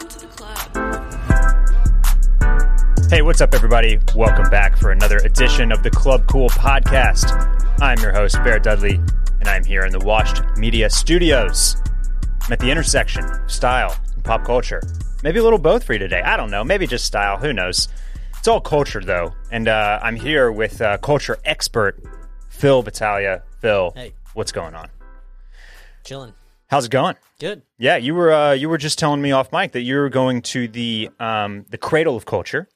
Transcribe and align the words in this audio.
Welcome 0.00 0.18
to 0.18 0.26
the 0.26 0.32
club. 0.32 0.56
Hey, 3.10 3.20
what's 3.20 3.42
up, 3.42 3.52
everybody? 3.52 3.98
Welcome 4.14 4.48
back 4.48 4.74
for 4.78 4.92
another 4.92 5.18
edition 5.18 5.70
of 5.72 5.82
the 5.82 5.90
Club 5.90 6.26
Cool 6.26 6.48
podcast. 6.48 7.30
I'm 7.82 7.98
your 7.98 8.12
host, 8.14 8.36
Bear 8.42 8.58
Dudley, 8.58 8.94
and 8.94 9.46
I'm 9.48 9.62
here 9.62 9.84
in 9.84 9.92
the 9.92 9.98
Washed 9.98 10.42
Media 10.56 10.88
Studios. 10.88 11.76
I'm 12.42 12.52
at 12.52 12.60
the 12.60 12.70
intersection 12.70 13.24
of 13.24 13.50
style 13.52 13.94
and 14.14 14.24
pop 14.24 14.42
culture. 14.44 14.80
Maybe 15.22 15.38
a 15.38 15.42
little 15.42 15.58
both 15.58 15.84
for 15.84 15.92
you 15.92 15.98
today. 15.98 16.22
I 16.22 16.38
don't 16.38 16.50
know. 16.50 16.64
Maybe 16.64 16.86
just 16.86 17.04
style. 17.04 17.36
Who 17.36 17.52
knows? 17.52 17.88
It's 18.38 18.48
all 18.48 18.62
culture, 18.62 19.02
though. 19.04 19.34
And 19.52 19.68
uh, 19.68 20.00
I'm 20.02 20.16
here 20.16 20.50
with 20.50 20.80
uh, 20.80 20.96
culture 20.98 21.36
expert 21.44 22.02
Phil 22.48 22.82
Battaglia. 22.82 23.42
Phil, 23.60 23.92
Hey. 23.94 24.14
what's 24.32 24.52
going 24.52 24.74
on? 24.74 24.88
Chilling. 26.04 26.32
How's 26.70 26.86
it 26.86 26.90
going? 26.92 27.16
Good. 27.40 27.62
Yeah, 27.78 27.96
you 27.96 28.14
were 28.14 28.32
uh, 28.32 28.52
you 28.52 28.68
were 28.68 28.78
just 28.78 28.96
telling 28.98 29.20
me 29.20 29.32
off 29.32 29.50
mic 29.52 29.72
that 29.72 29.80
you 29.80 29.96
were 29.96 30.08
going 30.08 30.40
to 30.42 30.68
the 30.68 31.10
um, 31.18 31.64
the 31.68 31.78
cradle 31.78 32.16
of 32.16 32.26
culture, 32.26 32.68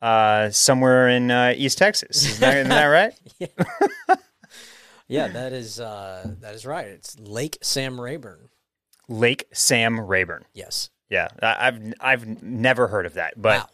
uh, 0.00 0.48
somewhere 0.50 1.08
in 1.08 1.30
uh, 1.30 1.52
East 1.54 1.76
Texas. 1.76 2.24
Is 2.24 2.38
that, 2.38 2.56
isn't 2.56 2.70
that 2.70 2.86
right? 2.86 3.12
Yeah, 3.38 4.16
yeah, 5.08 5.28
that 5.28 5.52
is 5.52 5.78
uh, 5.78 6.26
that 6.40 6.54
is 6.54 6.64
right. 6.64 6.86
It's 6.86 7.18
Lake 7.18 7.58
Sam 7.60 8.00
Rayburn. 8.00 8.48
Lake 9.08 9.44
Sam 9.52 10.00
Rayburn. 10.00 10.46
Yes. 10.54 10.88
Yeah, 11.10 11.28
I've 11.42 11.78
I've 12.00 12.42
never 12.42 12.88
heard 12.88 13.04
of 13.04 13.14
that, 13.14 13.34
but 13.40 13.60
wow. 13.60 13.68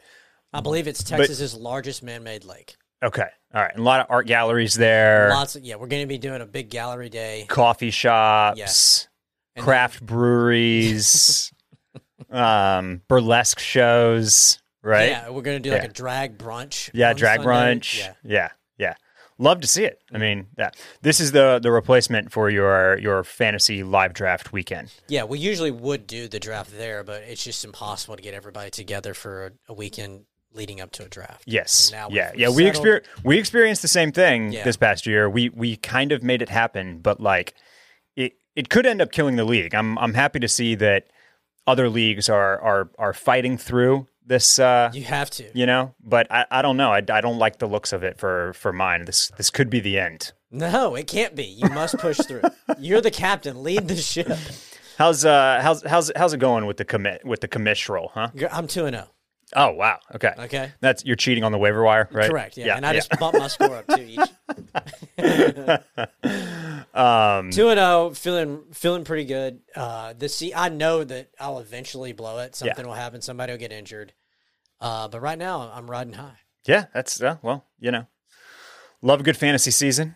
I 0.53 0.61
believe 0.61 0.89
it's 0.89 1.03
Texas's 1.03 1.55
largest 1.55 2.03
man-made 2.03 2.45
lake. 2.45 2.77
okay, 3.03 3.29
all 3.55 3.63
right. 3.63 3.71
And 3.71 3.81
A 3.81 3.85
lot 3.85 4.01
of 4.01 4.07
art 4.11 4.27
galleries 4.27 4.75
there, 4.75 5.31
Lots 5.31 5.55
of 5.57 5.63
yeah. 5.63 5.77
We're 5.77 5.87
going 5.87 6.03
to 6.03 6.09
be 6.09 6.19
doing 6.19 6.43
a 6.43 6.47
big 6.47 6.69
gallery 6.71 7.09
day. 7.09 7.47
coffee 7.49 7.91
shops, 7.91 8.59
Yes. 8.59 9.09
And 9.55 9.65
craft 9.65 10.05
breweries, 10.05 11.53
um, 12.31 13.03
burlesque 13.09 13.59
shows. 13.59 14.59
Right? 14.83 15.11
Yeah, 15.11 15.31
we're 15.31 15.43
going 15.43 15.63
to 15.63 15.69
do 15.69 15.71
like 15.73 15.83
Yeah. 15.83 15.89
a 15.91 15.93
drag 15.93 16.39
brunch. 16.39 16.91
Yeah, 16.93 17.13
drag 17.13 17.43
Sunday. 17.43 17.49
brunch. 17.79 17.99
Yeah. 17.99 18.13
yeah, 18.25 18.49
yeah. 18.79 18.95
Love 19.39 19.61
to 19.61 19.67
see 19.67 19.85
it. 19.85 20.01
I 20.13 20.19
mean, 20.19 20.47
yeah. 20.59 20.71
This 21.03 21.21
is 21.21 21.33
the 21.33 21.59
the 21.63 21.71
replacement 21.71 22.33
for 22.33 22.51
your 22.51 22.99
your 22.99 23.23
fantasy 23.25 23.83
live 23.85 24.13
draft 24.13 24.53
weekend. 24.53 24.93
Yeah, 25.09 25.25
we 25.25 25.39
usually 25.39 25.71
would 25.71 26.07
do 26.07 26.27
the 26.29 26.41
draft 26.41 26.77
there, 26.77 27.05
but 27.05 27.23
it's 27.23 27.45
just 27.45 27.65
impossible 27.65 28.17
to 28.17 28.23
get 28.23 28.35
everybody 28.35 28.71
together 28.71 29.15
for 29.15 29.47
a, 29.47 29.51
a 29.69 29.75
weekend 29.75 30.25
leading 30.53 30.81
up 30.81 30.91
to 30.93 31.05
a 31.05 31.09
draft. 31.09 31.45
Yes. 31.47 31.93
Yeah. 32.11 32.33
Yeah. 32.37 32.49
We 32.51 32.67
settled- 32.67 32.85
exper- 32.87 33.05
we 33.25 33.39
experienced 33.39 33.83
the 33.83 33.89
same 33.89 34.11
thing 34.13 34.53
Yeah. 34.53 34.65
this 34.65 34.77
past 34.77 35.07
year. 35.07 35.29
We 35.31 35.49
we 35.51 35.77
kind 35.77 36.11
of 36.13 36.23
made 36.25 36.43
it 36.43 36.49
happen, 36.49 36.99
but 36.99 37.21
like 37.21 37.55
it 38.17 38.33
it 38.57 38.69
could 38.69 38.87
end 38.87 39.01
up 39.01 39.13
killing 39.13 39.37
the 39.37 39.45
league. 39.45 39.75
I'm 39.75 39.99
I'm 39.99 40.15
happy 40.15 40.39
to 40.41 40.49
see 40.49 40.75
that 40.77 41.07
other 41.67 41.89
leagues 41.89 42.29
are 42.29 42.61
are 42.61 42.91
are 42.99 43.13
fighting 43.13 43.57
through 43.59 44.07
this 44.25 44.59
uh 44.59 44.91
You 44.93 45.05
have 45.05 45.31
to. 45.31 45.51
you 45.55 45.67
know, 45.67 45.95
but 46.03 46.27
I, 46.31 46.47
I 46.51 46.63
don't 46.63 46.77
know. 46.77 46.93
I, 46.93 46.99
I 47.11 47.21
don't 47.21 47.39
like 47.39 47.59
the 47.59 47.67
looks 47.67 47.93
of 47.93 48.03
it 48.03 48.19
for 48.19 48.53
for 48.55 48.73
mine. 48.73 49.05
This 49.05 49.31
this 49.37 49.51
could 49.51 49.71
be 49.71 49.81
the 49.81 49.99
end. 49.99 50.33
No, 50.51 50.95
it 50.95 51.07
can't 51.07 51.35
be. 51.35 51.45
You 51.45 51.69
must 51.71 51.99
push 51.99 52.19
through. 52.19 52.43
You're 52.79 53.01
the 53.01 53.11
captain. 53.11 53.63
Lead 53.63 53.89
the 53.89 53.97
ship. 53.97 54.37
How's 54.99 55.25
uh 55.25 55.61
how's 55.63 55.83
how's 55.85 56.13
how's 56.15 56.33
it 56.35 56.39
going 56.39 56.67
with 56.67 56.77
the 56.77 56.85
commit 56.85 57.25
with 57.25 57.41
the 57.41 57.49
commish 57.49 57.89
role, 57.89 58.11
huh? 58.15 58.29
I'm 58.51 58.67
two 58.67 58.85
and 58.85 58.95
zero. 58.95 59.09
Oh 59.55 59.73
wow. 59.73 59.99
Okay. 60.15 60.33
Okay. 60.39 60.73
That's 60.81 61.05
you're 61.05 61.17
cheating 61.17 61.45
on 61.45 61.53
the 61.53 61.59
waiver 61.59 61.83
wire, 61.83 62.09
right? 62.11 62.31
Correct. 62.31 62.57
Yeah. 62.57 62.77
and 62.77 62.87
I 62.87 62.95
just 62.95 63.11
bumped 63.19 63.39
my 63.39 63.49
score 63.49 63.77
up 63.77 63.87
too. 63.87 64.03
Each. 64.03 64.19
um 66.95 67.51
Two 67.51 67.69
and 67.69 67.79
zero, 67.79 68.11
feeling 68.15 68.63
feeling 68.73 69.05
pretty 69.05 69.25
good. 69.25 69.61
Uh, 69.77 70.15
the 70.17 70.29
see, 70.29 70.55
I 70.55 70.69
know 70.69 71.05
that 71.05 71.31
I'll 71.39 71.59
eventually 71.59 72.13
blow 72.13 72.39
it. 72.39 72.55
Something 72.55 72.87
will 72.87 72.95
happen. 72.95 73.21
Somebody 73.21 73.53
will 73.53 73.59
get 73.59 73.73
injured. 73.73 74.13
Uh, 74.81 75.09
but 75.09 75.21
right 75.21 75.39
now, 75.39 75.71
I'm 75.73 75.89
riding 75.89 76.15
high. 76.15 76.39
yeah, 76.67 76.87
that's 76.93 77.23
uh, 77.23 77.37
well, 77.43 77.67
you 77.79 77.91
know. 77.91 78.07
Love 79.01 79.21
a 79.21 79.23
good 79.25 79.37
fantasy 79.37 79.71
season. 79.73 80.15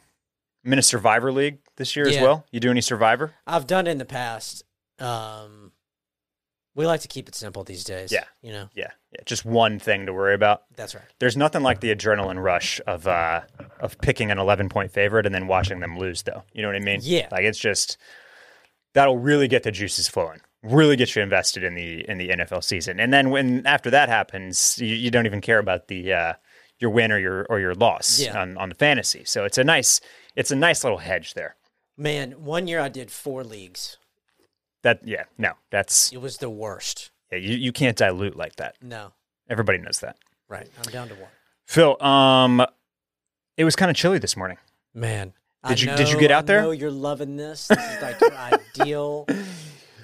I'm 0.65 0.73
in 0.73 0.79
a 0.79 0.83
survivor 0.83 1.33
league 1.33 1.59
this 1.77 1.95
year 1.97 2.07
as 2.09 2.21
well. 2.21 2.47
You 2.51 2.61
do 2.61 2.71
any 2.71 2.81
survivor? 2.81 3.35
I've 3.47 3.67
done 3.67 3.87
it 3.87 3.91
in 3.91 3.99
the 3.99 4.05
past. 4.05 4.65
Um, 4.99 5.66
we 6.77 6.87
like 6.87 7.01
to 7.01 7.09
keep 7.09 7.29
it 7.29 7.35
simple 7.35 7.65
these 7.65 7.83
days. 7.83 8.13
Yeah. 8.13 8.25
You 8.43 8.53
know, 8.53 8.69
Yeah. 8.75 8.91
Yeah. 9.13 9.21
Just 9.25 9.45
one 9.45 9.79
thing 9.81 10.07
to 10.07 10.13
worry 10.13 10.35
about. 10.35 10.63
that's 10.77 10.95
right. 10.95 11.03
There's 11.19 11.37
nothing 11.37 11.63
like 11.63 11.81
the 11.81 11.93
adrenaline 11.95 12.41
rush 12.43 12.81
of 12.87 13.09
uh 13.09 13.41
of 13.81 13.99
picking 13.99 14.31
an 14.31 14.39
11 14.39 14.69
point 14.69 14.93
favorite 14.93 15.27
and 15.27 15.35
then 15.35 15.49
watching 15.49 15.81
them 15.81 15.99
lose 15.99 16.23
though. 16.23 16.45
You 16.53 16.63
know 16.63 16.69
what 16.69 16.77
I 16.77 16.81
mean? 16.81 17.01
Yeah. 17.03 17.27
Like 17.33 17.43
it's 17.45 17.59
just 17.59 17.97
that'll 18.95 19.19
really 19.19 19.49
get 19.49 19.63
the 19.65 19.73
juices 19.73 20.07
flowing. 20.09 20.41
Really 20.63 20.97
get 20.97 21.15
you 21.17 21.23
invested 21.23 21.63
in 21.65 21.75
the 21.75 22.09
in 22.09 22.19
the 22.19 22.29
NFL 22.29 22.63
season. 22.65 22.99
And 23.01 23.13
then 23.13 23.31
when 23.31 23.67
after 23.67 23.91
that 23.91 24.09
happens, 24.09 24.79
you, 24.79 24.95
you 24.95 25.11
don't 25.11 25.27
even 25.27 25.41
care 25.41 25.59
about 25.59 25.89
the 25.89 26.13
uh 26.13 26.33
your 26.79 26.91
win 26.91 27.11
or 27.13 27.19
your 27.19 27.47
or 27.49 27.59
your 27.61 27.75
loss 27.75 28.19
Yeah. 28.21 28.41
on 28.41 28.59
on 28.59 28.69
the 28.69 28.75
fantasy. 28.75 29.23
So 29.25 29.45
it's 29.45 29.59
a 29.59 29.65
nice 29.65 30.01
it's 30.35 30.51
a 30.51 30.57
nice 30.57 30.83
little 30.85 30.99
hedge 30.99 31.35
there. 31.35 31.57
Man, 31.97 32.33
one 32.33 32.67
year 32.67 32.81
I 32.81 32.89
did 32.91 33.11
four 33.11 33.45
leagues. 33.45 33.97
That 34.83 35.01
yeah, 35.07 35.25
no. 35.39 35.53
That's 35.71 36.13
It 36.13 36.19
was 36.21 36.39
the 36.39 36.51
worst. 36.51 37.11
yeah, 37.33 37.39
you, 37.39 37.57
you 37.57 37.73
can't 37.73 37.97
dilute 37.97 38.37
like 38.37 38.57
that. 38.57 38.77
No. 38.83 39.13
Everybody 39.49 39.79
knows 39.79 40.01
that. 40.01 40.17
Right. 40.49 40.69
I'm 40.85 40.93
down 40.93 41.09
to 41.09 41.15
one. 41.15 41.31
Phil, 41.67 42.01
um 42.03 42.65
it 43.57 43.65
was 43.65 43.75
kind 43.77 43.91
of 43.91 43.97
chilly 43.97 44.19
this 44.19 44.37
morning. 44.37 44.59
Man. 44.95 45.33
Did 45.67 45.81
you- 45.81 45.97
did 45.97 46.09
you 46.11 46.19
get 46.21 46.31
out 46.31 46.47
there? 46.47 46.61
I 46.61 46.63
know 46.63 46.71
you're 46.71 46.91
loving 46.91 47.37
this. 47.37 47.67
This 47.69 47.79
is 47.79 48.03
like 48.03 48.23
ideal. 48.77 49.27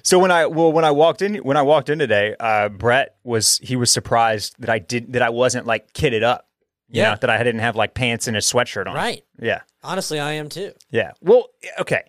So 0.01 0.19
when 0.19 0.31
I 0.31 0.47
well 0.47 0.71
when 0.73 0.83
I 0.83 0.91
walked 0.91 1.21
in 1.21 1.35
when 1.35 1.55
I 1.55 1.61
walked 1.61 1.89
in 1.89 1.97
today, 1.99 2.35
uh, 2.39 2.67
Brett 2.67 3.15
was 3.23 3.59
he 3.63 3.77
was 3.77 3.89
surprised 3.89 4.55
that 4.59 4.69
I 4.69 4.79
did 4.79 5.13
that 5.13 5.21
I 5.21 5.29
wasn't 5.29 5.65
like 5.65 5.93
kitted 5.93 6.23
up. 6.23 6.47
You 6.89 7.01
Yeah. 7.01 7.11
know, 7.11 7.17
that 7.21 7.29
I 7.29 7.37
didn't 7.41 7.61
have 7.61 7.75
like 7.77 7.93
pants 7.93 8.27
and 8.27 8.35
a 8.35 8.41
sweatshirt 8.41 8.85
on. 8.87 8.95
Right. 8.95 9.23
Yeah. 9.39 9.61
Honestly, 9.83 10.19
I 10.19 10.33
am 10.33 10.49
too. 10.49 10.73
Yeah. 10.91 11.11
Well, 11.21 11.47
okay. 11.79 12.03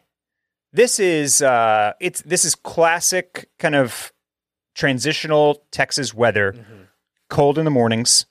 This 0.75 0.99
is 0.99 1.41
uh 1.41 1.93
it's 2.01 2.21
this 2.23 2.45
is 2.45 2.55
classic 2.55 3.49
kind 3.59 3.75
of 3.77 4.13
transitional 4.75 5.65
Texas 5.71 6.13
weather. 6.13 6.53
Mm-hmm. 6.53 6.83
Cold 7.31 7.59
in 7.59 7.65
the 7.65 7.71
mornings, 7.71 8.27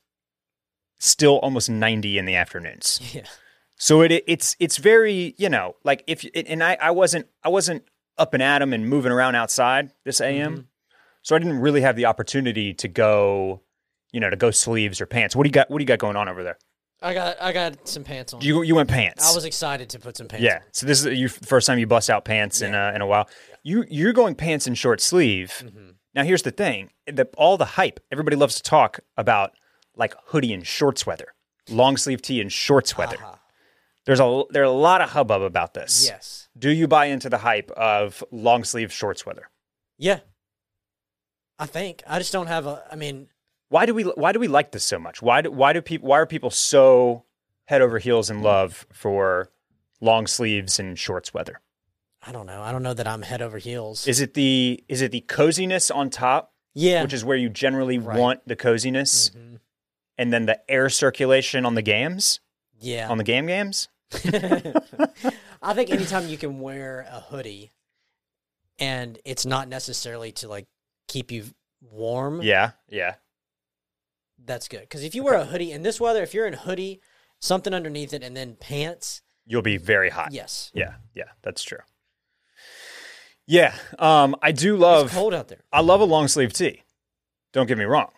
still 0.99 1.37
almost 1.37 1.69
90 1.69 2.17
in 2.17 2.25
the 2.25 2.35
afternoons. 2.35 2.99
Yeah. 3.13 3.23
So 3.77 4.01
it 4.01 4.23
it's 4.27 4.55
it's 4.59 4.77
very 4.77 5.35
you 5.37 5.49
know 5.49 5.75
like 5.83 6.03
if 6.05 6.25
and 6.35 6.63
I 6.63 6.77
I 6.81 6.91
wasn't 6.91 7.27
I 7.43 7.49
wasn't 7.49 7.83
up 8.17 8.33
and 8.33 8.43
at 8.43 8.61
'em 8.61 8.71
and 8.73 8.87
moving 8.87 9.11
around 9.11 9.35
outside 9.35 9.91
this 10.05 10.21
AM, 10.21 10.51
Mm-hmm. 10.53 10.61
so 11.23 11.35
I 11.35 11.39
didn't 11.39 11.59
really 11.59 11.81
have 11.81 11.95
the 11.95 12.05
opportunity 12.05 12.73
to 12.75 12.87
go, 12.87 13.61
you 14.11 14.19
know, 14.19 14.29
to 14.29 14.35
go 14.35 14.51
sleeves 14.51 15.01
or 15.01 15.05
pants. 15.07 15.35
What 15.35 15.43
do 15.43 15.47
you 15.47 15.51
got? 15.53 15.71
What 15.71 15.79
do 15.79 15.83
you 15.83 15.87
got 15.87 15.97
going 15.99 16.15
on 16.15 16.29
over 16.29 16.43
there? 16.43 16.57
I 17.03 17.13
got 17.13 17.41
I 17.41 17.51
got 17.51 17.87
some 17.87 18.03
pants 18.03 18.33
on. 18.33 18.41
You 18.41 18.61
you 18.63 18.75
went 18.75 18.89
pants. 18.89 19.29
I 19.29 19.35
was 19.35 19.43
excited 19.43 19.89
to 19.89 19.99
put 19.99 20.15
some 20.15 20.27
pants 20.27 20.43
yeah. 20.43 20.55
on. 20.55 20.61
So 20.71 20.85
this 20.85 21.05
is 21.05 21.19
your 21.19 21.29
first 21.29 21.67
time 21.67 21.77
you 21.77 21.85
bust 21.85 22.09
out 22.09 22.23
pants 22.23 22.61
in 22.61 22.73
a, 22.73 22.93
in 22.95 23.01
a 23.01 23.07
while. 23.07 23.29
You 23.61 23.83
you're 23.89 24.13
going 24.13 24.35
pants 24.35 24.67
and 24.67 24.77
short 24.77 25.01
sleeve. 25.01 25.61
Mm-hmm. 25.63 25.89
Now 26.15 26.23
here's 26.23 26.43
the 26.43 26.51
thing: 26.51 26.91
the, 27.05 27.27
all 27.37 27.57
the 27.57 27.65
hype. 27.65 27.99
Everybody 28.11 28.37
loves 28.37 28.55
to 28.55 28.63
talk 28.63 29.01
about 29.17 29.51
like 29.95 30.15
hoodie 30.27 30.53
and 30.53 30.65
shorts 30.65 31.05
weather, 31.05 31.33
long 31.69 31.97
sleeve 31.97 32.21
tee 32.21 32.39
and 32.39 32.51
shorts 32.51 32.97
weather. 32.97 33.17
Aha. 33.19 33.39
There's 34.05 34.21
a 34.21 34.43
there's 34.49 34.67
a 34.67 34.71
lot 34.71 35.01
of 35.01 35.09
hubbub 35.09 35.41
about 35.41 35.73
this. 35.73 36.07
Yes. 36.07 36.47
Do 36.57 36.69
you 36.69 36.87
buy 36.87 37.05
into 37.07 37.29
the 37.29 37.39
hype 37.39 37.69
of 37.71 38.23
long 38.31 38.63
sleeve 38.63 38.93
shorts 38.93 39.25
weather? 39.25 39.49
Yeah. 39.97 40.19
I 41.59 41.65
think 41.65 42.03
I 42.07 42.17
just 42.19 42.33
don't 42.33 42.47
have 42.47 42.65
a. 42.65 42.83
I 42.91 42.95
mean, 42.95 43.27
Why 43.73 43.87
do 43.87 43.95
we 43.95 44.03
why 44.03 44.31
do 44.33 44.39
we 44.39 44.47
like 44.47 44.71
this 44.71 44.83
so 44.83 44.99
much? 44.99 45.19
Why 45.23 45.41
do 45.41 45.49
why 45.49 45.73
do 45.73 45.81
people 45.81 46.07
why 46.07 46.19
are 46.19 46.27
people 46.27 46.51
so 46.51 47.25
head 47.65 47.81
over 47.81 47.97
heels 47.97 48.29
in 48.29 48.43
love 48.43 48.85
for 48.93 49.49
long 49.99 50.27
sleeves 50.27 50.77
and 50.77 50.97
shorts 50.97 51.33
weather? 51.33 51.59
I 52.21 52.31
don't 52.31 52.45
know. 52.45 52.61
I 52.61 52.71
don't 52.71 52.83
know 52.83 52.93
that 52.93 53.07
I'm 53.07 53.23
head 53.23 53.41
over 53.41 53.57
heels. 53.57 54.05
Is 54.07 54.21
it 54.21 54.35
the 54.35 54.83
is 54.87 55.01
it 55.01 55.11
the 55.11 55.21
coziness 55.21 55.89
on 55.89 56.11
top, 56.11 56.53
yeah. 56.75 57.01
which 57.01 57.13
is 57.13 57.25
where 57.25 57.35
you 57.35 57.49
generally 57.49 57.97
Right. 57.97 58.15
want 58.19 58.47
the 58.47 58.55
coziness, 58.55 59.31
Mhm. 59.31 59.59
and 60.19 60.31
then 60.31 60.45
the 60.45 60.59
air 60.69 60.87
circulation 60.87 61.65
on 61.65 61.73
the 61.73 61.81
games 61.81 62.41
Yeah. 62.77 63.09
on 63.09 63.17
the 63.17 63.23
game 63.23 63.47
games? 63.47 63.87
I 65.63 65.73
think 65.73 65.89
anytime 65.89 66.27
you 66.27 66.37
can 66.37 66.59
wear 66.59 67.07
a 67.09 67.21
hoodie 67.21 67.71
and 68.77 69.17
it's 69.25 69.47
not 69.47 69.67
necessarily 69.67 70.31
to 70.33 70.47
like 70.47 70.67
keep 71.07 71.31
you 71.31 71.45
warm, 71.81 72.43
Yeah, 72.43 72.73
yeah, 72.87 73.15
that's 74.45 74.67
good. 74.67 74.81
Because 74.81 75.03
if 75.03 75.13
you 75.15 75.23
wear 75.23 75.35
a 75.35 75.45
hoodie 75.45 75.71
in 75.71 75.83
this 75.83 75.99
weather, 75.99 76.21
if 76.23 76.33
you're 76.33 76.47
in 76.47 76.53
a 76.53 76.57
hoodie, 76.57 77.01
something 77.39 77.73
underneath 77.73 78.13
it, 78.13 78.23
and 78.23 78.35
then 78.35 78.55
pants, 78.59 79.21
you'll 79.45 79.61
be 79.61 79.77
very 79.77 80.09
hot. 80.09 80.31
yes, 80.31 80.71
yeah, 80.73 80.95
yeah. 81.13 81.25
That's 81.41 81.63
true. 81.63 81.79
Yeah, 83.45 83.75
um, 83.99 84.35
I 84.41 84.51
do 84.51 84.77
love. 84.77 85.07
it's 85.07 85.15
cold 85.15 85.33
out 85.33 85.49
there. 85.49 85.63
I 85.71 85.81
love 85.81 85.99
a 86.01 86.05
long 86.05 86.27
sleeve 86.27 86.53
tee. 86.53 86.83
Don't 87.51 87.67
get 87.67 87.77
me 87.77 87.83
wrong. 87.85 88.11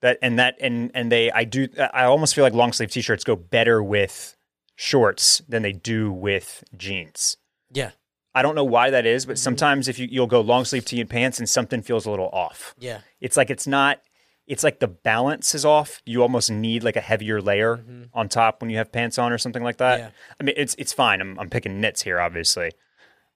That 0.00 0.18
and 0.22 0.38
that 0.38 0.56
and 0.60 0.90
and 0.94 1.10
they 1.10 1.30
I 1.30 1.44
do 1.44 1.68
I 1.78 2.04
almost 2.04 2.34
feel 2.34 2.44
like 2.44 2.52
long 2.52 2.72
sleeve 2.72 2.90
t-shirts 2.90 3.24
go 3.24 3.36
better 3.36 3.82
with 3.82 4.36
shorts 4.76 5.40
than 5.48 5.62
they 5.62 5.72
do 5.72 6.12
with 6.12 6.62
jeans. 6.76 7.36
Yeah, 7.72 7.92
I 8.34 8.42
don't 8.42 8.54
know 8.54 8.64
why 8.64 8.90
that 8.90 9.06
is, 9.06 9.24
but 9.26 9.32
Mm-hmm. 9.36 9.42
sometimes 9.42 9.88
if 9.88 9.98
you 9.98 10.06
you'll 10.10 10.26
go 10.26 10.40
long 10.40 10.64
sleeve 10.66 10.84
tee 10.84 11.00
and 11.00 11.08
pants 11.10 11.38
and 11.38 11.48
something 11.48 11.82
feels 11.82 12.06
a 12.06 12.10
little 12.10 12.28
off. 12.28 12.74
Yeah. 12.78 13.00
It's 13.20 13.36
like 13.36 13.50
it's 13.50 13.66
not. 13.66 14.00
It's 14.46 14.62
like 14.62 14.78
the 14.78 14.88
balance 14.88 15.54
is 15.54 15.64
off. 15.64 16.02
You 16.04 16.20
almost 16.22 16.50
need 16.50 16.82
like 16.84 16.96
a 16.96 17.00
heavier 17.00 17.40
layer 17.40 17.82
on 18.12 18.28
top 18.28 18.60
when 18.60 18.70
you 18.70 18.76
have 18.76 18.92
pants 18.92 19.18
on 19.18 19.32
or 19.32 19.38
something 19.38 19.62
like 19.62 19.78
that. 19.78 19.98
Mm-hmm. 20.00 20.06
Yeah. 20.08 20.34
I 20.40 20.42
mean, 20.44 20.54
it's 20.58 20.74
it's 20.78 20.92
fine. 20.92 21.20
I'm 21.20 21.38
I'm 21.40 21.48
picking 21.48 21.80
nits 21.80 22.02
here, 22.02 22.20
obviously. 22.20 22.72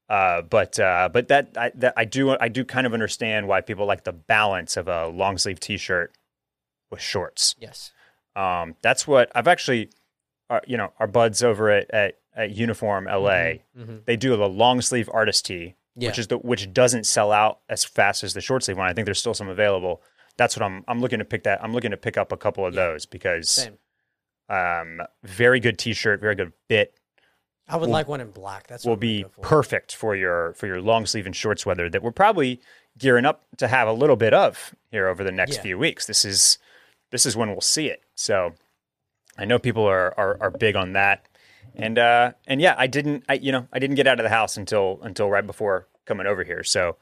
Uh, 0.08 0.43
but 0.43 0.78
uh, 0.78 1.08
but 1.12 1.28
that 1.28 1.50
I 1.56 1.70
that 1.76 1.94
I 1.96 2.05
do 2.05 2.37
I 2.38 2.49
do 2.49 2.64
kind 2.64 2.87
of 2.87 2.93
understand 2.94 3.46
why 3.49 3.60
people 3.62 3.87
like 3.87 4.05
the 4.05 4.12
balance 4.12 4.76
of 4.76 4.88
a 4.88 5.06
long 5.08 5.38
sleeve 5.38 5.60
t 5.60 5.76
shirt 5.76 6.12
with 6.90 7.00
shorts. 7.00 7.55
Yes. 7.58 7.93
Um, 8.37 8.76
that's 8.82 9.06
what 9.06 9.31
I've 9.34 9.49
actually, 9.49 9.90
uh, 10.49 10.60
you 10.66 10.76
know, 10.76 10.93
our 10.99 11.06
buds 11.06 11.43
over 11.43 11.70
at 11.70 11.90
at, 11.90 12.14
at 12.37 12.50
Uniform 12.52 13.06
LA, 13.06 13.60
Mhm. 13.76 14.05
they 14.06 14.16
do 14.16 14.34
the 14.37 14.49
long 14.49 14.81
sleeve 14.81 15.10
artist 15.12 15.44
tee, 15.46 15.75
Yeah. 15.96 16.08
which 16.10 16.19
is 16.19 16.28
the 16.28 16.38
which 16.38 16.72
doesn't 16.72 17.05
sell 17.05 17.32
out 17.32 17.60
as 17.69 17.84
fast 17.84 18.22
as 18.25 18.32
the 18.34 18.40
short 18.40 18.62
sleeve 18.64 18.76
one. 18.78 18.87
I 18.88 18.93
think 18.93 19.05
there's 19.06 19.19
still 19.20 19.34
some 19.34 19.49
available. 19.49 20.02
That's 20.38 20.56
what 20.56 20.64
I'm 20.64 20.85
I'm 20.88 21.00
looking 21.00 21.19
to 21.19 21.26
pick 21.26 21.43
that. 21.43 21.62
I'm 21.62 21.75
looking 21.75 21.90
to 21.90 21.99
pick 21.99 22.17
up 22.17 22.32
a 22.32 22.37
couple 22.38 22.64
of 22.64 22.73
those 22.73 23.05
because 23.05 23.50
Same. 23.50 23.76
um, 24.49 25.02
very 25.23 25.61
good 25.61 25.79
t-shirt, 25.79 26.20
very 26.20 26.35
good 26.35 26.55
fit 26.69 26.94
I 27.69 27.76
would 27.76 27.90
like 27.90 28.08
one 28.08 28.20
in 28.20 28.31
black. 28.31 28.67
That's 28.67 28.85
will 28.85 28.96
be 28.96 29.25
for. 29.25 29.40
perfect 29.43 29.94
for 29.94 30.17
your 30.17 30.55
for 30.55 30.67
your 30.67 30.81
long 30.81 31.05
sleeve 31.05 31.26
and 31.26 31.37
shorts 31.37 31.67
weather 31.67 31.90
that 31.90 32.02
we're 32.02 32.12
probably 32.12 32.61
gearing 32.96 33.26
up 33.26 33.44
to 33.58 33.69
have 33.69 33.87
a 33.87 33.93
little 33.93 34.17
bit 34.17 34.32
of 34.32 34.75
here 34.90 35.06
over 35.06 35.23
the 35.23 35.32
next 35.32 35.56
Yeah. 35.56 35.62
few 35.62 35.79
weeks. 35.79 36.06
This 36.06 36.25
is 36.25 36.58
this 37.11 37.26
is 37.26 37.37
when 37.37 37.50
we'll 37.50 37.61
see 37.61 37.88
it. 37.88 38.02
So 38.14 38.55
I 39.37 39.44
know 39.44 39.58
people 39.58 39.84
are 39.84 40.14
are, 40.19 40.38
are 40.41 40.50
big 40.50 40.76
on 40.76 40.94
that. 40.94 41.26
And 41.75 41.99
uh 41.99 42.32
and 42.46 42.61
yeah, 42.61 42.75
I 42.79 42.87
didn't 42.87 43.25
I 43.29 43.34
you 43.34 43.52
know, 43.52 43.69
I 43.70 43.79
didn't 43.79 43.96
get 43.96 44.06
out 44.06 44.19
of 44.19 44.25
the 44.25 44.31
house 44.31 44.56
until 44.56 44.99
until 45.02 45.29
right 45.29 45.46
before 45.46 45.88
coming 46.06 46.26
over 46.26 46.44
here. 46.44 46.64
So 46.64 46.96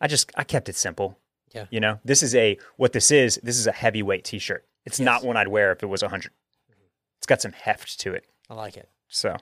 I 0.00 0.06
just 0.06 0.30
I 0.36 0.44
kept 0.44 0.68
it 0.68 0.76
simple. 0.76 1.18
Yeah. 1.54 1.66
You 1.70 1.80
know, 1.80 2.00
this 2.04 2.22
is 2.22 2.34
a 2.34 2.58
what 2.76 2.92
this 2.92 3.10
is, 3.10 3.38
this 3.42 3.58
is 3.58 3.66
a 3.66 3.72
heavyweight 3.72 4.24
t-shirt. 4.24 4.64
It's 4.84 4.98
Yes. 4.98 5.04
not 5.04 5.24
one 5.24 5.36
I'd 5.36 5.48
wear 5.48 5.72
if 5.72 5.82
it 5.82 5.86
was 5.86 6.02
100. 6.02 6.32
It's 7.18 7.26
got 7.26 7.40
some 7.40 7.52
heft 7.52 8.00
to 8.00 8.14
it. 8.14 8.24
I 8.50 8.54
like 8.54 8.76
it. 8.76 8.88
So, 9.08 9.36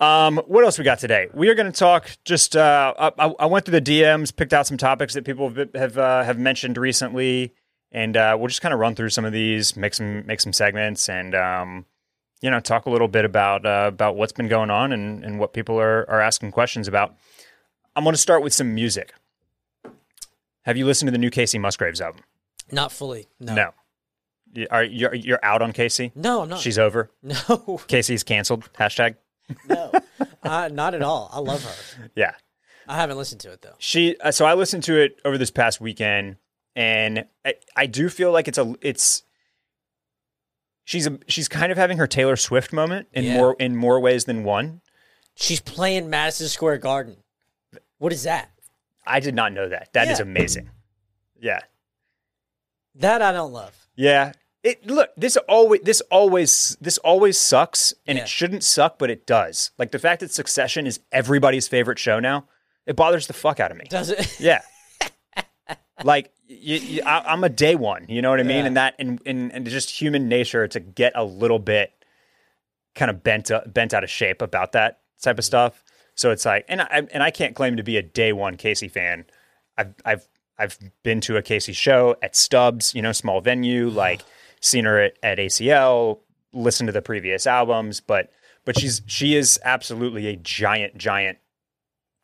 um, 0.00 0.38
what 0.46 0.64
else 0.64 0.78
we 0.78 0.84
got 0.84 0.98
today? 0.98 1.28
We 1.34 1.48
are 1.48 1.54
going 1.54 1.70
to 1.70 1.76
talk. 1.78 2.10
Just 2.24 2.56
uh, 2.56 2.94
I, 3.18 3.34
I 3.38 3.46
went 3.46 3.64
through 3.64 3.80
the 3.80 4.00
DMs, 4.00 4.34
picked 4.34 4.52
out 4.52 4.66
some 4.66 4.76
topics 4.76 5.14
that 5.14 5.24
people 5.24 5.48
have 5.50 5.74
have, 5.74 5.98
uh, 5.98 6.22
have 6.22 6.38
mentioned 6.38 6.78
recently, 6.78 7.54
and 7.92 8.16
uh, 8.16 8.36
we'll 8.38 8.48
just 8.48 8.60
kind 8.62 8.72
of 8.72 8.80
run 8.80 8.94
through 8.94 9.10
some 9.10 9.24
of 9.24 9.32
these, 9.32 9.76
make 9.76 9.94
some 9.94 10.24
make 10.26 10.40
some 10.40 10.52
segments, 10.52 11.08
and 11.08 11.34
um, 11.34 11.84
you 12.40 12.50
know, 12.50 12.60
talk 12.60 12.86
a 12.86 12.90
little 12.90 13.08
bit 13.08 13.24
about 13.24 13.66
uh, 13.66 13.86
about 13.88 14.14
what's 14.16 14.32
been 14.32 14.48
going 14.48 14.70
on 14.70 14.92
and, 14.92 15.24
and 15.24 15.38
what 15.40 15.52
people 15.52 15.78
are 15.80 16.08
are 16.08 16.20
asking 16.20 16.52
questions 16.52 16.86
about. 16.86 17.14
I'm 17.96 18.04
going 18.04 18.14
to 18.14 18.20
start 18.20 18.42
with 18.42 18.52
some 18.52 18.74
music. 18.74 19.12
Have 20.68 20.76
you 20.76 20.84
listened 20.84 21.06
to 21.06 21.12
the 21.12 21.18
new 21.18 21.30
Kacey 21.30 21.58
Musgraves 21.58 21.98
album? 21.98 22.20
Not 22.70 22.92
fully. 22.92 23.26
No. 23.40 23.54
No. 23.54 23.70
You- 24.52 24.66
Are 24.70 24.84
you're 24.84 25.14
you're 25.14 25.38
out 25.42 25.62
on 25.62 25.72
Kacey? 25.72 26.12
No, 26.14 26.42
I'm 26.42 26.50
not. 26.50 26.60
She's 26.60 26.78
over. 26.78 27.10
no. 27.22 27.34
Kacey's 27.88 28.22
canceled. 28.22 28.70
Hashtag. 28.74 29.16
No. 29.66 29.90
uh, 30.42 30.68
not 30.70 30.92
at 30.92 31.00
all. 31.00 31.30
I 31.32 31.38
love 31.40 31.64
her. 31.64 32.10
Yeah. 32.14 32.32
I 32.86 32.96
haven't 32.96 33.16
listened 33.16 33.40
to 33.40 33.50
it 33.50 33.62
though. 33.62 33.76
She 33.78 34.18
uh, 34.20 34.30
so 34.30 34.44
I 34.44 34.52
listened 34.52 34.82
to 34.84 35.00
it 35.00 35.18
over 35.24 35.38
this 35.38 35.50
past 35.50 35.80
weekend, 35.80 36.36
and 36.76 37.24
I, 37.46 37.54
I 37.74 37.86
do 37.86 38.10
feel 38.10 38.30
like 38.30 38.46
it's 38.46 38.58
a 38.58 38.74
it's 38.82 39.22
she's 40.84 41.06
a 41.06 41.18
she's 41.28 41.48
kind 41.48 41.72
of 41.72 41.78
having 41.78 41.96
her 41.96 42.06
Taylor 42.06 42.36
Swift 42.36 42.74
moment 42.74 43.08
in 43.14 43.24
Yeah. 43.24 43.36
more 43.38 43.56
in 43.58 43.74
more 43.74 44.00
ways 44.00 44.26
than 44.26 44.44
one. 44.44 44.82
She's 45.34 45.60
playing 45.60 46.10
Madison 46.10 46.48
Square 46.48 46.78
Garden. 46.78 47.16
What 47.96 48.12
is 48.12 48.24
that? 48.24 48.50
I 49.08 49.20
did 49.20 49.34
not 49.34 49.52
know 49.52 49.68
that. 49.68 49.92
That 49.94 50.08
is 50.08 50.18
Yeah. 50.18 50.24
amazing. 50.24 50.70
Yeah, 51.40 51.60
That 52.96 53.22
I 53.22 53.32
don't 53.32 53.52
love. 53.52 53.86
yeah. 53.96 54.32
It 54.64 54.84
look 54.86 55.10
this 55.16 55.36
always 55.36 55.80
this 55.82 56.00
always 56.10 56.76
this 56.80 56.98
always 56.98 57.38
sucks, 57.38 57.94
and 58.08 58.18
Yeah. 58.18 58.24
it 58.24 58.28
shouldn't 58.28 58.64
suck, 58.64 58.98
but 58.98 59.08
it 59.08 59.24
does. 59.24 59.70
Like 59.78 59.92
the 59.92 60.00
fact 60.00 60.20
that 60.20 60.32
Succession 60.32 60.84
is 60.86 60.98
everybody's 61.12 61.68
favorite 61.68 61.98
show 62.00 62.18
now, 62.18 62.48
it 62.84 62.96
bothers 62.96 63.28
the 63.28 63.32
fuck 63.34 63.60
out 63.60 63.70
of 63.70 63.76
me. 63.76 63.84
Does 63.88 64.10
it? 64.10 64.40
Yeah. 64.40 64.62
like 66.04 66.32
you, 66.48 66.76
you, 66.76 67.02
I, 67.06 67.20
I'm 67.32 67.44
a 67.44 67.48
day 67.48 67.76
one, 67.76 68.06
you 68.08 68.20
know 68.20 68.30
what 68.30 68.40
I 68.40 68.42
mean, 68.42 68.58
Yeah. 68.58 68.66
and 68.66 68.76
that 68.76 68.94
and, 68.98 69.20
and 69.24 69.52
and 69.52 69.66
just 69.66 69.90
human 69.90 70.28
nature 70.28 70.66
to 70.66 70.80
get 70.80 71.12
a 71.14 71.24
little 71.24 71.58
bit 71.60 71.92
kind 72.96 73.10
of 73.12 73.22
bent 73.22 73.50
uh, 73.52 73.60
bent 73.66 73.94
out 73.94 74.02
of 74.02 74.10
shape 74.10 74.42
about 74.42 74.72
that 74.72 75.00
type 75.22 75.38
of 75.38 75.44
stuff. 75.44 75.84
So 76.18 76.32
it's 76.32 76.44
like, 76.44 76.64
and 76.68 76.82
I 76.82 77.06
and 77.12 77.22
I 77.22 77.30
can't 77.30 77.54
claim 77.54 77.76
to 77.76 77.84
be 77.84 77.96
a 77.96 78.02
day 78.02 78.32
one 78.32 78.56
Kacey 78.56 78.90
fan. 78.90 79.24
I've 79.76 79.94
I've 80.04 80.28
I've 80.58 80.76
been 81.04 81.20
to 81.22 81.36
a 81.36 81.42
Kacey 81.42 81.72
show 81.74 82.16
at 82.22 82.34
Stubbs, 82.34 82.92
you 82.92 83.00
know, 83.02 83.12
small 83.12 83.40
venue, 83.40 83.88
like 83.88 84.22
seen 84.60 84.84
her 84.84 84.98
at, 84.98 85.12
at 85.22 85.38
ACL, 85.38 86.18
listened 86.52 86.88
to 86.88 86.92
the 86.92 87.02
previous 87.02 87.46
albums, 87.46 88.00
but 88.00 88.32
but 88.64 88.76
she's 88.76 89.00
she 89.06 89.36
is 89.36 89.60
absolutely 89.64 90.26
a 90.26 90.34
giant 90.34 90.98
giant 90.98 91.38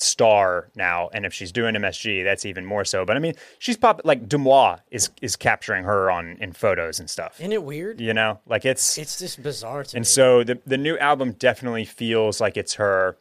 star 0.00 0.70
now 0.74 1.08
and 1.14 1.24
if 1.24 1.32
she's 1.32 1.52
doing 1.52 1.76
MSG 1.76 2.24
that's 2.24 2.44
even 2.44 2.66
more 2.66 2.84
so 2.84 3.04
but 3.04 3.16
I 3.16 3.20
mean 3.20 3.34
she's 3.60 3.76
pop 3.76 4.00
like 4.04 4.28
Demois 4.28 4.80
is 4.90 5.08
is 5.22 5.36
capturing 5.36 5.84
her 5.84 6.10
on 6.10 6.36
in 6.40 6.52
photos 6.52 6.98
and 6.98 7.08
stuff 7.08 7.38
Isn't 7.40 7.52
it 7.52 7.62
weird? 7.62 8.00
you 8.00 8.12
know 8.12 8.40
like 8.44 8.64
it's 8.64 8.98
It's 8.98 9.20
just 9.20 9.40
bizarre 9.42 9.84
to 9.84 9.96
and 9.96 10.02
me. 10.02 10.04
so 10.04 10.42
the 10.42 10.58
the 10.66 10.76
new 10.76 10.98
album 10.98 11.32
definitely 11.32 11.84
feels 11.84 12.40
like 12.40 12.56
it's 12.56 12.74
her 12.74 13.16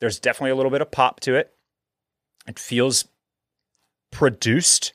there's 0.00 0.18
definitely 0.20 0.50
a 0.50 0.54
little 0.56 0.70
bit 0.70 0.80
of 0.82 0.90
pop 0.90 1.20
to 1.20 1.34
it 1.34 1.52
it 2.46 2.58
feels 2.58 3.06
produced 4.10 4.92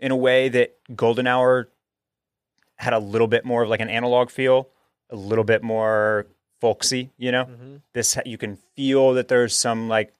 in 0.00 0.10
a 0.10 0.16
way 0.16 0.48
that 0.48 0.76
Golden 0.94 1.26
Hour 1.26 1.68
had 2.76 2.92
a 2.92 2.98
little 2.98 3.26
bit 3.26 3.44
more 3.44 3.62
of 3.62 3.68
like 3.68 3.80
an 3.80 3.88
analog 3.88 4.30
feel 4.30 4.68
a 5.10 5.16
little 5.16 5.44
bit 5.44 5.62
more 5.62 6.26
folksy 6.60 7.10
you 7.18 7.30
know 7.30 7.44
Mhm. 7.44 7.82
this 7.92 8.16
you 8.24 8.38
can 8.38 8.56
feel 8.74 9.12
that 9.14 9.28
there's 9.28 9.54
some 9.56 9.88
like 9.88 10.14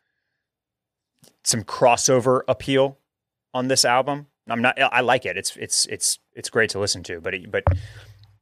some 1.42 1.62
crossover 1.64 2.40
appeal 2.48 2.98
on 3.52 3.68
this 3.68 3.84
album. 3.84 4.26
I'm 4.48 4.60
not 4.62 4.78
I 4.80 5.00
like 5.00 5.24
it. 5.26 5.36
It's 5.36 5.56
it's 5.56 5.86
it's 5.86 6.18
it's 6.34 6.50
great 6.50 6.70
to 6.70 6.78
listen 6.78 7.02
to, 7.04 7.20
but 7.20 7.34
it, 7.34 7.50
but 7.50 7.64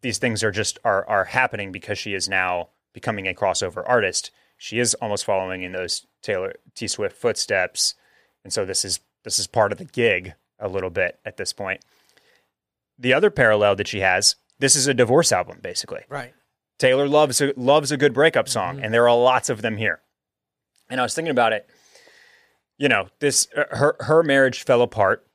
these 0.00 0.18
things 0.18 0.42
are 0.42 0.50
just 0.50 0.78
are 0.84 1.06
are 1.08 1.24
happening 1.26 1.70
because 1.72 1.98
she 1.98 2.14
is 2.14 2.28
now 2.28 2.70
becoming 2.92 3.28
a 3.28 3.34
crossover 3.34 3.82
artist. 3.86 4.30
She 4.62 4.78
is 4.78 4.94
almost 4.94 5.24
following 5.24 5.64
in 5.64 5.72
those 5.72 6.06
Taylor 6.22 6.54
T 6.76 6.86
Swift 6.86 7.16
footsteps. 7.16 7.96
And 8.44 8.52
so 8.52 8.64
this 8.64 8.84
is 8.84 9.00
this 9.24 9.40
is 9.40 9.48
part 9.48 9.72
of 9.72 9.78
the 9.78 9.84
gig 9.84 10.34
a 10.60 10.68
little 10.68 10.88
bit 10.88 11.18
at 11.24 11.36
this 11.36 11.52
point. 11.52 11.80
The 12.96 13.12
other 13.12 13.28
parallel 13.28 13.74
that 13.74 13.88
she 13.88 13.98
has, 14.00 14.36
this 14.60 14.76
is 14.76 14.86
a 14.86 14.94
divorce 14.94 15.32
album 15.32 15.58
basically. 15.60 16.02
Right. 16.08 16.32
Taylor 16.78 17.08
loves 17.08 17.40
a, 17.40 17.52
loves 17.56 17.90
a 17.90 17.96
good 17.96 18.14
breakup 18.14 18.48
song, 18.48 18.76
Mhm. 18.78 18.84
and 18.84 18.94
there 18.94 19.08
are 19.08 19.16
lots 19.16 19.48
of 19.50 19.62
them 19.62 19.78
here. 19.78 20.00
And 20.88 21.00
I 21.00 21.02
was 21.02 21.12
thinking 21.14 21.32
about 21.32 21.52
it. 21.52 21.68
You 22.78 22.88
know, 22.88 23.08
this 23.18 23.48
uh, 23.56 23.64
her 23.76 23.96
her 23.98 24.22
marriage 24.22 24.62
fell 24.62 24.80
apart 24.82 25.26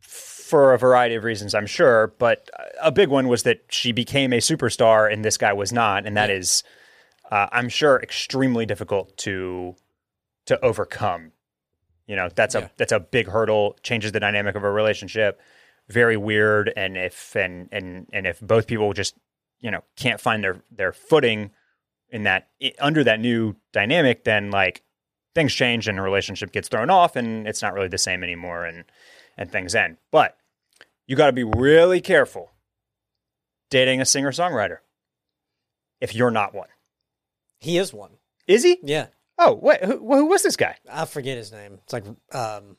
for 0.00 0.72
a 0.72 0.78
variety 0.78 1.16
of 1.16 1.24
reasons, 1.24 1.54
I'm 1.54 1.66
sure, 1.66 2.14
but 2.18 2.48
a 2.80 2.90
big 2.90 3.10
one 3.10 3.28
was 3.28 3.42
that 3.42 3.64
she 3.68 3.92
became 3.92 4.32
a 4.32 4.38
superstar 4.38 5.12
and 5.12 5.22
this 5.22 5.36
guy 5.36 5.52
was 5.52 5.70
not, 5.70 6.06
and 6.06 6.16
that 6.16 6.30
Yeah. 6.30 6.36
is, 6.36 6.62
uh, 7.30 7.48
I'm 7.52 7.68
sure, 7.68 8.00
extremely 8.00 8.66
difficult 8.66 9.16
to 9.18 9.76
to 10.46 10.62
overcome. 10.64 11.32
You 12.06 12.16
know, 12.16 12.28
that's 12.34 12.54
Yeah. 12.54 12.62
a 12.66 12.70
that's 12.76 12.92
a 12.92 13.00
big 13.00 13.28
hurdle. 13.28 13.76
Changes 13.82 14.12
the 14.12 14.20
dynamic 14.20 14.54
of 14.54 14.64
a 14.64 14.70
relationship. 14.70 15.40
Very 15.88 16.16
weird. 16.16 16.72
And 16.76 16.96
if 16.96 17.34
and 17.36 17.68
and 17.72 18.06
and 18.12 18.26
if 18.26 18.40
both 18.40 18.66
people 18.66 18.92
just 18.92 19.14
you 19.60 19.70
know 19.70 19.82
can't 19.96 20.20
find 20.20 20.42
their 20.42 20.62
their 20.70 20.92
footing 20.92 21.50
in 22.10 22.22
that 22.22 22.48
under 22.78 23.04
that 23.04 23.20
new 23.20 23.56
dynamic, 23.72 24.24
then 24.24 24.50
like 24.50 24.82
things 25.34 25.54
change 25.54 25.86
and 25.86 25.98
a 25.98 26.02
relationship 26.02 26.50
gets 26.52 26.68
thrown 26.68 26.88
off 26.90 27.14
and 27.14 27.46
it's 27.46 27.60
not 27.62 27.74
really 27.74 27.88
the 27.88 27.98
same 27.98 28.22
anymore 28.24 28.64
and 28.64 28.84
and 29.36 29.52
things 29.52 29.74
end. 29.74 29.98
But 30.10 30.36
you 31.06 31.14
got 31.16 31.26
to 31.26 31.32
be 31.32 31.44
really 31.44 32.00
careful 32.00 32.50
dating 33.70 34.00
a 34.00 34.04
singer 34.06 34.32
songwriter 34.32 34.78
if 36.00 36.14
you're 36.14 36.30
not 36.30 36.54
one. 36.54 36.68
He 37.58 37.78
is 37.78 37.92
one. 37.92 38.12
Is 38.46 38.62
he? 38.62 38.78
Yeah. 38.82 39.06
Oh, 39.38 39.54
wait, 39.54 39.84
who, 39.84 39.98
who 39.98 40.26
was 40.26 40.42
this 40.42 40.56
guy? 40.56 40.76
I 40.90 41.04
forget 41.04 41.36
his 41.36 41.52
name. 41.52 41.78
It's 41.84 41.92
like 41.92 42.04
um 42.32 42.76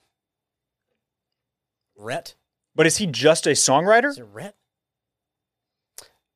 Rhett. 1.98 2.36
But 2.76 2.88
is 2.88 2.98
he 2.98 3.08
just 3.08 3.48
a 3.48 3.52
songwriter? 3.52 4.10
Is 4.10 4.20
it 4.20 4.28
Rhett? 4.32 4.56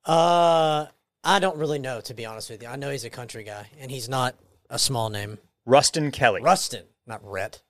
Uh 0.06 0.88
I 1.24 1.40
don't 1.40 1.58
really 1.58 1.80
know 1.80 2.02
to 2.02 2.14
be 2.14 2.26
honest 2.26 2.50
with 2.50 2.62
you. 2.62 2.68
I 2.70 2.76
know 2.76 2.90
he's 2.92 3.06
a 3.06 3.10
country 3.10 3.44
guy 3.44 3.68
and 3.80 3.90
he's 3.90 4.10
not 4.10 4.36
a 4.70 4.78
small 4.80 5.10
name. 5.10 5.40
Ruston 5.66 6.12
Kelly. 6.12 6.42
Ruston, 6.42 6.84
not 7.08 7.22
Rhett. 7.24 7.62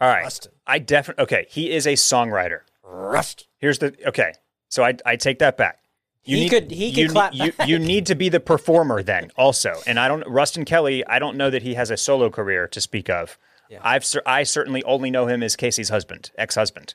All 0.00 0.08
right. 0.08 0.22
Ruston. 0.22 0.52
I 0.66 0.78
definitely 0.78 1.22
okay. 1.24 1.46
He 1.48 1.70
is 1.70 1.86
a 1.86 1.94
songwriter. 1.94 2.60
Rust. 2.82 3.46
Here's 3.58 3.78
the 3.78 3.94
okay. 4.08 4.32
So 4.68 4.82
I 4.84 4.96
I 5.06 5.16
take 5.16 5.38
that 5.38 5.56
back. 5.56 5.78
You 6.24 6.36
He 6.36 6.42
need, 6.44 6.48
could- 6.50 6.70
he 6.70 6.90
could 6.92 6.98
you, 6.98 7.08
clap 7.08 7.34
you, 7.34 7.52
you 7.66 7.78
need 7.78 8.06
to 8.06 8.14
be 8.14 8.28
the 8.28 8.40
performer 8.40 9.02
then 9.02 9.30
also. 9.36 9.74
And 9.86 9.98
I 9.98 10.06
don't 10.08 10.26
Ruston 10.28 10.64
Kelly, 10.64 11.04
I 11.06 11.18
don't 11.18 11.36
know 11.36 11.50
that 11.50 11.62
he 11.62 11.74
has 11.74 11.90
a 11.90 11.96
solo 11.96 12.28
career 12.30 12.68
to 12.68 12.80
speak 12.80 13.08
of. 13.08 13.38
Yeah. 13.70 13.78
I've 13.82 14.04
cer- 14.04 14.22
I 14.26 14.42
certainly 14.42 14.82
only 14.84 15.10
know 15.10 15.26
him 15.28 15.42
as 15.42 15.56
Kacey's 15.56 15.88
husband, 15.88 16.30
ex-husband. 16.36 16.94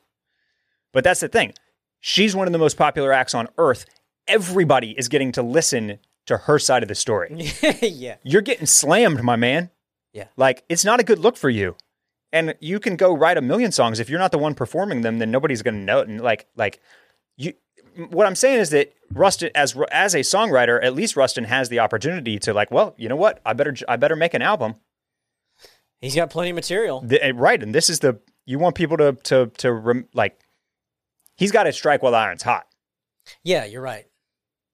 But 0.94 1.04
that's 1.04 1.22
the 1.22 1.28
thing. 1.28 1.54
She's 2.00 2.36
one 2.36 2.48
of 2.48 2.54
the 2.54 2.60
most 2.60 2.78
popular 2.78 3.12
acts 3.12 3.34
on 3.34 3.48
earth. 3.58 3.86
Everybody 4.28 4.92
is 4.92 5.08
getting 5.08 5.32
to 5.34 5.42
listen 5.42 6.00
to 6.26 6.38
her 6.38 6.60
side 6.60 6.84
of 6.84 6.90
the 6.90 6.96
story. 6.96 7.50
yeah. 7.82 8.16
You're 8.24 8.42
getting 8.42 8.66
slammed, 8.66 9.24
my 9.24 9.36
man. 9.36 9.70
Yeah. 10.14 10.26
Like 10.38 10.64
it's 10.70 10.86
not 10.86 11.00
a 11.00 11.04
good 11.04 11.20
look 11.20 11.38
for 11.38 11.50
you. 11.50 11.76
And 12.32 12.56
you 12.60 12.80
can 12.80 12.96
go 12.98 13.16
write 13.16 13.38
a 13.38 13.42
million 13.42 13.72
songs 13.72 14.00
if 14.00 14.10
you're 14.10 14.20
not 14.20 14.32
the 14.32 14.38
one 14.38 14.56
performing 14.56 15.02
them, 15.02 15.20
then 15.20 15.32
nobody's 15.32 15.62
going 15.62 15.76
to 15.76 15.80
know 15.80 16.00
it. 16.00 16.08
And 16.08 16.20
like 16.22 16.48
like 16.56 16.82
you 17.38 17.54
what 18.10 18.26
I'm 18.28 18.36
saying 18.36 18.60
is 18.60 18.70
that 18.72 18.94
Ruston 19.12 19.50
as 19.56 19.76
as 19.92 20.14
a 20.14 20.20
songwriter, 20.20 20.84
at 20.84 20.94
least 20.94 21.16
Ruston 21.16 21.46
has 21.46 21.70
the 21.70 21.80
opportunity 21.80 22.40
to 22.40 22.54
like, 22.54 22.72
well, 22.72 22.94
you 22.98 23.10
know 23.10 23.16
what? 23.16 23.42
I 23.46 23.54
better 23.54 23.76
I 23.88 23.96
better 23.96 24.16
make 24.16 24.34
an 24.34 24.42
album. 24.42 24.76
He's 26.02 26.16
got 26.16 26.30
plenty 26.30 26.50
of 26.52 26.56
material. 26.56 27.02
The- 27.02 27.24
eh, 27.24 27.32
right, 27.36 27.62
and 27.62 27.74
this 27.74 27.90
is 27.90 28.00
the 28.00 28.20
you 28.46 28.60
want 28.60 28.76
people 28.76 28.98
to 28.98 29.14
to 29.24 29.48
to 29.58 29.72
rem, 29.72 30.08
like 30.14 30.40
he's 31.36 31.52
got 31.52 31.64
to 31.64 31.74
strike 31.74 32.02
while 32.02 32.12
the 32.12 32.18
iron's 32.18 32.44
hot. 32.44 32.68
Yeah, 33.44 33.66
you're 33.66 33.82
right. 33.82 34.06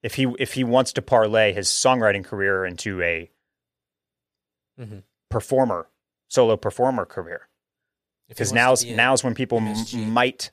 If 0.04 0.16
he 0.16 0.34
if 0.40 0.54
he 0.54 0.64
wants 0.64 0.94
to 0.94 1.02
parlay 1.02 1.54
his 1.54 1.68
songwriting 1.68 2.24
career 2.24 2.66
into 2.66 3.02
a 3.02 3.30
mm-hmm. 4.80 5.00
performer, 5.30 5.90
solo 6.28 6.58
performer 6.58 7.06
career. 7.06 7.48
Because 8.28 8.54
now's 8.54 8.86
now's 8.86 9.24
when 9.24 9.36
people 9.36 9.58
m- 9.60 10.10
might 10.10 10.52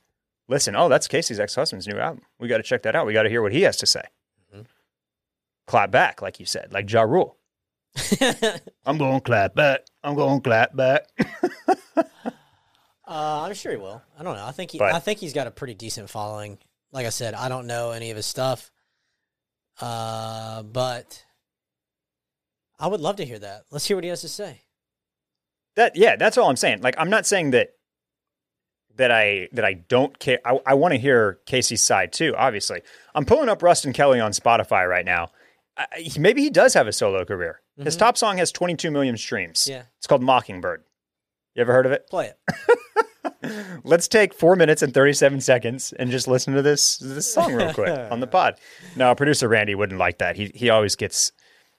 listen. 0.49 0.75
Oh, 0.77 0.89
that's 0.89 1.07
Kacey's 1.09 1.39
ex 1.41 1.55
husband's 1.55 1.87
new 1.87 1.99
album. 1.99 2.23
We 2.41 2.49
got 2.49 2.57
to 2.59 2.63
check 2.63 2.83
that 2.83 2.97
out. 2.97 3.07
We 3.07 3.13
got 3.13 3.23
to 3.25 3.29
hear 3.31 3.43
what 3.43 3.53
he 3.53 3.63
has 3.63 3.77
to 3.79 3.87
say. 3.87 4.03
Mhm. 4.55 4.67
Clap 5.67 5.91
back, 5.91 6.21
like 6.23 6.41
you 6.41 6.47
said, 6.47 6.73
like 6.73 6.91
Ja 6.91 7.03
Rule. 7.03 7.37
I'm 8.87 8.99
going 8.99 9.15
to 9.15 9.21
clap 9.25 9.55
back. 9.55 9.81
I'm 10.03 10.15
going 10.15 10.41
to 10.41 10.43
clap 10.43 10.75
back. 10.77 11.07
Uh, 13.07 13.45
I'm 13.47 13.55
sure 13.55 13.73
he 13.73 13.79
will. 13.79 14.03
I 14.19 14.23
don't 14.23 14.37
know. 14.37 14.45
I 14.45 14.51
think 14.53 14.71
he, 14.71 14.79
But- 14.79 14.93
I 14.95 14.99
think 14.99 15.19
he's 15.19 15.33
got 15.33 15.47
a 15.47 15.51
pretty 15.51 15.73
decent 15.73 16.11
following. 16.11 16.59
Like 16.93 17.07
I 17.07 17.09
said, 17.09 17.33
I 17.33 17.49
don't 17.49 17.67
know 17.67 17.91
any 17.93 18.11
of 18.11 18.17
his 18.19 18.27
stuff, 18.27 18.71
uh, 19.81 20.63
but 20.63 21.25
I 22.79 22.87
would 22.87 23.01
love 23.01 23.17
to 23.17 23.25
hear 23.25 23.39
that. 23.39 23.63
Let's 23.71 23.87
hear 23.87 23.97
what 23.97 24.05
he 24.05 24.11
has 24.11 24.21
to 24.21 24.29
say. 24.29 24.61
that 25.77 25.97
yeah, 25.97 26.17
that's 26.17 26.37
all 26.37 26.51
I'm 26.51 26.57
saying. 26.57 26.83
Like 26.83 26.97
I'm 26.99 27.09
not 27.09 27.25
saying 27.25 27.53
that 27.53 27.71
that 28.99 29.11
I 29.11 29.49
that 29.53 29.65
I 29.65 29.73
don't 29.75 30.17
care. 30.19 30.39
I, 30.45 30.61
I 30.67 30.75
want 30.75 30.93
to 30.93 30.99
hear 30.99 31.39
Kacey's 31.47 31.83
side 31.83 32.13
too. 32.13 32.35
Obviously, 32.37 32.83
I'm 33.15 33.25
pulling 33.25 33.49
up 33.49 33.63
Ruston 33.63 33.93
Kelly 33.93 34.21
on 34.21 34.31
Spotify 34.33 34.89
right 34.89 35.05
now. 35.07 35.31
I, 35.77 36.09
maybe 36.19 36.43
he 36.43 36.51
does 36.51 36.75
have 36.75 36.87
a 36.87 36.93
solo 36.93 37.25
career. 37.25 37.61
His 37.83 37.95
Mhm. 37.97 37.99
top 38.01 38.19
song 38.19 38.39
has 38.39 38.51
22 38.53 38.91
million 38.91 39.17
streams. 39.17 39.67
Yeah, 39.71 39.83
It's 39.99 40.07
called 40.09 40.23
Mockingbird. 40.23 40.83
You 41.55 41.61
ever 41.63 41.73
heard 41.73 41.87
of 41.87 41.93
it? 41.93 42.07
play 42.11 42.33
it. 42.33 42.39
Let's 43.85 44.09
take 44.09 44.35
four 44.35 44.57
minutes 44.57 44.83
and 44.83 44.93
37 44.93 45.41
seconds 45.41 45.93
and 45.93 46.11
just 46.11 46.27
listen 46.29 46.55
to 46.55 46.63
this 46.63 46.99
this 46.99 47.33
song 47.33 47.55
real 47.55 47.73
quick 47.73 47.89
on 48.11 48.21
the 48.21 48.27
pod. 48.27 48.59
Now, 48.97 49.15
producer 49.15 49.49
Randy 49.49 49.75
wouldn't 49.75 49.99
like 49.99 50.19
that. 50.19 50.37
He 50.37 50.51
he 50.55 50.71
always 50.71 50.97
gets 50.97 51.33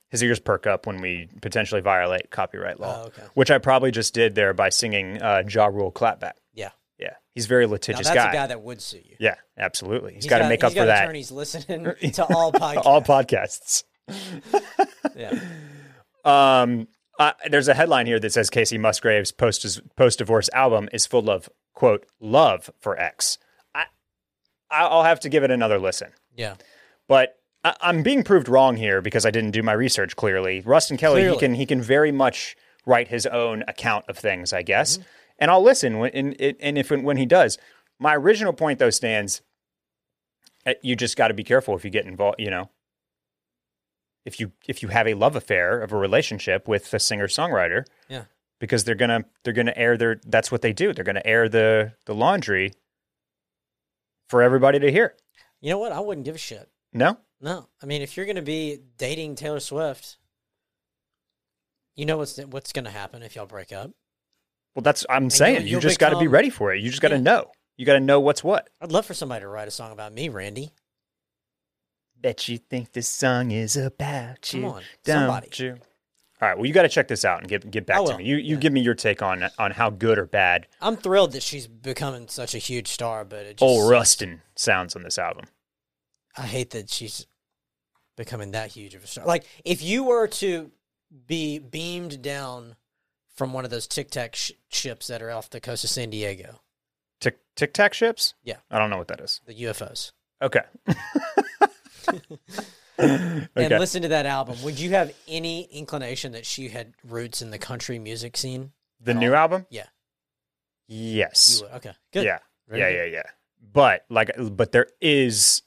his 0.10 0.24
ears 0.24 0.40
perk 0.40 0.66
up 0.66 0.88
when 0.88 1.02
we 1.02 1.28
potentially 1.42 1.82
violate 1.82 2.32
copyright 2.32 2.80
law, 2.80 3.04
Oh, 3.04 3.08
okay. 3.08 3.22
which 3.36 3.52
I 3.52 3.58
probably 3.60 3.92
just 3.92 4.14
did 4.14 4.34
there 4.36 4.54
by 4.54 4.70
singing 4.70 5.22
uh, 5.22 5.44
Ja 5.48 5.68
Rule 5.68 5.92
clapback. 5.92 6.34
Yeah, 6.54 6.70
Yeah, 7.00 7.14
he's 7.34 7.46
a 7.46 7.48
very 7.48 7.66
now 7.66 7.72
litigious 7.74 8.08
that's 8.08 8.16
guy. 8.16 8.30
a 8.30 8.34
guy 8.34 8.48
that 8.48 8.62
would 8.62 8.82
sue 8.82 8.98
you. 8.98 9.16
yeah, 9.20 9.36
absolutely. 9.58 10.16
he's 10.16 10.26
got 10.28 10.40
to 10.40 10.50
make 10.50 10.62
he's 10.62 10.72
up 10.72 10.74
for 10.78 10.86
that. 10.86 11.04
Attorneys 11.04 11.32
listening 11.32 11.84
to 12.14 12.26
all 12.26 12.52
podcasts. 12.52 12.86
All 12.86 13.02
podcasts. 13.02 13.84
yeah. 15.16 15.40
Um, 16.26 16.88
uh, 17.18 17.34
there's 17.50 17.68
a 17.68 17.74
headline 17.74 18.06
here 18.06 18.20
that 18.20 18.32
says 18.32 18.50
Kacey 18.50 18.80
Musgrave's 18.80 19.32
post 19.32 19.82
post 19.96 20.20
divorce 20.20 20.50
album 20.54 20.90
is 20.92 21.06
full 21.06 21.30
of 21.30 21.50
quote 21.74 22.06
love 22.20 22.70
for 22.80 22.98
X. 23.00 23.38
I 23.74 23.86
I'll 24.72 25.04
have 25.04 25.20
to 25.22 25.30
give 25.30 25.44
it 25.44 25.52
another 25.52 25.80
listen, 25.80 26.12
Yeah. 26.36 26.56
but 27.08 27.36
I, 27.64 27.76
I'm 27.82 28.04
being 28.04 28.24
proved 28.24 28.48
wrong 28.48 28.78
here 28.78 29.02
because 29.02 29.26
I 29.26 29.32
didn't 29.32 29.52
do 29.52 29.64
my 29.64 29.74
research 29.74 30.16
clearly. 30.16 30.62
Ruston 30.62 30.98
Kelly, 30.98 31.28
he 31.30 31.38
can 31.38 31.54
he 31.56 31.66
can 31.66 31.82
very 31.82 32.12
much 32.12 32.56
write 32.86 33.08
his 33.08 33.26
own 33.26 33.64
account 33.68 34.06
of 34.08 34.18
things, 34.18 34.54
I 34.54 34.62
guess, 34.62 35.00
and 35.40 35.50
I'll 35.50 35.64
listen 35.64 35.98
when 36.00 36.12
and, 36.12 36.56
and 36.60 36.78
if 36.78 36.92
when 36.92 37.18
he 37.18 37.26
does. 37.26 37.58
My 38.00 38.16
original 38.16 38.54
point 38.54 38.80
though 38.80 38.90
stands. 38.92 39.42
uh, 40.66 40.74
You 40.84 40.96
just 40.96 41.18
got 41.18 41.30
to 41.30 41.34
be 41.34 41.44
careful 41.44 41.76
if 41.76 41.84
you 41.84 41.90
get 41.92 42.06
involved. 42.06 42.40
You 42.40 42.50
know, 42.50 42.70
if 44.26 44.40
you 44.40 44.52
if 44.68 44.82
you 44.84 44.90
have 44.90 45.08
a 45.08 45.14
love 45.16 45.36
affair 45.36 45.82
of 45.82 45.92
a 45.92 45.98
relationship 45.98 46.68
with 46.68 46.94
a 46.94 47.00
singer 47.00 47.28
songwriter, 47.28 47.86
Yeah. 48.08 48.26
because 48.60 48.84
they're 48.84 48.96
gonna 48.96 49.26
they're 49.44 49.54
gonna 49.54 49.74
air 49.76 49.98
their 49.98 50.20
that's 50.26 50.52
what 50.52 50.62
they 50.62 50.74
do. 50.74 50.94
They're 50.94 51.04
gonna 51.06 51.22
air 51.26 51.50
the 51.50 51.94
the 52.06 52.14
laundry 52.16 52.74
for 54.30 54.42
everybody 54.44 54.80
to 54.80 54.92
hear. 54.92 55.16
You 55.62 55.72
know 55.72 55.78
what? 55.80 55.92
I 55.92 56.00
wouldn't 56.00 56.24
give 56.26 56.36
a 56.36 56.40
shit. 56.40 56.70
No, 56.94 57.18
No, 57.42 57.68
I 57.82 57.86
mean, 57.86 58.02
if 58.02 58.16
you're 58.16 58.26
going 58.26 58.36
to 58.36 58.42
be 58.42 58.80
dating 58.98 59.36
Taylor 59.36 59.60
Swift, 59.60 60.18
you 61.96 62.06
know 62.06 62.18
what's 62.18 62.38
what's 62.38 62.72
going 62.72 62.86
to 62.86 62.92
happen 62.92 63.24
if 63.24 63.36
y'all 63.36 63.46
break 63.46 63.72
up. 63.74 63.92
Well 64.80 64.84
that's 64.84 65.06
I'm 65.10 65.24
you'll- 65.24 65.30
saying 65.32 65.68
you 65.68 65.78
just 65.82 66.00
got 66.00 66.12
to 66.12 66.20
be 66.20 66.28
ready 66.28 66.50
for 66.50 66.74
it. 66.74 66.82
You 66.82 66.90
just 66.90 67.02
got 67.02 67.10
to 67.10 67.16
Yeah. 67.16 67.22
know. 67.22 67.52
You 67.76 67.86
got 67.86 67.94
to 67.94 68.00
know 68.00 68.22
what's 68.22 68.46
what. 68.46 68.70
I'd 68.80 68.94
love 68.94 69.06
for 69.06 69.14
somebody 69.14 69.42
to 69.42 69.48
write 69.50 69.68
a 69.68 69.72
song 69.72 69.92
about 69.92 70.14
me, 70.14 70.30
Randy. 70.30 70.72
Bet 72.16 72.48
you 72.48 72.58
think 72.58 72.94
this 72.94 73.10
song 73.10 73.52
is 73.52 73.76
about 73.76 74.48
Come 74.52 74.62
you. 74.62 74.68
on, 74.68 74.84
don't 75.04 75.16
somebody. 75.28 75.50
you? 75.58 75.78
All 76.42 76.48
right. 76.48 76.58
Well, 76.58 76.66
you 76.66 76.74
got 76.74 76.84
to 76.84 76.90
check 76.90 77.10
this 77.10 77.26
out 77.26 77.40
and 77.40 77.50
get 77.50 77.70
get 77.70 77.86
back 77.86 78.06
to 78.06 78.18
me. 78.18 78.24
You 78.24 78.38
you 78.38 78.56
yeah. 78.56 78.60
give 78.62 78.72
me 78.72 78.80
your 78.80 78.94
take 78.94 79.22
on 79.22 79.50
on 79.60 79.72
how 79.72 79.90
good 79.90 80.18
or 80.18 80.26
bad 80.26 80.68
I'm 80.80 80.96
thrilled 80.96 81.34
that 81.34 81.44
she's 81.44 81.68
becoming 81.68 82.30
such 82.30 82.56
a 82.56 82.58
huge 82.58 82.88
star, 82.88 83.26
but 83.26 83.40
it 83.46 83.58
just 83.58 83.64
old 83.64 83.90
Ruston 83.92 84.42
sounds 84.56 84.96
on 84.96 85.04
this 85.04 85.18
album. 85.18 85.44
I 86.38 86.44
hate 86.44 86.70
that 86.70 86.90
she's 86.90 87.28
becoming 88.16 88.52
that 88.52 88.72
huge 88.72 88.96
of 88.96 89.04
a 89.04 89.08
star. 89.08 89.26
Like, 89.26 89.46
if 89.66 89.82
you 89.82 90.06
were 90.06 90.28
to 90.28 90.72
be 91.28 91.60
beamed 91.60 92.22
down 92.22 92.76
from 93.40 93.54
one 93.54 93.64
of 93.64 93.72
those 93.72 93.88
Tic 93.88 94.12
Tac 94.12 94.36
sh- 94.36 94.52
ships 94.68 95.08
that 95.08 95.22
are 95.22 95.32
off 95.32 95.50
the 95.50 95.62
coast 95.62 95.86
of 95.86 95.90
San 95.90 96.10
Diego, 96.10 96.60
Tic 97.22 97.40
Tic 97.56 97.74
Tac 97.74 97.94
ships. 97.94 98.34
Yeah. 98.44 98.58
I 98.70 98.78
don't 98.78 98.90
know 98.90 98.98
what 98.98 99.08
that 99.08 99.22
is. 99.22 99.40
the 99.48 99.54
UFOs, 99.54 100.12
Okay. 100.42 100.60
and 102.98 103.50
listen 103.56 104.02
to 104.02 104.10
that 104.10 104.26
album, 104.26 104.62
would 104.62 104.78
you 104.78 104.90
have 104.90 105.14
any 105.26 105.64
inclination 105.72 106.34
that 106.34 106.46
she 106.46 106.68
had 106.68 106.94
roots 107.08 107.42
in 107.42 107.50
the 107.50 107.58
country 107.58 107.98
music 107.98 108.36
scene? 108.36 108.74
The 109.00 109.14
new 109.14 109.30
all? 109.30 109.38
album? 109.38 109.66
Yeah. 109.70 109.88
Yes. 110.90 111.64
Okay, 111.76 111.94
good. 112.12 112.26
Yeah. 112.26 112.40
Very 112.68 112.82
yeah, 112.82 112.90
good. 112.90 113.12
yeah, 113.14 113.18
yeah. 113.20 113.32
But 113.72 114.06
like, 114.10 114.32
but 114.38 114.74
there 114.74 114.88
is 115.00 115.62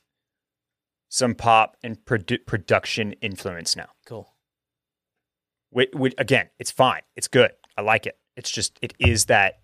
some 1.08 1.34
pop 1.34 1.78
and 1.82 1.96
produ- 2.04 2.44
production 2.44 3.12
influence 3.22 3.76
now. 3.76 3.88
Cool. 4.04 4.28
Which, 5.70 5.88
which, 5.94 6.14
again, 6.18 6.50
it's 6.58 6.70
fine. 6.70 7.00
It's 7.16 7.28
good. 7.28 7.52
I 7.76 7.82
like 7.82 8.06
it. 8.06 8.18
It's 8.36 8.50
just 8.50 8.78
it 8.82 8.94
is 8.98 9.26
that 9.26 9.60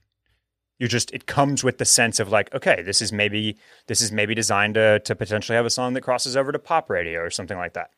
you're 0.78 0.88
just 0.88 1.12
it 1.12 1.26
comes 1.26 1.64
with 1.64 1.78
the 1.78 1.84
sense 1.84 2.20
of 2.20 2.30
like, 2.30 2.54
okay, 2.54 2.82
this 2.82 3.02
is 3.02 3.12
maybe 3.12 3.56
this 3.86 4.00
is 4.00 4.12
maybe 4.12 4.34
designed 4.34 4.74
to 4.74 5.00
to 5.00 5.14
potentially 5.16 5.56
have 5.56 5.66
a 5.66 5.70
song 5.70 5.94
that 5.94 6.02
crosses 6.02 6.36
over 6.36 6.52
to 6.52 6.58
pop 6.58 6.88
radio 6.90 7.20
or 7.20 7.30
something 7.30 7.56
like 7.58 7.74
that. 7.74 7.90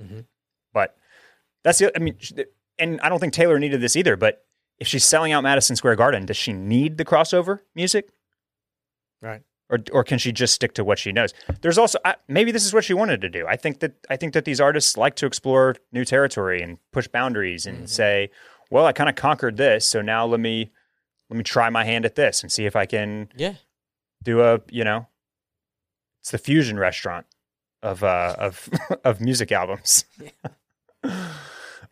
Mhm. 0.00 0.24
But 0.72 0.96
that's 1.62 1.78
the. 1.78 1.92
I 1.94 1.98
mean, 2.00 2.16
and 2.78 3.00
I 3.02 3.08
don't 3.08 3.18
think 3.20 3.32
Taylor 3.32 3.58
needed 3.58 3.80
this 3.80 3.96
either. 3.96 4.16
But 4.16 4.44
if 4.78 4.88
she's 4.88 5.04
selling 5.04 5.32
out 5.32 5.42
Madison 5.42 5.76
Square 5.76 5.96
Garden, 5.96 6.24
does 6.26 6.36
she 6.36 6.52
need 6.52 6.96
the 6.98 7.04
crossover 7.04 7.60
music? 7.74 8.08
Right. 9.22 9.42
or 9.68 9.78
or 9.92 10.02
can 10.02 10.18
she 10.18 10.32
just 10.32 10.54
stick 10.54 10.72
to 10.74 10.82
what 10.84 10.98
she 10.98 11.12
knows? 11.12 11.32
There's 11.60 11.76
also 11.78 11.98
I, 12.04 12.16
maybe 12.26 12.50
this 12.50 12.64
is 12.64 12.72
what 12.72 12.82
she 12.84 12.94
wanted 12.94 13.20
to 13.20 13.28
do. 13.28 13.46
I 13.46 13.56
think 13.56 13.80
that 13.80 13.92
I 14.08 14.16
think 14.16 14.32
that 14.32 14.44
these 14.46 14.60
artists 14.60 14.96
like 14.96 15.14
to 15.16 15.26
explore 15.26 15.76
new 15.92 16.04
territory 16.04 16.62
and 16.62 16.78
push 16.92 17.06
boundaries 17.06 17.66
and 17.66 17.88
say, 17.88 18.30
well, 18.70 18.86
I 18.86 18.92
kind 18.92 19.10
of 19.10 19.16
conquered 19.16 19.56
this, 19.56 19.86
so 19.86 20.00
now 20.00 20.24
let 20.26 20.40
me 20.40 20.70
let 21.28 21.36
me 21.36 21.42
try 21.44 21.68
my 21.70 21.84
hand 21.84 22.04
at 22.04 22.14
this 22.16 22.42
and 22.42 22.50
see 22.50 22.66
if 22.66 22.74
I 22.76 22.86
can 22.86 23.28
Yeah. 23.36 23.54
do 24.22 24.40
a 24.42 24.60
you 24.70 24.84
know, 24.84 25.06
it's 26.20 26.30
the 26.30 26.38
fusion 26.38 26.78
restaurant 26.78 27.26
of 27.82 28.02
uh 28.04 28.34
of 28.38 28.68
of 29.04 29.20
music 29.20 29.52
albums. 29.52 30.04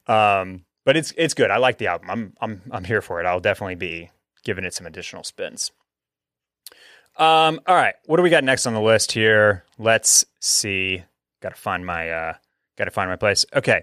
um, 0.06 0.64
but 0.84 0.96
it's 0.96 1.12
it's 1.16 1.34
good. 1.34 1.50
I 1.50 1.56
like 1.58 1.78
the 1.78 1.86
album. 1.88 2.10
I'm 2.10 2.32
I'm 2.40 2.62
I'm 2.70 2.84
here 2.84 3.02
for 3.02 3.20
it. 3.20 3.26
I'll 3.26 3.40
definitely 3.40 3.74
be 3.74 4.10
giving 4.44 4.64
it 4.64 4.74
some 4.74 4.86
additional 4.86 5.24
spins. 5.24 5.70
Um, 7.16 7.60
all 7.66 7.74
right, 7.74 7.94
what 8.06 8.16
do 8.16 8.22
we 8.22 8.30
got 8.30 8.44
next 8.44 8.66
on 8.66 8.74
the 8.74 8.80
list 8.80 9.12
here? 9.12 9.64
Let's 9.78 10.24
see. 10.40 11.02
Got 11.40 11.50
to 11.54 11.60
find 11.60 11.84
my 11.84 12.10
uh, 12.10 12.34
got 12.76 12.84
to 12.84 12.90
find 12.90 13.10
my 13.10 13.16
place. 13.16 13.44
Okay, 13.54 13.82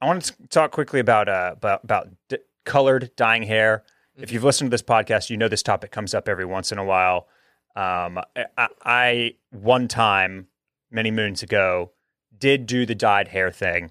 I 0.00 0.06
want 0.06 0.24
to 0.24 0.46
talk 0.48 0.72
quickly 0.72 1.00
about 1.00 1.28
uh, 1.28 1.54
about 1.56 1.84
about 1.84 2.08
d- 2.28 2.38
colored 2.64 3.10
dyeing 3.16 3.42
hair. 3.42 3.84
If 4.16 4.32
you've 4.32 4.44
listened 4.44 4.70
to 4.70 4.74
this 4.74 4.82
podcast, 4.82 5.28
you 5.28 5.36
know 5.36 5.48
this 5.48 5.62
topic 5.62 5.90
comes 5.90 6.14
up 6.14 6.28
every 6.28 6.46
once 6.46 6.72
in 6.72 6.78
a 6.78 6.84
while. 6.84 7.28
Um, 7.74 8.18
I, 8.56 8.68
I 8.82 9.34
one 9.50 9.88
time 9.88 10.48
many 10.90 11.10
moons 11.10 11.42
ago 11.42 11.92
did 12.38 12.66
do 12.66 12.86
the 12.86 12.94
dyed 12.94 13.28
hair 13.28 13.50
thing. 13.50 13.90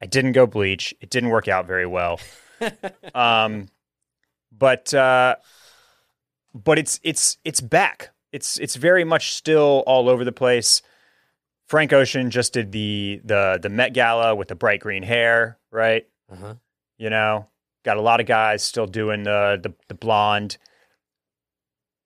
I 0.00 0.06
didn't 0.06 0.32
go 0.32 0.46
bleach. 0.46 0.94
It 1.00 1.10
didn't 1.10 1.30
work 1.30 1.48
out 1.48 1.66
very 1.66 1.86
well. 1.86 2.20
um, 3.14 3.68
but 4.50 4.92
uh, 4.94 5.36
but 6.54 6.78
it's 6.78 7.00
it's 7.02 7.38
it's 7.44 7.60
back. 7.60 8.10
It's 8.32 8.58
it's 8.58 8.76
very 8.76 9.04
much 9.04 9.34
still 9.34 9.82
all 9.86 10.08
over 10.08 10.24
the 10.24 10.32
place. 10.32 10.82
Frank 11.66 11.92
Ocean 11.92 12.30
just 12.30 12.52
did 12.52 12.72
the 12.72 13.20
the 13.24 13.58
the 13.60 13.68
Met 13.68 13.92
Gala 13.92 14.34
with 14.34 14.48
the 14.48 14.54
bright 14.54 14.80
green 14.80 15.02
hair, 15.02 15.58
right? 15.70 16.06
Uh-huh. 16.30 16.54
You 16.96 17.10
know, 17.10 17.48
got 17.84 17.96
a 17.96 18.02
lot 18.02 18.20
of 18.20 18.26
guys 18.26 18.62
still 18.62 18.86
doing 18.86 19.24
the 19.24 19.58
the, 19.62 19.74
the 19.88 19.94
blonde. 19.94 20.58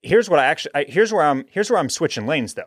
Here's 0.01 0.29
what 0.29 0.39
I 0.39 0.45
actually 0.45 0.71
I, 0.75 0.85
here's 0.85 1.13
where 1.13 1.23
I'm 1.23 1.45
here's 1.49 1.69
where 1.69 1.79
I'm 1.79 1.89
switching 1.89 2.25
lanes 2.25 2.55
though. 2.55 2.63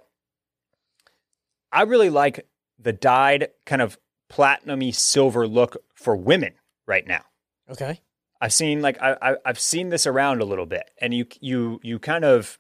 I 1.73 1.83
really 1.83 2.11
like 2.11 2.47
the 2.79 2.93
dyed 2.93 3.49
kind 3.67 3.83
of 3.83 3.99
platinumy 4.31 4.95
silver 4.95 5.47
look 5.47 5.77
for 5.95 6.17
women 6.17 6.55
right 6.87 7.07
now. 7.07 7.25
Okay. 7.69 8.01
I've 8.41 8.53
seen 8.53 8.83
like 8.83 9.01
I, 9.03 9.17
I 9.21 9.37
I've 9.45 9.59
seen 9.59 9.89
this 9.89 10.07
around 10.07 10.43
a 10.43 10.45
little 10.45 10.67
bit, 10.67 10.91
and 11.01 11.13
you 11.13 11.27
you 11.41 11.81
you 11.83 11.99
kind 11.99 12.25
of 12.25 12.59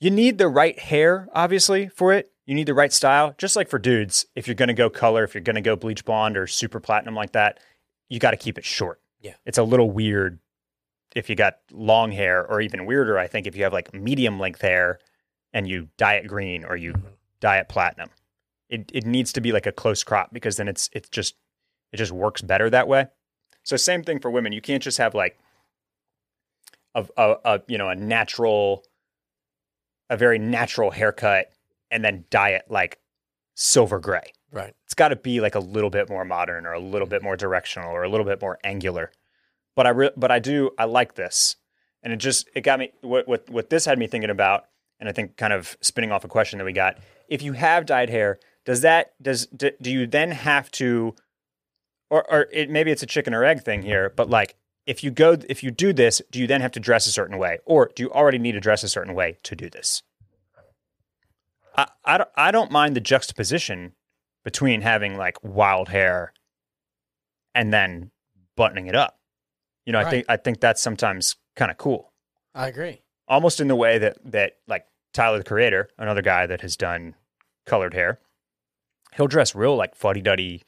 you 0.00 0.10
need 0.10 0.38
the 0.38 0.48
right 0.48 0.78
hair, 0.78 1.28
obviously, 1.32 1.88
for 1.88 2.12
it. 2.12 2.30
You 2.46 2.54
need 2.54 2.66
the 2.66 2.74
right 2.74 2.92
style, 2.92 3.34
just 3.36 3.56
like 3.56 3.68
for 3.68 3.78
dudes. 3.78 4.24
If 4.34 4.46
you're 4.46 4.54
going 4.54 4.68
to 4.68 4.74
go 4.74 4.88
color, 4.88 5.22
if 5.24 5.34
you're 5.34 5.42
going 5.42 5.56
to 5.56 5.60
go 5.60 5.76
bleach 5.76 6.04
blonde 6.04 6.36
or 6.36 6.46
super 6.46 6.80
platinum 6.80 7.14
like 7.14 7.32
that, 7.32 7.60
you 8.08 8.18
got 8.18 8.30
to 8.30 8.36
keep 8.38 8.56
it 8.58 8.64
short. 8.64 9.00
Yeah. 9.20 9.34
it's 9.44 9.58
a 9.58 9.64
little 9.64 9.90
weird 9.90 10.38
if 11.16 11.28
you 11.28 11.34
got 11.34 11.56
long 11.72 12.12
hair, 12.12 12.46
or 12.46 12.60
even 12.60 12.86
weirder, 12.86 13.18
I 13.18 13.26
think, 13.26 13.46
if 13.46 13.56
you 13.56 13.64
have 13.64 13.72
like 13.72 13.92
medium 13.92 14.38
length 14.38 14.60
hair 14.60 14.98
and 15.52 15.66
you 15.66 15.88
dye 15.96 16.14
it 16.14 16.26
green 16.28 16.64
or 16.64 16.76
you 16.76 16.92
Mhm. 16.92 17.02
dye 17.40 17.58
it 17.58 17.68
platinum. 17.68 18.10
It 18.68 18.90
it 18.94 19.04
needs 19.06 19.32
to 19.32 19.40
be 19.40 19.50
like 19.50 19.66
a 19.66 19.72
close 19.72 20.04
crop 20.04 20.32
because 20.32 20.56
then 20.58 20.68
it's 20.68 20.88
it's 20.92 21.08
just 21.08 21.34
it 21.92 21.96
just 21.96 22.12
works 22.12 22.42
better 22.42 22.68
that 22.70 22.86
way. 22.88 23.06
So 23.64 23.76
same 23.76 24.02
thing 24.04 24.20
for 24.20 24.30
women. 24.30 24.52
You 24.52 24.60
can't 24.60 24.82
just 24.82 24.98
have 24.98 25.14
like 25.14 25.38
a, 26.94 27.06
a, 27.16 27.36
a 27.44 27.60
you 27.66 27.78
know 27.78 27.88
a 27.88 27.94
natural, 27.96 28.84
a 30.10 30.16
very 30.16 30.38
natural 30.38 30.90
haircut 30.90 31.50
and 31.90 32.04
then 32.04 32.24
dye 32.30 32.50
it 32.50 32.64
like 32.68 32.98
silver 33.54 33.98
gray. 33.98 34.32
Right. 34.50 34.74
It's 34.84 34.94
got 34.94 35.08
to 35.08 35.16
be 35.16 35.40
like 35.40 35.54
a 35.54 35.60
little 35.60 35.90
bit 35.90 36.08
more 36.08 36.24
modern 36.24 36.64
or 36.66 36.72
a 36.72 36.80
little 36.80 37.06
mm-hmm. 37.06 37.10
bit 37.10 37.22
more 37.22 37.36
directional 37.36 37.90
or 37.90 38.02
a 38.02 38.08
little 38.08 38.24
bit 38.24 38.40
more 38.40 38.58
angular. 38.64 39.12
But 39.76 39.86
I 39.86 39.90
re- 39.90 40.10
but 40.16 40.30
I 40.30 40.38
do 40.38 40.70
I 40.78 40.86
like 40.86 41.14
this, 41.14 41.56
and 42.02 42.12
it 42.12 42.16
just 42.16 42.48
it 42.54 42.62
got 42.62 42.80
me 42.80 42.92
what 43.00 43.28
what 43.28 43.48
what 43.48 43.70
this 43.70 43.84
had 43.84 43.98
me 43.98 44.08
thinking 44.08 44.30
about, 44.30 44.64
and 44.98 45.08
I 45.08 45.12
think 45.12 45.36
kind 45.36 45.52
of 45.52 45.76
spinning 45.80 46.10
off 46.10 46.24
a 46.24 46.28
question 46.28 46.58
that 46.58 46.64
we 46.64 46.72
got. 46.72 46.98
If 47.28 47.42
you 47.42 47.52
have 47.52 47.86
dyed 47.86 48.10
hair, 48.10 48.40
does 48.64 48.80
that 48.80 49.12
does 49.22 49.46
do, 49.46 49.70
do 49.80 49.92
you 49.92 50.06
then 50.06 50.32
have 50.32 50.70
to, 50.72 51.14
or 52.10 52.28
or 52.28 52.48
it, 52.52 52.70
maybe 52.70 52.90
it's 52.90 53.04
a 53.04 53.06
chicken 53.06 53.34
or 53.34 53.44
egg 53.44 53.62
thing 53.62 53.82
here, 53.82 54.12
but 54.16 54.28
like 54.28 54.56
if 54.88 55.04
you 55.04 55.10
go 55.10 55.36
if 55.48 55.62
you 55.62 55.70
do 55.70 55.92
this, 55.92 56.22
do 56.30 56.40
you 56.40 56.46
then 56.46 56.62
have 56.62 56.72
to 56.72 56.80
dress 56.80 57.06
a 57.06 57.12
certain 57.12 57.36
way, 57.36 57.58
or 57.66 57.90
do 57.94 58.02
you 58.02 58.10
already 58.10 58.38
need 58.38 58.52
to 58.52 58.60
dress 58.60 58.82
a 58.82 58.88
certain 58.88 59.14
way 59.14 59.36
to 59.42 59.54
do 59.54 59.68
this? 59.68 60.02
I 61.76 61.88
I 62.04 62.18
don't, 62.18 62.30
I 62.34 62.50
don't 62.50 62.72
mind 62.72 62.96
the 62.96 63.00
juxtaposition 63.00 63.92
between 64.44 64.80
having 64.80 65.18
like 65.18 65.36
wild 65.44 65.90
hair 65.90 66.32
and 67.54 67.70
then 67.70 68.10
buttoning 68.56 68.86
it 68.86 68.94
up. 68.94 69.20
You 69.84 69.92
know, 69.92 69.98
I 69.98 70.08
think 70.08 70.26
I 70.28 70.38
think 70.38 70.60
that's 70.60 70.80
sometimes 70.80 71.36
kind 71.54 71.70
of 71.70 71.76
cool. 71.76 72.12
I 72.54 72.68
agree. 72.68 73.02
Almost 73.28 73.60
in 73.60 73.68
the 73.68 73.76
way 73.76 73.98
that 73.98 74.16
that 74.24 74.54
like 74.66 74.86
Tyler 75.12 75.38
the 75.38 75.44
Creator, 75.44 75.90
another 75.98 76.22
guy 76.22 76.46
that 76.46 76.62
has 76.62 76.78
done 76.78 77.14
colored 77.66 77.92
hair, 77.92 78.20
he'll 79.16 79.26
dress 79.26 79.54
real 79.54 79.76
like 79.76 79.94
fuddy 79.94 80.22
duddy 80.22 80.62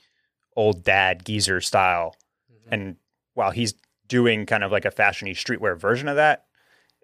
old 0.56 0.84
dad 0.84 1.24
geezer 1.24 1.62
style. 1.62 2.14
Mhm. 2.52 2.72
And 2.72 2.96
while 3.32 3.50
he's 3.50 3.72
doing 4.10 4.44
kind 4.44 4.62
of 4.62 4.70
like 4.70 4.84
a 4.84 4.90
fashiony 4.90 5.30
streetwear 5.30 5.78
version 5.78 6.08
of 6.08 6.16
that, 6.16 6.44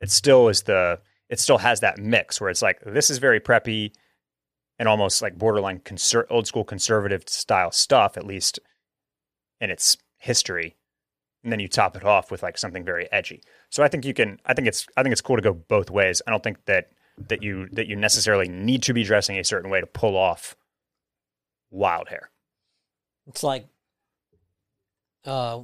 it 0.03 0.11
still 0.11 0.49
is 0.49 0.64
the 0.64 1.01
it 1.31 1.40
still 1.40 1.59
has 1.59 1.81
that 1.81 1.99
mix 1.99 2.40
where 2.40 2.51
it's 2.51 2.61
like 2.61 2.81
this 2.85 3.09
is 3.09 3.16
very 3.16 3.40
preppy 3.40 3.92
and 4.79 4.88
almost 4.88 5.23
like 5.23 5.38
borderline 5.38 5.79
conser- 5.79 6.27
old 6.29 6.47
school 6.47 6.64
conservative 6.64 7.25
style 7.27 7.73
stuff, 7.73 8.19
at 8.19 8.27
least 8.27 8.59
in 9.61 9.71
its 9.71 9.97
history. 10.19 10.77
And 11.42 11.53
then 11.53 11.61
you 11.61 11.69
top 11.69 11.97
it 11.97 12.05
off 12.05 12.31
with 12.31 12.42
like 12.42 12.59
something 12.59 12.85
very 12.85 13.11
edgy. 13.12 13.42
So 13.71 13.83
I 13.83 13.88
think 13.88 14.05
you 14.05 14.12
can. 14.12 14.38
I 14.45 14.53
think 14.53 14.66
it's. 14.69 14.87
I 14.97 15.03
think 15.03 15.12
it's 15.12 15.23
cool 15.23 15.37
to 15.37 15.42
go 15.42 15.55
both 15.55 15.90
ways. 15.90 16.21
I 16.27 16.31
don't 16.31 16.42
think 16.42 16.64
that 16.66 16.90
that 17.29 17.42
you 17.42 17.69
that 17.73 17.87
you 17.87 17.95
necessarily 17.95 18.49
need 18.49 18.83
to 18.83 18.92
be 18.92 19.05
dressing 19.05 19.38
a 19.38 19.45
certain 19.45 19.71
way 19.71 19.81
to 19.81 19.87
pull 19.87 20.16
off 20.16 20.57
wild 21.71 22.09
hair. 22.09 22.31
It's 23.29 23.45
like 23.45 23.66
uh, 25.25 25.61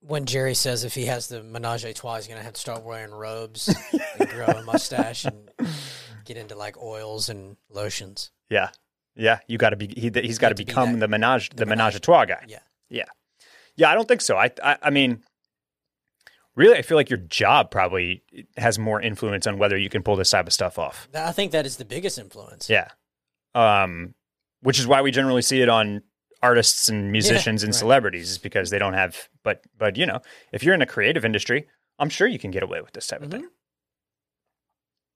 when 0.00 0.26
Jerry 0.26 0.54
says 0.54 0.84
if 0.84 0.94
he 0.94 1.06
has 1.06 1.28
the 1.28 1.42
menage 1.42 1.84
a 1.84 1.92
trois, 1.92 2.16
he's 2.16 2.26
gonna 2.26 2.42
have 2.42 2.54
to 2.54 2.60
start 2.60 2.82
wearing 2.84 3.10
robes 3.12 3.74
and 4.18 4.28
grow 4.30 4.46
a 4.46 4.62
mustache 4.62 5.24
and 5.24 5.50
get 6.24 6.36
into 6.36 6.56
like 6.56 6.76
oils 6.82 7.28
and 7.28 7.56
lotions. 7.68 8.30
Yeah, 8.48 8.70
yeah. 9.14 9.40
You 9.46 9.58
got 9.58 9.70
to 9.70 9.76
be. 9.76 9.86
He, 9.88 10.10
he's 10.14 10.38
got 10.38 10.48
to 10.50 10.54
be 10.54 10.64
become 10.64 10.92
that- 10.94 11.00
the 11.00 11.08
menage, 11.08 11.50
the, 11.50 11.56
the 11.56 11.66
menage 11.66 11.78
menage- 11.92 11.96
a 11.96 12.00
trois 12.00 12.24
guy. 12.24 12.44
Yeah. 12.48 12.58
Yeah, 12.88 13.04
yeah. 13.76 13.90
I 13.90 13.94
don't 13.94 14.08
think 14.08 14.20
so. 14.20 14.36
I, 14.36 14.50
I, 14.64 14.76
I 14.82 14.90
mean, 14.90 15.22
really, 16.56 16.76
I 16.76 16.82
feel 16.82 16.96
like 16.96 17.08
your 17.10 17.18
job 17.20 17.70
probably 17.70 18.24
has 18.56 18.78
more 18.78 19.00
influence 19.00 19.46
on 19.46 19.58
whether 19.58 19.76
you 19.78 19.88
can 19.88 20.02
pull 20.02 20.16
this 20.16 20.30
type 20.30 20.46
of 20.46 20.52
stuff 20.52 20.78
off. 20.78 21.08
I 21.14 21.32
think 21.32 21.52
that 21.52 21.66
is 21.66 21.76
the 21.76 21.84
biggest 21.84 22.18
influence. 22.18 22.68
Yeah. 22.68 22.88
Um, 23.54 24.14
which 24.62 24.78
is 24.78 24.86
why 24.86 25.02
we 25.02 25.10
generally 25.10 25.42
see 25.42 25.60
it 25.62 25.68
on 25.68 26.02
artists 26.42 26.88
and 26.88 27.12
musicians 27.12 27.62
and 27.62 27.72
right. 27.72 27.78
celebrities 27.78 28.30
is 28.30 28.38
because 28.38 28.70
they 28.70 28.78
don't 28.78 28.94
have. 28.94 29.28
But, 29.42 29.62
but 29.76 29.96
you 29.96 30.06
know, 30.06 30.20
if 30.52 30.62
you're 30.62 30.74
in 30.74 30.82
a 30.82 30.86
creative 30.86 31.24
industry, 31.24 31.66
I'm 31.98 32.08
sure 32.08 32.26
you 32.26 32.38
can 32.38 32.50
get 32.50 32.62
away 32.62 32.80
with 32.80 32.92
this 32.92 33.06
type 33.06 33.22
of 33.22 33.30
thing. 33.30 33.42
Mhm. 33.42 33.48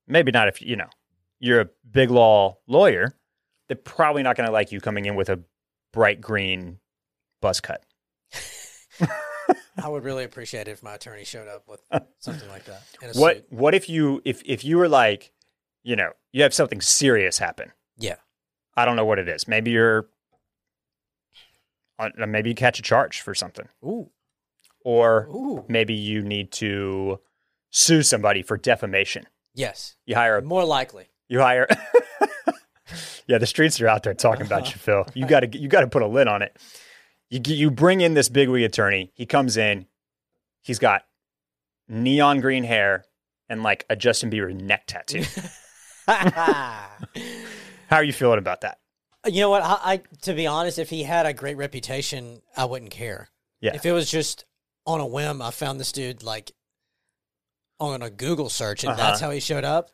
Maybe 0.07 0.33
not 0.33 0.49
if 0.49 0.61
you 0.61 0.77
know 0.77 0.89
you're 1.41 1.61
a 1.63 1.69
big 1.91 2.11
law 2.11 2.59
lawyer. 2.67 3.15
They're 3.69 3.77
probably 3.77 4.23
not 4.23 4.37
going 4.37 4.47
to 4.47 4.53
like 4.53 4.71
you 4.73 4.81
coming 4.81 5.07
in 5.07 5.15
with 5.17 5.31
a 5.31 5.41
bright 5.93 6.21
green 6.21 6.79
buzz 7.41 7.61
cut. 7.61 7.83
I 9.83 9.89
would 9.89 10.05
really 10.05 10.25
appreciate 10.25 10.69
it 10.69 10.73
if 10.73 10.83
my 10.83 10.95
attorney 10.95 11.25
showed 11.25 11.49
up 11.49 11.67
with 11.69 11.81
something 12.19 12.49
like 12.49 12.65
that. 12.67 12.83
In 13.03 13.11
a 13.11 13.13
What 13.19 13.37
suit. 13.37 13.47
what 13.51 13.75
if 13.75 13.89
you 13.89 14.21
if 14.25 14.43
if 14.45 14.65
you 14.65 14.77
were 14.79 14.89
like, 14.89 15.33
you 15.83 15.97
know, 15.97 16.11
you 16.33 16.43
have 16.43 16.55
something 16.55 16.81
serious 16.81 17.39
happen. 17.39 17.73
Yeah. 17.99 18.17
I 18.77 18.85
don't 18.85 18.97
know 18.97 19.05
what 19.05 19.19
it 19.19 19.29
is. 19.29 19.49
Maybe 19.49 19.71
you're 19.71 20.07
uh, 21.99 22.11
maybe 22.27 22.51
you 22.51 22.55
catch 22.55 22.79
a 22.79 22.83
charge 22.83 23.21
for 23.21 23.35
something. 23.35 23.69
Ooh, 23.85 24.11
Or 24.85 25.27
ooh, 25.31 25.65
maybe 25.69 25.95
you 25.95 26.23
need 26.23 26.51
to 26.53 27.21
sue 27.71 28.03
somebody 28.03 28.43
for 28.43 28.57
defamation. 28.57 29.27
yes, 29.55 29.97
You 30.07 30.15
hire 30.15 30.37
a 30.39 30.43
more 30.43 30.65
likely. 30.65 31.09
you 31.29 31.41
hire 31.41 31.67
Yeah, 33.27 33.39
the 33.39 33.47
streets 33.47 33.81
are 33.81 33.89
out 33.89 34.03
there 34.03 34.13
talking 34.15 34.45
about 34.47 34.71
you, 34.71 34.77
Phil. 34.79 35.07
You 35.15 35.27
got 35.27 35.41
to 35.41 35.59
you 35.59 35.69
got 35.69 35.81
to 35.81 35.87
put 35.87 36.03
a 36.03 36.07
lid 36.07 36.29
on 36.29 36.43
it. 36.43 36.55
You 37.31 37.41
you 37.47 37.71
bring 37.71 38.03
in 38.03 38.13
this 38.15 38.29
bigwig 38.29 38.63
attorney. 38.63 39.11
He 39.15 39.25
comes 39.25 39.57
in. 39.57 39.87
He's 40.63 40.79
got 40.79 41.03
neon 41.89 42.41
green 42.41 42.65
hair 42.65 43.05
and 43.49 43.63
like 43.63 43.87
a 43.89 43.97
Justin 43.97 44.31
Bieber 44.31 44.55
neck 44.55 44.87
tattoo. 44.87 45.23
How 46.07 47.97
are 47.97 48.05
you 48.05 48.13
feeling 48.13 48.39
about 48.39 48.61
that? 48.63 48.79
You 49.27 49.41
know 49.41 49.51
what? 49.51 49.63
I, 49.63 49.79
I 49.85 50.03
to 50.23 50.35
be 50.35 50.47
honest, 50.47 50.79
if 50.79 50.91
he 50.91 51.03
had 51.03 51.27
a 51.27 51.33
great 51.33 51.57
reputation, 51.57 52.43
I 52.57 52.65
wouldn't 52.67 52.91
care. 52.91 53.29
Yeah. 53.61 53.75
If 53.75 53.87
it 53.87 53.93
was 53.93 54.11
just 54.11 54.45
on 54.87 55.01
a 55.01 55.07
whim, 55.07 55.41
I 55.41 55.51
found 55.51 55.81
this 55.81 55.93
dude 55.93 56.23
like 56.23 56.53
on 57.81 58.03
a 58.03 58.11
Google 58.11 58.49
search, 58.49 58.85
and 58.85 58.93
Uh-huh. 58.93 59.03
that's 59.03 59.21
how 59.21 59.31
he 59.31 59.41
showed 59.41 59.65
up. 59.65 59.91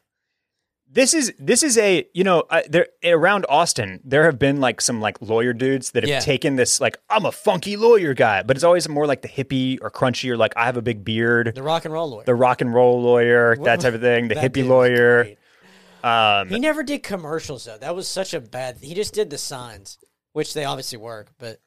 This 0.93 1.14
is 1.14 1.33
this 1.38 1.62
is 1.62 1.79
a 1.79 2.05
you 2.14 2.25
know 2.25 2.43
I, 2.51 2.64
there 2.69 2.88
around 3.05 3.47
Austin 3.49 4.01
there 4.05 4.25
have 4.25 4.40
been 4.40 4.61
like 4.61 4.81
some 4.81 5.01
like 5.01 5.23
lawyer 5.23 5.53
dudes 5.53 5.93
that 5.93 6.03
have 6.03 6.11
Yeah. 6.11 6.19
taken 6.19 6.57
this 6.57 6.81
like 6.81 6.99
I'm 7.09 7.25
a 7.25 7.31
funky 7.31 7.77
lawyer 7.77 8.12
guy, 8.12 8.43
but 8.43 8.57
it's 8.57 8.64
always 8.64 8.88
more 8.88 9.07
like 9.07 9.23
the 9.23 9.29
hippie 9.29 9.79
or 9.81 9.90
crunchy 9.93 10.29
or 10.31 10.37
like 10.37 10.53
I 10.57 10.64
have 10.64 10.77
a 10.77 10.83
big 10.83 11.05
beard, 11.05 11.53
The 11.55 11.62
rock 11.62 11.85
and 11.85 11.95
roll 11.95 12.11
lawyer. 12.11 12.25
the 12.25 12.35
rock 12.35 12.61
and 12.61 12.75
roll 12.75 13.01
lawyer, 13.01 13.55
that 13.62 13.79
type 13.79 13.95
of 13.95 14.01
thing, 14.01 14.27
the 14.27 14.35
hippie 14.45 14.66
lawyer. 14.66 15.37
Um, 16.04 16.48
He 16.48 16.58
never 16.58 16.82
did 16.82 17.02
commercials 17.02 17.64
though. 17.64 17.78
That 17.78 17.94
was 17.94 18.08
such 18.08 18.34
a 18.34 18.40
bad. 18.40 18.78
He 18.80 18.94
just 18.94 19.14
did 19.14 19.30
the 19.30 19.38
signs, 19.38 19.98
which 20.32 20.54
they 20.54 20.64
obviously 20.64 20.98
work. 20.98 21.28
But 21.38 21.60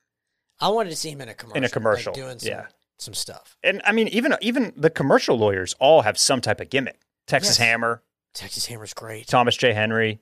I 0.59 0.69
wanted 0.69 0.89
to 0.91 0.95
see 0.95 1.09
him 1.11 1.21
in 1.21 1.29
a 1.29 1.33
commercial. 1.33 1.57
In 1.57 1.63
a 1.63 1.69
commercial, 1.69 2.13
doing 2.13 2.39
some, 2.39 2.49
yeah. 2.49 2.65
some 2.97 3.13
stuff. 3.13 3.57
and 3.63 3.81
I 3.85 3.91
mean 3.91 4.07
even 4.09 4.35
even 4.41 4.73
the 4.75 4.89
commercial 4.89 5.37
lawyers 5.37 5.75
all 5.79 6.01
have 6.01 6.17
some 6.17 6.41
type 6.41 6.59
of 6.61 6.69
gimmick. 6.69 6.99
Texas 7.27 7.57
Yes. 7.59 7.67
Hammer, 7.67 8.03
Texas 8.33 8.65
Hammer's 8.65 8.93
great. 8.93 9.27
Thomas 9.27 9.55
J 9.55 9.73
Henry, 9.73 10.19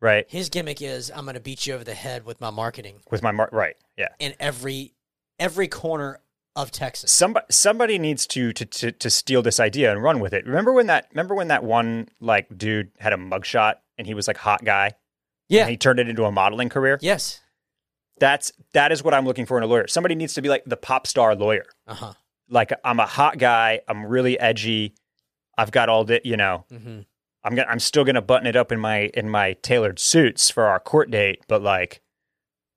right? 0.00 0.26
His 0.28 0.48
gimmick 0.50 0.82
is 0.82 1.10
I'm 1.14 1.24
going 1.24 1.34
to 1.34 1.40
beat 1.40 1.66
you 1.66 1.74
over 1.74 1.84
the 1.84 1.94
head 1.94 2.24
with 2.26 2.40
my 2.40 2.50
marketing 2.50 2.96
With 3.10 3.22
my 3.22 3.30
mar- 3.32 3.48
right, 3.52 3.76
yeah. 3.96 4.08
in 4.18 4.34
every 4.40 4.92
every 5.38 5.68
corner 5.68 6.20
of 6.56 6.70
Texas. 6.70 7.10
Somebody 7.12 7.46
somebody 7.50 7.98
needs 7.98 8.26
to, 8.28 8.52
to 8.52 8.64
to 8.64 8.92
to 8.92 9.10
steal 9.10 9.42
this 9.42 9.58
idea 9.60 9.90
and 9.92 10.02
run 10.02 10.20
with 10.20 10.32
it. 10.32 10.46
Remember 10.46 10.72
when 10.72 10.86
that 10.86 11.08
remember 11.12 11.34
when 11.34 11.48
that 11.48 11.64
one 11.64 12.08
like 12.20 12.46
dude 12.56 12.90
had 12.98 13.12
a 13.12 13.16
mugshot 13.16 13.74
and 13.98 14.06
he 14.06 14.14
was 14.14 14.26
like 14.28 14.36
hot 14.36 14.64
guy. 14.64 14.92
Yeah. 15.48 15.62
And 15.62 15.70
he 15.70 15.76
turned 15.76 15.98
it 16.00 16.08
into 16.08 16.24
a 16.24 16.32
modeling 16.32 16.68
career. 16.68 16.98
yes. 17.02 17.40
That's 18.20 18.52
that 18.74 18.92
is 18.92 19.02
what 19.02 19.12
I'm 19.12 19.24
looking 19.26 19.44
for 19.44 19.58
in 19.58 19.64
a 19.64 19.66
lawyer. 19.66 19.88
Somebody 19.88 20.14
needs 20.14 20.34
to 20.34 20.42
be 20.42 20.48
like 20.48 20.62
the 20.64 20.76
pop 20.76 21.06
star 21.06 21.34
lawyer. 21.34 21.66
Uh 21.86 21.94
huh. 21.94 22.12
Like 22.48 22.72
I'm 22.84 23.00
a 23.00 23.06
hot 23.06 23.38
guy. 23.38 23.80
I'm 23.88 24.06
really 24.06 24.38
edgy. 24.38 24.94
I've 25.58 25.72
got 25.72 25.88
all 25.88 26.04
the 26.04 26.20
you 26.24 26.36
know. 26.36 26.64
hmm 26.70 27.00
I'm 27.42 27.54
gonna 27.54 27.68
I'm 27.68 27.80
still 27.80 28.04
gonna 28.04 28.22
button 28.22 28.46
it 28.46 28.54
up 28.56 28.70
in 28.72 28.78
my 28.78 29.10
in 29.14 29.28
my 29.28 29.54
tailored 29.62 29.98
suits 29.98 30.48
for 30.48 30.64
our 30.64 30.78
court 30.80 31.10
date, 31.10 31.42
but 31.48 31.60
like, 31.62 32.00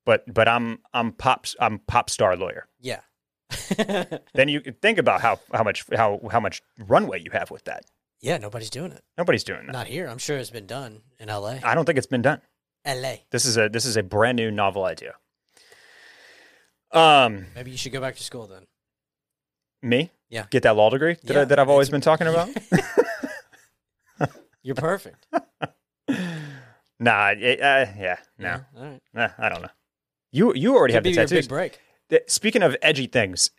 but 0.05 0.23
but 0.33 0.47
I'm 0.47 0.79
I'm 0.93 1.11
pop 1.13 1.45
I'm 1.59 1.79
pop 1.79 2.09
star 2.09 2.35
lawyer. 2.35 2.67
Yeah. 2.81 3.01
Then 4.33 4.49
you 4.49 4.59
think 4.81 4.97
about 4.97 5.21
how 5.21 5.39
how 5.53 5.63
much 5.63 5.85
how 5.95 6.19
how 6.31 6.39
much 6.39 6.61
runway 6.79 7.21
you 7.21 7.31
have 7.31 7.49
with 7.51 7.63
that. 7.65 7.85
yeah. 8.21 8.37
Nobody's 8.37 8.69
doing 8.69 8.91
it. 8.91 9.03
Nobody's 9.17 9.43
doing 9.43 9.65
that. 9.67 9.71
Not 9.73 9.87
here. 9.87 10.07
I'm 10.07 10.17
sure 10.17 10.37
it's 10.37 10.49
been 10.49 10.67
done 10.67 11.01
in 11.19 11.29
L.A. 11.29 11.59
I 11.63 11.73
don't 11.75 11.85
think 11.85 11.97
it's 11.97 12.07
been 12.07 12.21
done. 12.21 12.41
L.A. 12.85 13.23
This 13.31 13.45
is 13.45 13.57
a 13.57 13.69
this 13.69 13.85
is 13.85 13.95
a 13.97 14.03
brand 14.03 14.35
new 14.37 14.51
novel 14.51 14.83
idea. 14.85 15.15
Um, 16.91 17.47
Maybe 17.55 17.71
you 17.71 17.77
should 17.77 17.91
go 17.91 17.99
back 18.01 18.15
to 18.15 18.23
school 18.23 18.47
then. 18.47 18.65
me, 19.81 20.09
Yeah. 20.29 20.45
get 20.49 20.63
that 20.63 20.75
law 20.77 20.89
degree 20.89 21.17
that, 21.23 21.37
I, 21.37 21.43
that 21.45 21.59
I've 21.59 21.69
always 21.69 21.89
been 21.89 22.01
talking 22.09 22.27
about. 22.27 22.49
You're 24.63 24.75
perfect. 24.75 25.25
nah, 26.99 27.29
it, 27.37 27.61
uh, 27.61 27.85
yeah, 27.97 28.17
no, 28.37 28.47
Yeah, 28.47 28.59
All 28.77 28.83
right. 28.83 29.01
Nah, 29.13 29.29
I 29.37 29.49
don't 29.49 29.61
know. 29.61 29.69
You 30.31 30.53
you 30.53 30.75
already 30.75 30.93
Could 30.93 30.95
have 30.95 31.03
the 31.03 31.13
tattoos. 31.13 31.45
big 31.45 31.49
break. 31.49 31.79
Speaking 32.27 32.63
of 32.63 32.75
edgy 32.81 33.07
things, 33.07 33.51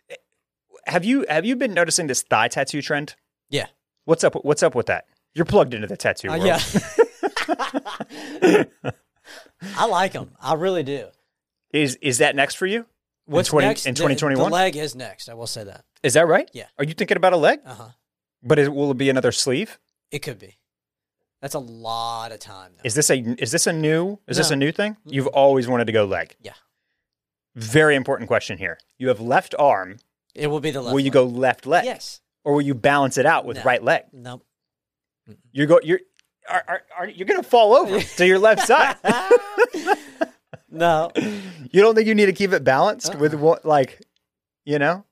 have 0.85 1.05
you 1.05 1.25
have 1.29 1.45
you 1.45 1.55
been 1.55 1.73
noticing 1.73 2.07
this 2.07 2.21
thigh 2.23 2.47
tattoo 2.47 2.81
trend? 2.81 3.15
Yeah. 3.49 3.67
What's 4.05 4.23
up? 4.23 4.33
What's 4.43 4.63
up 4.63 4.73
with 4.75 4.87
that? 4.87 5.05
You're 5.35 5.45
plugged 5.45 5.73
into 5.73 5.87
the 5.87 5.97
tattoo 5.97 6.29
Uh, 6.29 6.37
world. 6.39 6.45
yeah. 6.45 6.59
I 9.77 9.85
like 9.85 10.13
them. 10.13 10.31
I 10.41 10.53
really 10.55 10.83
do. 10.83 11.07
Is 11.71 11.95
is 12.01 12.17
that 12.19 12.35
next 12.35 12.55
for 12.55 12.65
you? 12.65 12.85
What's 13.25 13.49
20 13.49 13.67
next? 13.67 13.85
in 13.85 13.93
2021? 13.93 14.49
The 14.49 14.55
leg 14.55 14.75
is 14.75 14.95
next. 14.95 15.29
I 15.29 15.35
will 15.35 15.45
say 15.47 15.63
that. 15.63 15.85
Is 16.01 16.13
that 16.15 16.27
right? 16.27 16.49
Yeah. 16.53 16.65
Are 16.79 16.83
you 16.83 16.93
thinking 16.93 17.17
about 17.17 17.33
a 17.33 17.37
leg? 17.37 17.59
Uh 17.65 17.73
huh. 17.75 17.89
But 18.41 18.57
is, 18.57 18.69
will 18.69 18.89
it 18.91 18.97
be 18.97 19.09
another 19.09 19.31
sleeve? 19.31 19.77
It 20.11 20.19
could 20.19 20.39
be. 20.39 20.57
That's 21.41 21.53
a 21.53 21.59
lot 21.59 22.31
of 22.31 22.39
time. 22.39 22.71
Though. 22.75 22.81
Is 22.85 22.95
this 22.95 23.09
a 23.11 23.17
is 23.19 23.51
this 23.51 23.67
a 23.67 23.73
new 23.73 24.19
is 24.27 24.37
this 24.37 24.49
a 24.49 24.55
new 24.55 24.71
thing? 24.71 24.97
You've 25.05 25.27
always 25.27 25.67
wanted 25.67 25.85
to 25.85 25.93
go 25.93 26.05
leg. 26.05 26.35
Yeah. 26.41 26.53
Very 27.59 27.95
important 27.95 28.27
question 28.27 28.57
here. 28.57 28.77
You 28.97 29.07
have 29.09 29.19
left 29.19 29.53
arm. 29.59 29.97
It 30.35 30.47
will 30.47 30.59
be 30.59 30.71
the 30.71 30.81
left. 30.81 30.93
will 30.93 30.99
you 31.01 31.11
go 31.11 31.23
left 31.25 31.65
leg, 31.65 31.85
Yes. 31.85 32.21
or 32.43 32.53
will 32.53 32.61
you 32.61 32.73
balance 32.73 33.17
it 33.17 33.25
out 33.25 33.45
with 33.45 33.57
No. 33.57 33.63
right 33.63 33.83
leg? 33.83 34.03
Nope. 34.13 34.45
You 35.51 35.65
go. 35.65 35.79
You're 35.83 35.99
are, 36.49 36.63
are, 36.67 36.81
are 36.97 37.07
you're 37.07 37.27
gonna 37.27 37.43
fall 37.43 37.75
over 37.75 37.99
to 38.17 38.25
your 38.25 38.39
left 38.39 38.65
side. 38.65 38.95
no. 40.69 41.11
You 41.15 41.81
don't 41.81 41.95
think 41.95 42.07
you 42.07 42.15
need 42.15 42.27
to 42.27 42.33
keep 42.33 42.53
it 42.53 42.63
balanced 42.63 43.15
with 43.15 43.33
Uh-uh. 43.33 43.41
what, 43.41 43.65
like, 43.65 44.01
you 44.65 44.79
know, 44.79 45.05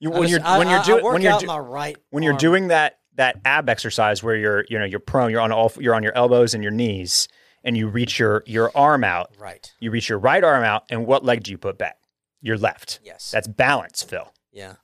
you 0.00 0.10
when 0.10 0.22
just- 0.22 0.30
you're 0.32 0.40
I- 0.46 0.58
when 0.58 0.68
you're 0.68 0.82
doing 0.82 1.04
when 1.04 1.22
you're 1.22 1.38
do- 1.38 1.46
my 1.46 1.58
right 1.58 1.96
when 2.10 2.22
you're 2.22 2.36
doing 2.36 2.68
that 2.68 2.98
that 3.16 3.40
ab 3.44 3.68
exercise 3.68 4.22
where 4.22 4.36
you're 4.36 4.64
you 4.68 4.78
know 4.78 4.84
you're 4.84 5.00
prone, 5.00 5.30
you're 5.30 5.40
on 5.40 5.52
all 5.52 5.72
you're 5.78 5.94
on 5.94 6.02
your 6.02 6.14
elbows 6.16 6.54
and 6.54 6.62
your 6.62 6.72
knees, 6.72 7.28
and 7.64 7.76
you 7.76 7.88
reach 7.88 8.18
your 8.18 8.42
your 8.46 8.70
arm 8.76 9.02
out. 9.02 9.32
right. 9.38 9.72
You 9.80 9.90
reach 9.90 10.08
your 10.08 10.18
right 10.18 10.44
arm 10.44 10.62
out, 10.62 10.84
and 10.90 11.06
what 11.06 11.24
leg 11.24 11.42
do 11.42 11.50
you 11.50 11.58
put 11.58 11.78
back? 11.78 11.96
Your 12.40 12.56
left. 12.58 13.00
Yes. 13.02 13.30
That's 13.30 13.48
balance, 13.48 14.02
Phil. 14.02 14.32
yeah. 14.52 14.74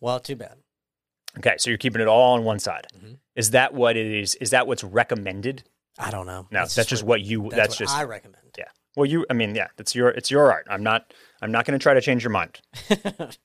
Well, 0.00 0.20
too 0.20 0.36
bad. 0.36 0.58
Okay, 1.38 1.56
so 1.58 1.70
you're 1.70 1.78
keeping 1.78 2.00
it 2.00 2.08
all 2.08 2.34
on 2.34 2.44
one 2.44 2.58
side. 2.58 2.86
Mhm. 2.96 3.18
Is 3.34 3.50
that 3.50 3.74
what 3.74 3.96
it 3.96 4.06
is? 4.06 4.34
Is 4.36 4.50
that 4.50 4.66
what's 4.66 4.84
recommended? 4.84 5.64
I 5.98 6.10
don't 6.10 6.26
know. 6.26 6.46
No, 6.50 6.60
that's, 6.66 6.74
just 6.86 7.02
what 7.02 7.22
you. 7.22 7.42
That's, 7.44 7.56
That's, 7.56 7.70
what 7.74 7.78
just 7.86 7.96
I 7.96 8.04
recommend. 8.04 8.44
yeah. 8.58 8.68
Well, 8.94 9.06
you. 9.06 9.24
I 9.30 9.32
mean, 9.32 9.54
yeah. 9.54 9.68
That's 9.76 9.94
your. 9.94 10.08
It's 10.10 10.30
your 10.30 10.52
art. 10.52 10.66
I'm 10.70 10.82
not. 10.82 11.12
I'm 11.42 11.50
not 11.50 11.64
going 11.66 11.78
to 11.78 11.82
try 11.82 11.94
to 11.94 12.00
change 12.00 12.22
your 12.22 12.30
mind. 12.30 12.60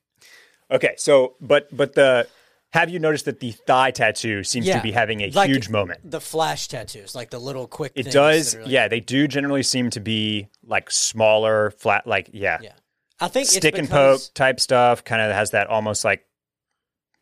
Okay, 0.70 0.94
so 0.96 1.34
but 1.38 1.68
but 1.76 1.94
the 1.94 2.26
have 2.72 2.88
you 2.90 2.98
noticed 2.98 3.26
that 3.26 3.40
the 3.40 3.52
thigh 3.52 3.90
tattoo 3.90 4.42
seems 4.44 4.66
to 4.66 4.80
be 4.80 4.92
having 4.92 5.20
a 5.20 5.30
like- 5.30 5.48
huge 5.50 5.68
moment? 5.68 6.00
the 6.10 6.20
flash 6.20 6.68
tattoos, 6.68 7.14
like 7.14 7.30
the 7.30 7.38
little 7.38 7.66
quick. 7.66 7.92
It 7.94 8.10
does, 8.10 8.54
like- 8.56 8.66
yeah. 8.66 8.88
They 8.88 9.00
do 9.00 9.28
generally 9.28 9.62
seem 9.62 9.90
to 9.90 10.00
be 10.00 10.48
like 10.66 10.90
smaller, 10.90 11.70
flat, 11.72 12.06
like 12.06 12.30
yeah, 12.32 12.58
Yeah. 12.62 12.72
I 13.20 13.28
think 13.28 13.44
it's 13.44 13.56
stick 13.56 13.78
and 13.78 13.88
poke 13.88 14.20
type 14.34 14.58
stuff. 14.58 15.04
Kind 15.04 15.22
of 15.22 15.32
has 15.32 15.50
that 15.50 15.68
almost 15.68 16.04
like 16.04 16.24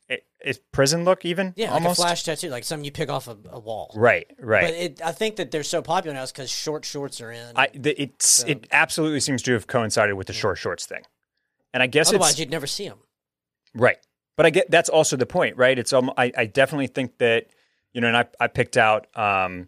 it, 0.08 0.24
it's 0.40 0.58
prison 0.72 1.04
look, 1.04 1.24
even 1.24 1.52
Yeah, 1.56 1.72
almost. 1.72 1.98
like 1.98 2.06
a 2.06 2.08
flash 2.08 2.22
tattoo, 2.24 2.48
like 2.48 2.64
something 2.64 2.84
you 2.84 2.90
pick 2.92 3.10
off 3.10 3.28
a, 3.28 3.36
a 3.50 3.58
wall. 3.60 3.92
Right, 3.94 4.26
right. 4.38 4.64
But 4.64 4.74
it, 4.74 5.02
I 5.04 5.12
think 5.12 5.36
that 5.36 5.50
they're 5.50 5.62
so 5.62 5.82
popular 5.82 6.14
now 6.14 6.22
is 6.22 6.32
because 6.32 6.50
short 6.50 6.84
shorts 6.84 7.20
are 7.20 7.30
in. 7.30 7.52
I 7.56 7.68
the, 7.74 8.00
it's 8.00 8.44
it 8.44 8.66
absolutely 8.72 9.20
seems 9.20 9.42
to 9.42 9.52
have 9.52 9.66
coincided 9.66 10.14
with 10.14 10.26
the 10.28 10.32
short 10.32 10.58
shorts 10.58 10.86
thing, 10.86 11.02
and 11.74 11.82
I 11.82 11.86
guess 11.86 12.08
Otherwise, 12.08 12.38
you'd 12.40 12.50
never 12.50 12.66
see 12.66 12.88
them. 12.88 12.98
Right. 13.74 13.98
But 14.36 14.46
I 14.46 14.50
get 14.50 14.70
that's 14.70 14.88
also 14.88 15.16
the 15.16 15.26
point, 15.26 15.56
right? 15.56 15.78
It's 15.78 15.92
um, 15.92 16.10
I, 16.16 16.32
I 16.36 16.46
definitely 16.46 16.86
think 16.86 17.18
that 17.18 17.46
you 17.92 18.00
know, 18.00 18.08
and 18.08 18.16
I 18.16 18.26
I 18.38 18.46
picked 18.46 18.76
out 18.76 19.06
um 19.16 19.66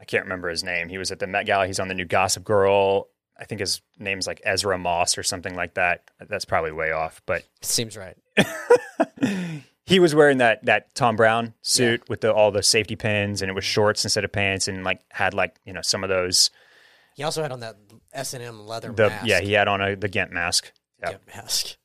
I 0.00 0.04
can't 0.04 0.24
remember 0.24 0.48
his 0.48 0.62
name. 0.62 0.88
He 0.88 0.98
was 0.98 1.10
at 1.10 1.18
the 1.18 1.26
Met 1.26 1.46
Gala. 1.46 1.66
He's 1.66 1.80
on 1.80 1.88
the 1.88 1.94
new 1.94 2.04
Gossip 2.04 2.44
Girl. 2.44 3.08
I 3.38 3.44
think 3.44 3.60
his 3.60 3.80
name's 3.98 4.26
like 4.26 4.40
Ezra 4.44 4.78
Moss 4.78 5.18
or 5.18 5.22
something 5.22 5.54
like 5.54 5.74
that. 5.74 6.10
That's 6.28 6.44
probably 6.44 6.72
way 6.72 6.92
off, 6.92 7.20
but 7.26 7.44
Seems 7.62 7.96
right. 7.96 8.16
he 9.86 10.00
was 10.00 10.14
wearing 10.14 10.38
that 10.38 10.64
that 10.66 10.94
Thom 10.94 11.16
Browne 11.16 11.54
suit 11.62 12.08
with 12.08 12.20
the 12.20 12.32
all 12.32 12.50
the 12.50 12.62
safety 12.62 12.96
pins, 12.96 13.42
and 13.42 13.50
it 13.50 13.54
was 13.54 13.64
shorts 13.64 14.04
instead 14.04 14.24
of 14.24 14.32
pants, 14.32 14.68
and 14.68 14.84
like 14.84 15.00
had 15.10 15.34
like 15.34 15.56
you 15.64 15.72
know 15.72 15.82
some 15.82 16.02
of 16.04 16.08
those. 16.08 16.50
He 17.14 17.22
also 17.22 17.42
had 17.42 17.52
on 17.52 17.60
that 17.60 17.76
S 18.12 18.34
and 18.34 18.42
M 18.42 18.66
leather 18.66 18.92
The 18.92 19.08
mask. 19.08 19.26
yeah, 19.26 19.40
he 19.40 19.52
had 19.52 19.68
on 19.68 19.80
a 19.80 19.96
the 19.96 20.08
Gimp 20.08 20.30
mask. 20.30 20.72
Yep. 21.02 21.10
Gimp 21.10 21.36
mask. 21.36 21.76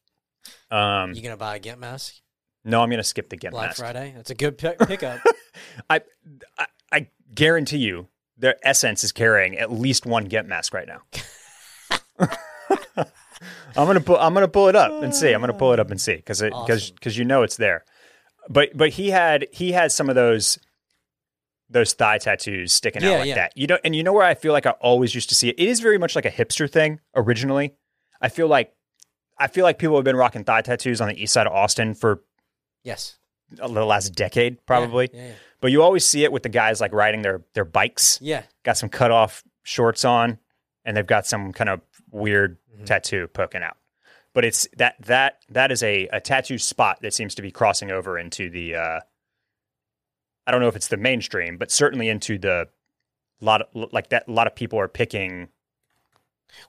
Um, 0.71 1.13
You 1.13 1.21
gonna 1.21 1.37
buy 1.37 1.57
a 1.57 1.59
Gimp 1.59 1.79
mask? 1.79 2.15
no, 2.63 2.81
I'm 2.81 2.89
gonna 2.89 3.03
skip 3.03 3.29
the 3.29 3.37
Gimp 3.37 3.51
Black 3.53 3.69
mask. 3.69 3.79
Friday. 3.79 4.13
That's 4.15 4.29
a 4.29 4.35
good 4.35 4.57
pick- 4.57 4.79
pickup. 4.79 5.19
I, 5.89 6.01
I 6.57 6.65
I 6.91 7.07
guarantee 7.33 7.77
you, 7.79 8.07
their 8.37 8.55
SSENSE 8.65 9.03
is 9.03 9.11
carrying 9.11 9.57
at 9.57 9.71
least 9.71 10.05
one 10.05 10.25
Get 10.25 10.47
mask 10.47 10.73
right 10.73 10.87
now. 10.87 11.01
I'm 13.75 13.87
gonna 13.87 14.01
pull. 14.01 14.17
I'm 14.17 14.33
gonna 14.33 14.47
pull 14.47 14.67
it 14.67 14.75
up 14.75 15.01
and 15.03 15.15
see. 15.15 15.31
I'm 15.31 15.39
gonna 15.41 15.53
pull 15.53 15.73
it 15.73 15.79
up 15.79 15.89
and 15.91 15.99
see 15.99 16.15
because 16.15 16.41
because 16.41 16.93
Awesome. 16.93 17.11
you 17.13 17.25
know 17.25 17.43
it's 17.43 17.57
there. 17.57 17.83
But 18.49 18.75
but 18.77 18.89
he 18.89 19.09
had 19.09 19.47
he 19.51 19.71
had 19.71 19.91
some 19.91 20.09
of 20.09 20.15
those 20.15 20.59
those 21.69 21.93
thigh 21.93 22.17
tattoos 22.17 22.73
sticking 22.73 23.01
Yeah, 23.01 23.11
out 23.11 23.19
like 23.19 23.27
yeah. 23.29 23.35
that. 23.35 23.53
You 23.57 23.67
know, 23.67 23.77
and 23.83 23.95
you 23.95 24.03
know 24.03 24.11
where 24.13 24.25
I 24.25 24.35
feel 24.35 24.51
like 24.51 24.65
I 24.65 24.71
always 24.71 25.15
used 25.15 25.29
to 25.29 25.35
see 25.35 25.49
it. 25.49 25.55
It 25.57 25.67
is 25.69 25.79
very 25.79 25.97
much 25.97 26.15
like 26.15 26.25
a 26.25 26.31
hipster 26.31 26.69
thing 26.69 26.99
originally. 27.15 27.75
I 28.21 28.27
feel 28.29 28.47
like 28.47 28.73
I 29.43 29.47
feel 29.47 29.63
like 29.63 29.79
people 29.79 29.95
have 29.95 30.05
been 30.05 30.15
rocking 30.15 30.43
thigh 30.43 30.61
tattoos 30.61 31.01
on 31.01 31.07
the 31.09 31.21
east 31.21 31.33
side 31.33 31.47
of 31.47 31.53
Austin 31.53 31.93
for 31.93 32.21
yes. 32.83 33.17
the 33.49 33.67
last 33.67 34.13
decade, 34.15 34.65
probably. 34.65 35.09
Yeah. 35.13 35.27
Yeah. 35.27 35.33
But 35.59 35.71
you 35.71 35.83
always 35.83 36.05
see 36.05 36.23
it 36.23 36.31
with 36.31 36.43
the 36.43 36.49
guys 36.49 36.81
like 36.81 36.93
riding 36.93 37.21
their 37.21 37.41
their 37.53 37.65
bikes, 37.65 38.17
yeah. 38.21 38.43
got 38.63 38.77
some 38.77 38.89
cut 38.89 39.11
off 39.11 39.43
shorts 39.63 40.03
on, 40.05 40.39
and 40.85 40.97
they've 40.97 41.05
got 41.05 41.25
some 41.27 41.53
kind 41.53 41.69
of 41.69 41.81
weird 42.11 42.57
Mhm. 42.77 42.85
tattoo 42.85 43.27
poking 43.27 43.61
out. 43.63 43.77
But 44.33 44.45
it's 44.45 44.67
that 44.77 44.95
that 45.01 45.39
that 45.49 45.71
is 45.71 45.83
a, 45.83 46.07
a 46.13 46.19
tattoo 46.19 46.57
spot 46.57 47.01
that 47.01 47.13
seems 47.13 47.35
to 47.35 47.41
be 47.41 47.51
crossing 47.51 47.91
over 47.91 48.17
into 48.17 48.49
the 48.49 48.75
uh 48.75 48.99
I 50.47 50.51
don't 50.51 50.61
know 50.61 50.67
if 50.67 50.75
it's 50.75 50.87
the 50.87 50.97
mainstream, 50.97 51.57
but 51.57 51.69
certainly 51.69 52.09
into 52.09 52.37
the 52.39 52.69
lot 53.39 53.61
of 53.61 53.67
like 53.91 54.09
that 54.09 54.27
a 54.27 54.31
lot 54.31 54.47
of 54.47 54.55
people 54.55 54.79
are 54.79 54.87
picking 54.87 55.49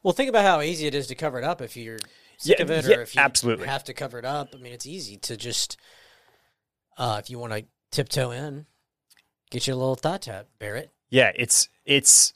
Well, 0.02 0.12
think 0.12 0.28
about 0.28 0.44
how 0.44 0.60
easy 0.60 0.86
it 0.86 0.94
is 0.94 1.06
to 1.08 1.14
cover 1.14 1.38
it 1.38 1.44
up 1.44 1.60
if 1.62 1.76
you're 1.76 1.98
sick 2.42 2.58
Yeah, 2.58 2.64
of 2.64 2.70
it, 2.70 2.86
yeah, 2.86 2.96
or 2.96 3.02
if 3.02 3.14
you 3.14 3.20
absolutely. 3.20 3.66
have 3.66 3.84
to 3.84 3.94
cover 3.94 4.18
it 4.18 4.24
up. 4.24 4.50
I 4.54 4.58
mean, 4.58 4.72
it's 4.72 4.86
easy 4.86 5.16
to 5.18 5.36
just 5.36 5.76
uh, 6.98 7.16
if 7.22 7.30
you 7.30 7.38
want 7.38 7.52
to 7.52 7.64
tiptoe 7.90 8.30
in, 8.30 8.66
get 9.50 9.66
you 9.66 9.74
a 9.74 9.76
little 9.76 9.94
thought 9.94 10.22
tap, 10.22 10.48
Barrett. 10.58 10.90
Yeah, 11.10 11.32
it's 11.34 11.68
it's 11.84 12.32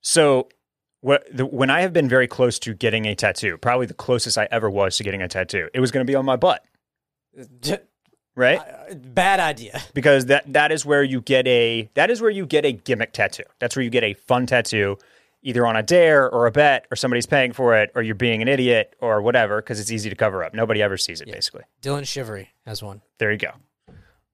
so 0.00 0.48
what 1.00 1.24
the, 1.32 1.46
when 1.46 1.70
I 1.70 1.82
have 1.82 1.92
been 1.92 2.08
very 2.08 2.26
close 2.26 2.58
to 2.60 2.74
getting 2.74 3.06
a 3.06 3.14
tattoo, 3.14 3.56
probably 3.56 3.86
the 3.86 3.94
closest 3.94 4.36
I 4.38 4.48
ever 4.50 4.68
was 4.68 4.96
to 4.96 5.04
getting 5.04 5.22
a 5.22 5.28
tattoo, 5.28 5.68
it 5.72 5.80
was 5.80 5.90
going 5.90 6.04
to 6.04 6.10
be 6.10 6.14
on 6.16 6.24
my 6.24 6.36
butt, 6.36 6.64
right? 8.34 8.58
Uh, 8.58 8.94
Bad 8.94 9.40
idea. 9.40 9.80
because 9.94 10.26
that 10.26 10.52
that 10.52 10.72
is 10.72 10.84
where 10.86 11.02
you 11.02 11.20
get 11.20 11.46
a 11.46 11.88
that 11.94 12.10
is 12.10 12.20
where 12.20 12.30
you 12.30 12.46
get 12.46 12.64
a 12.64 12.72
gimmick 12.72 13.12
tattoo. 13.12 13.44
That's 13.58 13.76
where 13.76 13.82
you 13.82 13.90
get 13.90 14.04
a 14.04 14.14
fun 14.14 14.46
tattoo, 14.46 14.96
either 15.42 15.66
on 15.66 15.76
a 15.76 15.82
dare 15.82 16.28
or 16.30 16.46
a 16.46 16.50
bet, 16.50 16.86
or 16.90 16.96
somebody's 16.96 17.26
paying 17.26 17.52
for 17.52 17.76
it, 17.76 17.90
or 17.94 18.02
you're 18.02 18.14
being 18.14 18.42
an 18.42 18.48
idiot 18.48 18.96
or 19.00 19.22
whatever, 19.22 19.60
because 19.62 19.78
it's 19.80 19.90
easy 19.92 20.10
to 20.10 20.16
cover 20.16 20.42
up. 20.42 20.52
Nobody 20.54 20.82
ever 20.82 20.96
sees 20.96 21.20
it, 21.20 21.28
Yeah. 21.28 21.34
basically. 21.34 21.62
Dylan 21.82 22.02
Shivery 22.06 22.48
has 22.66 22.82
one. 22.82 23.02
There 23.18 23.30
you 23.30 23.38
go. 23.38 23.52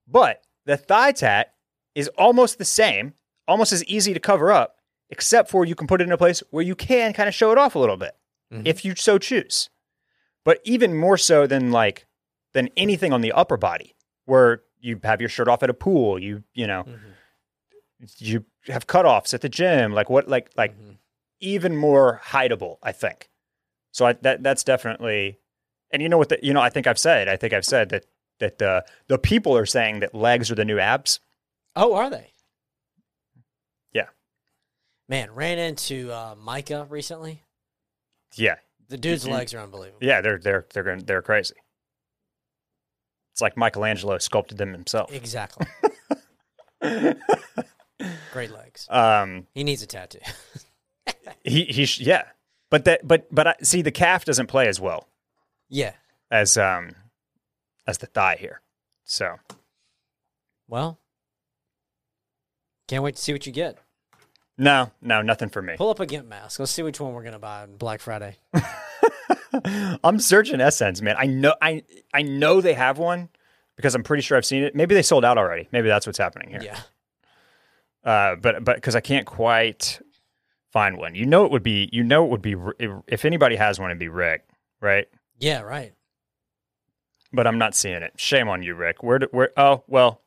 But 0.07 0.41
the 0.65 0.77
thigh 0.77 1.11
tat 1.11 1.53
is 1.93 2.07
almost 2.17 2.57
the 2.57 2.65
same, 2.65 3.13
almost 3.47 3.71
as 3.71 3.83
easy 3.85 4.13
to 4.13 4.19
cover 4.19 4.51
up, 4.51 4.77
except 5.09 5.49
for 5.49 5.63
you 5.65 5.75
can 5.75 5.87
put 5.87 6.01
it 6.01 6.05
in 6.05 6.11
a 6.11 6.17
place 6.17 6.41
where 6.49 6.63
you 6.63 6.75
can 6.75 7.13
kind 7.13 7.29
of 7.29 7.35
show 7.35 7.51
it 7.51 7.57
off 7.57 7.75
a 7.75 7.79
little 7.79 7.97
bit, 7.97 8.15
Mhm. 8.51 8.67
if 8.67 8.83
you 8.83 8.95
so 8.95 9.17
choose. 9.17 9.69
But 10.43 10.59
even 10.63 10.95
more 10.95 11.17
so 11.17 11.45
than 11.47 11.71
like 11.71 12.05
than 12.53 12.69
anything 12.77 13.11
on 13.13 13.21
the 13.21 13.31
upper 13.33 13.57
body, 13.57 13.95
where 14.25 14.63
you 14.79 14.99
have 15.03 15.19
your 15.19 15.29
shirt 15.29 15.47
off 15.47 15.61
at 15.61 15.69
a 15.69 15.73
pool, 15.73 16.17
you 16.19 16.43
you 16.53 16.65
know, 16.67 16.83
Mhm. 16.87 16.99
you 18.17 18.45
have 18.67 18.87
cutoffs 18.87 19.33
at 19.33 19.41
the 19.41 19.49
gym. 19.49 19.93
Like 19.93 20.09
what? 20.09 20.27
Like 20.27 20.49
like 20.57 20.77
Mhm. 20.77 20.97
even 21.39 21.75
more 21.77 22.21
hideable. 22.25 22.77
I 22.83 22.91
think. 22.91 23.29
So 23.91 24.05
I, 24.07 24.13
that 24.13 24.43
that's 24.43 24.63
definitely. 24.63 25.39
And 25.91 26.01
you 26.01 26.09
know 26.09 26.17
what? 26.17 26.29
The, 26.29 26.39
you 26.41 26.53
know, 26.53 26.61
I 26.61 26.69
think 26.69 26.87
I've 26.87 26.99
said. 26.99 27.27
I 27.29 27.37
think 27.37 27.53
I've 27.53 27.65
said 27.65 27.89
that 27.89 28.05
that 28.39 28.61
uh, 28.61 28.81
the 29.07 29.17
people 29.17 29.55
are 29.55 29.65
saying 29.65 29.99
that 30.01 30.13
legs 30.13 30.51
are 30.51 30.55
the 30.55 30.65
new 30.65 30.79
abs. 30.79 31.19
Oh, 31.75 31.93
are 31.93 32.09
they? 32.09 32.31
Yeah. 33.93 34.07
Man, 35.07 35.33
ran 35.33 35.57
into 35.57 36.11
uh, 36.11 36.35
Micah 36.37 36.85
recently. 36.89 37.43
Yeah, 38.35 38.55
The 38.89 38.97
dude's 38.97 39.25
Mhm. 39.25 39.31
legs 39.31 39.53
are 39.53 39.59
unbelievable. 39.59 39.99
yeah, 40.05 40.19
they're 40.21 40.39
they're 40.39 40.65
they're 40.73 40.83
going 40.83 41.05
they're 41.05 41.21
crazy. 41.21 41.55
It's 43.33 43.41
like 43.41 43.55
Michelangelo 43.57 44.17
sculpted 44.17 44.57
them 44.57 44.71
himself. 44.73 45.13
Exactly. 45.13 45.67
Great 48.33 48.51
legs. 48.51 48.87
um, 48.89 49.47
He 49.53 49.63
needs 49.63 49.81
a 49.81 49.87
tattoo. 49.87 50.19
he 51.43 51.63
he 51.65 51.85
sh- 51.85 52.01
yeah, 52.01 52.23
but 52.69 52.85
that 52.85 53.07
but 53.07 53.27
but 53.33 53.47
I, 53.47 53.55
see 53.63 53.81
the 53.81 53.91
calf 53.91 54.25
doesn't 54.25 54.47
play 54.47 54.67
as 54.67 54.79
well 54.81 55.07
yeah. 55.69 55.93
as 56.31 56.57
um 56.57 56.91
as 57.87 57.97
the 57.99 58.07
thigh 58.07 58.37
here. 58.39 58.61
So 59.05 59.35
Well, 60.67 60.99
can't 62.87 63.03
wait 63.03 63.15
to 63.15 63.21
see 63.21 63.31
what 63.33 63.45
you 63.45 63.51
get. 63.51 63.77
no, 64.57 64.91
no, 65.01 65.21
nothing 65.21 65.49
for 65.49 65.61
me. 65.61 65.75
Pull 65.77 65.89
up 65.89 65.99
a 65.99 66.05
Gimp 66.05 66.27
mask. 66.27 66.59
Let's 66.59 66.71
see 66.71 66.83
which 66.83 66.99
one 66.99 67.13
we're 67.13 67.23
gonna 67.23 67.39
buy 67.39 67.61
on 67.63 67.77
Black 67.77 68.01
Friday. 68.01 68.35
I'm 70.03 70.19
searching 70.19 70.59
SSENSE, 70.59 71.01
man. 71.01 71.15
I 71.17 71.27
know 71.27 71.55
I 71.61 71.83
I 72.13 72.23
know 72.23 72.59
they 72.61 72.73
have 72.73 72.97
one 72.97 73.29
because 73.77 73.95
I'm 73.95 74.03
pretty 74.03 74.21
sure 74.21 74.37
I've 74.37 74.45
seen 74.45 74.63
it. 74.63 74.75
Maybe 74.75 74.95
they 74.95 75.01
sold 75.01 75.23
out 75.23 75.37
already. 75.37 75.67
Maybe 75.71 75.87
that's 75.87 76.05
what's 76.05 76.17
happening 76.17 76.49
here. 76.49 76.61
Yeah. 76.61 76.79
Uh, 78.05 78.35
but 78.35 78.63
but 78.63 78.75
because 78.75 78.95
I 78.95 79.01
can't 79.01 79.25
quite 79.25 79.99
find 80.71 80.97
one. 80.97 81.15
You 81.15 81.25
know 81.25 81.43
it 81.45 81.51
would 81.51 81.63
be. 81.63 81.89
You 81.91 82.03
know 82.03 82.23
it 82.25 82.29
would 82.29 82.41
be. 82.41 82.55
If 83.07 83.25
anybody 83.25 83.55
has 83.55 83.79
one, 83.79 83.89
it'd 83.89 83.99
be 83.99 84.07
Rick, 84.09 84.45
right? 84.79 85.07
Yeah. 85.39 85.61
Right. 85.61 85.93
But 87.33 87.47
I'm 87.47 87.57
not 87.57 87.75
seeing 87.75 88.01
it. 88.03 88.13
Shame 88.17 88.47
on 88.47 88.63
you, 88.63 88.75
Rick. 88.75 89.03
Where? 89.03 89.19
do- 89.19 89.27
Where? 89.31 89.51
Oh 89.57 89.83
well. 89.87 90.21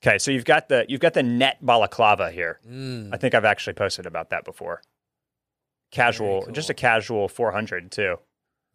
Okay, 0.00 0.18
so 0.18 0.30
you've 0.30 0.44
got 0.44 0.68
the 0.68 0.86
you've 0.88 1.00
got 1.00 1.14
the 1.14 1.24
net 1.24 1.58
balaclava 1.60 2.30
here. 2.30 2.60
Mm. 2.66 3.12
I 3.12 3.16
think 3.16 3.34
I've 3.34 3.44
actually 3.44 3.72
posted 3.74 4.06
about 4.06 4.30
that 4.30 4.44
before. 4.44 4.80
Casual, 5.90 6.42
Very 6.42 6.52
just 6.52 6.70
a 6.70 6.74
casual 6.74 7.28
400 7.28 7.90
too. 7.90 8.16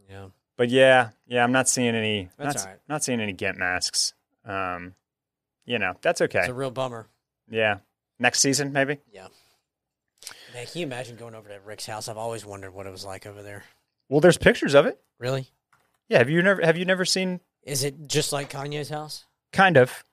Yeah. 0.09 0.25
But 0.57 0.69
yeah, 0.69 1.09
yeah, 1.27 1.43
I'm 1.43 1.51
not 1.51 1.69
seeing 1.69 1.95
any. 1.95 2.29
That's 2.37 2.55
not, 2.55 2.65
all 2.65 2.71
right. 2.71 2.79
not 2.89 3.03
seeing 3.03 3.21
any 3.21 3.31
Gimp 3.33 3.57
masks. 3.57 4.13
Um, 4.45 4.95
you 5.65 5.79
know, 5.79 5.93
that's 6.01 6.19
okay. 6.21 6.39
It's 6.39 6.49
a 6.49 6.53
real 6.53 6.71
bummer. 6.71 7.07
yeah, 7.49 7.77
next 8.19 8.39
season 8.39 8.71
maybe. 8.73 8.99
Yeah. 9.11 9.27
Man, 10.53 10.65
can 10.67 10.79
you 10.81 10.85
imagine 10.85 11.15
going 11.17 11.35
over 11.35 11.49
to 11.49 11.59
Rick's 11.65 11.85
house? 11.85 12.07
I've 12.07 12.17
always 12.17 12.45
wondered 12.45 12.73
what 12.73 12.85
it 12.85 12.91
was 12.91 13.03
like 13.05 13.25
over 13.25 13.41
there. 13.41 13.63
Well, 14.09 14.19
there's 14.21 14.37
pictures 14.37 14.73
of 14.73 14.85
it. 14.85 14.99
Really? 15.19 15.47
Yeah, 16.09 16.19
have 16.19 16.29
you 16.29 16.41
never 16.41 16.63
have 16.63 16.77
you 16.77 16.85
never 16.85 17.05
seen? 17.05 17.39
Is 17.63 17.83
it 17.83 18.07
just 18.07 18.31
like 18.33 18.51
Kanye's 18.51 18.89
house? 18.89 19.25
Kind 19.51 19.77
of. 19.77 20.03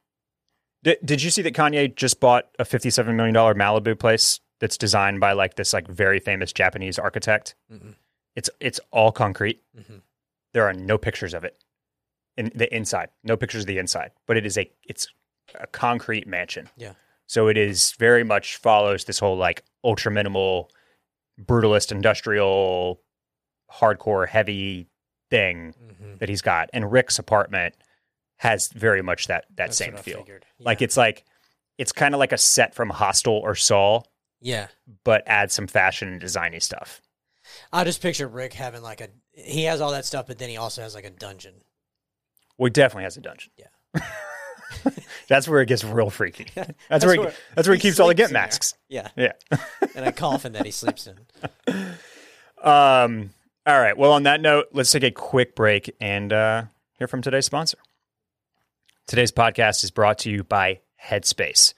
Did, 0.83 0.99
did 1.05 1.23
you 1.23 1.31
see 1.31 1.43
that 1.43 1.55
Kanye 1.55 1.95
just 1.95 2.21
bought 2.21 2.49
a 2.59 2.65
$57 2.65 3.15
million 3.15 3.35
Malibu 3.35 3.99
place 3.99 4.41
that's 4.61 4.79
designed 4.79 5.21
by 5.21 5.33
like 5.33 5.57
this 5.57 5.73
like 5.75 5.87
very 5.89 6.21
famous 6.21 6.53
Japanese 6.53 6.99
architect? 6.99 7.55
Mm-mm. 7.71 7.95
It's 8.37 8.49
it's 8.61 8.81
all 8.91 9.13
concrete. 9.13 9.61
Mhm. 9.79 10.01
There 10.55 10.65
are 10.65 10.73
no 10.73 10.97
pictures 10.99 11.35
of 11.35 11.45
it 11.45 11.63
in 12.37 12.51
the 12.55 12.73
inside. 12.75 13.11
No 13.25 13.37
pictures 13.37 13.63
of 13.63 13.67
the 13.67 13.79
inside, 13.79 14.13
but 14.27 14.37
it 14.37 14.47
is 14.47 14.57
a 14.57 14.71
it's 14.89 15.09
a 15.59 15.67
concrete 15.67 16.27
mansion. 16.27 16.71
Yeah. 16.77 16.93
So 17.31 17.47
it 17.47 17.57
is 17.57 17.93
very 17.93 18.25
much 18.25 18.57
follows 18.57 19.05
this 19.05 19.21
whole 19.21 19.37
like 19.37 19.63
ultra 19.85 20.11
minimal, 20.11 20.69
brutalist, 21.41 21.93
industrial, 21.93 23.01
hardcore, 23.73 24.27
heavy 24.27 24.89
thing 25.31 25.73
Mm-hmm. 25.81 26.17
that 26.19 26.29
he's 26.29 26.43
got. 26.43 26.71
And 26.73 26.91
Rick's 26.91 27.21
apartment 27.21 27.77
has 28.39 28.67
very 28.67 29.01
much 29.01 29.29
that 29.29 29.45
that 29.55 29.75
same 29.75 29.97
feel. 29.97 30.19
Figured. 30.19 30.45
Like 30.59 30.83
it's 30.83 30.97
like 30.97 31.25
it's 31.79 31.93
kind 31.93 32.17
of 32.17 32.19
like 32.19 32.33
a 32.33 32.37
set 32.39 32.75
from 32.75 32.91
Hostel 32.91 33.35
or 33.35 33.55
Saw, 33.55 34.03
yeah. 34.41 34.67
but 35.05 35.23
add 35.29 35.53
some 35.53 35.69
fashion 35.69 36.09
and 36.09 36.21
designy 36.21 36.61
stuff. 36.61 37.01
I 37.73 37.85
just 37.85 38.03
picture 38.03 38.27
Rick 38.27 38.55
having 38.55 38.83
like 38.83 39.01
a. 39.01 39.09
He 39.31 39.65
has 39.65 39.81
all 39.81 39.93
that 39.93 40.05
stuff, 40.05 40.27
but 40.27 40.39
then 40.39 40.49
he 40.49 40.57
also 40.57 40.83
has 40.83 40.97
like 40.97 41.05
a 41.05 41.11
dungeon. 41.11 41.55
Well, 42.59 42.67
he 42.67 42.71
definitely 42.71 43.05
has 43.05 43.17
a 43.17 43.21
dungeon. 43.21 43.53
Yeah. 43.57 44.03
That's 45.29 45.47
where 45.49 45.61
it 45.61 45.67
gets 45.67 45.85
real 45.85 46.11
freaky. 46.11 46.47
That's, 46.55 46.73
That's 46.89 47.05
where, 47.05 47.15
he, 47.15 47.21
where 47.21 47.35
that's 47.55 47.69
where 47.69 47.77
he, 47.77 47.81
he 47.81 47.89
keeps 47.89 48.01
all 48.01 48.09
the 48.09 48.15
get 48.15 48.29
in 48.31 48.35
there. 48.35 48.43
masks. 48.43 48.75
Yeah, 48.89 49.09
Yeah. 49.17 49.33
and 49.95 50.07
a 50.07 50.13
coffin 50.13 50.53
that 50.53 50.65
he 50.65 50.73
sleeps 50.73 51.07
in. 51.07 51.19
Um. 52.63 53.31
All 53.67 53.81
right. 53.81 53.97
Well, 53.97 54.13
on 54.13 54.25
that 54.25 54.41
note, 54.43 54.67
let's 54.73 54.91
take 54.91 55.03
a 55.03 55.11
quick 55.11 55.55
break 55.55 55.95
and 56.01 56.31
uh, 56.33 56.65
hear 56.99 57.07
from 57.09 57.23
today's 57.23 57.47
sponsor. 57.47 57.79
Today's 59.07 59.33
podcast 59.33 59.83
is 59.83 59.91
brought 59.91 60.19
to 60.21 60.31
you 60.31 60.45
by 60.45 60.81
Headspace. 61.03 61.73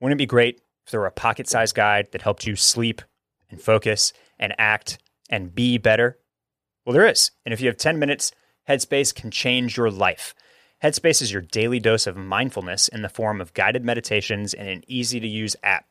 Wouldn't 0.00 0.16
it 0.16 0.22
be 0.22 0.26
great 0.26 0.60
if 0.84 0.92
there 0.92 1.00
were 1.00 1.06
a 1.06 1.10
pocket-sized 1.10 1.74
guide 1.74 2.08
that 2.12 2.22
helped 2.22 2.46
you 2.46 2.54
sleep 2.54 3.02
and 3.50 3.60
focus 3.60 4.12
and 4.38 4.54
act 4.58 4.98
and 5.28 5.54
be 5.54 5.76
better? 5.78 6.18
Well, 6.84 6.92
there 6.94 7.06
is. 7.06 7.30
And 7.44 7.52
if 7.52 7.60
you 7.60 7.66
have 7.66 7.76
10 7.76 7.98
minutes, 7.98 8.32
Headspace 8.68 9.14
can 9.14 9.30
change 9.30 9.76
your 9.76 9.90
life. 9.90 10.34
Headspace 10.82 11.22
is 11.22 11.32
your 11.32 11.42
daily 11.42 11.80
dose 11.80 12.06
of 12.06 12.16
mindfulness 12.16 12.86
in 12.86 13.02
the 13.02 13.08
form 13.08 13.40
of 13.40 13.52
guided 13.52 13.84
meditations 13.84 14.54
and 14.54 14.68
an 14.68 14.84
easy 14.86 15.18
to 15.18 15.26
use 15.26 15.56
app. 15.64 15.86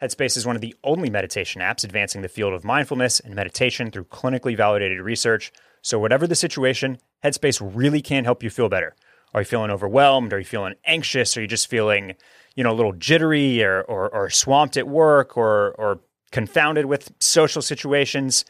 Headspace 0.00 0.34
is 0.34 0.46
one 0.46 0.56
of 0.56 0.62
the 0.62 0.74
only 0.82 1.10
meditation 1.10 1.60
apps 1.60 1.84
advancing 1.84 2.22
the 2.22 2.28
field 2.28 2.54
of 2.54 2.64
mindfulness 2.64 3.20
and 3.20 3.34
meditation 3.34 3.90
through 3.90 4.04
clinically 4.04 4.56
validated 4.56 5.02
research. 5.02 5.52
So, 5.82 5.98
whatever 5.98 6.26
the 6.26 6.34
situation, 6.34 6.98
Headspace 7.22 7.60
really 7.74 8.00
can 8.00 8.24
help 8.24 8.42
you 8.42 8.48
feel 8.48 8.70
better. 8.70 8.96
Are 9.34 9.42
you 9.42 9.44
feeling 9.44 9.70
overwhelmed? 9.70 10.32
Are 10.32 10.38
you 10.38 10.44
feeling 10.44 10.76
anxious? 10.86 11.36
Are 11.36 11.42
you 11.42 11.46
just 11.46 11.68
feeling, 11.68 12.14
you 12.54 12.64
know, 12.64 12.72
a 12.72 12.78
little 12.78 12.94
jittery 12.94 13.62
or, 13.62 13.82
or, 13.82 14.08
or 14.08 14.30
swamped 14.30 14.78
at 14.78 14.88
work 14.88 15.36
or, 15.36 15.72
or 15.72 16.00
confounded 16.32 16.86
with 16.86 17.12
social 17.18 17.60
situations? 17.60 18.46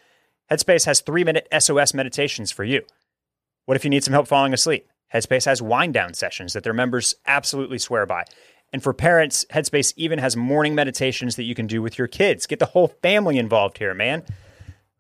Headspace 0.53 0.85
has 0.85 1.01
three 1.01 1.25
minute 1.25 1.49
SOS 1.59 1.95
meditations 1.95 2.53
for 2.53 2.63
you. 2.63 2.83
What 3.65 3.77
if 3.77 3.83
you 3.83 3.91
need 3.91 4.05
some 4.05 4.15
help 4.15 4.29
falling 4.29 4.55
asleep? 4.55 4.88
Headspace 5.13 5.47
has 5.47 5.63
wind 5.63 5.95
down 5.95 6.15
sessions 6.15 6.53
that 6.53 6.65
their 6.65 6.73
members 6.73 7.15
absolutely 7.27 7.79
swear 7.79 8.07
by. 8.07 8.25
And 8.73 8.83
for 8.83 8.93
parents, 8.93 9.47
Headspace 9.51 9.95
even 9.97 10.19
has 10.19 10.37
morning 10.37 10.75
meditations 10.75 11.37
that 11.37 11.45
you 11.45 11.55
can 11.55 11.67
do 11.67 11.81
with 11.81 11.99
your 11.99 12.09
kids. 12.09 12.47
Get 12.47 12.59
the 12.59 12.67
whole 12.67 12.89
family 12.89 13.39
involved 13.39 13.79
here, 13.79 13.95
man. 13.95 14.23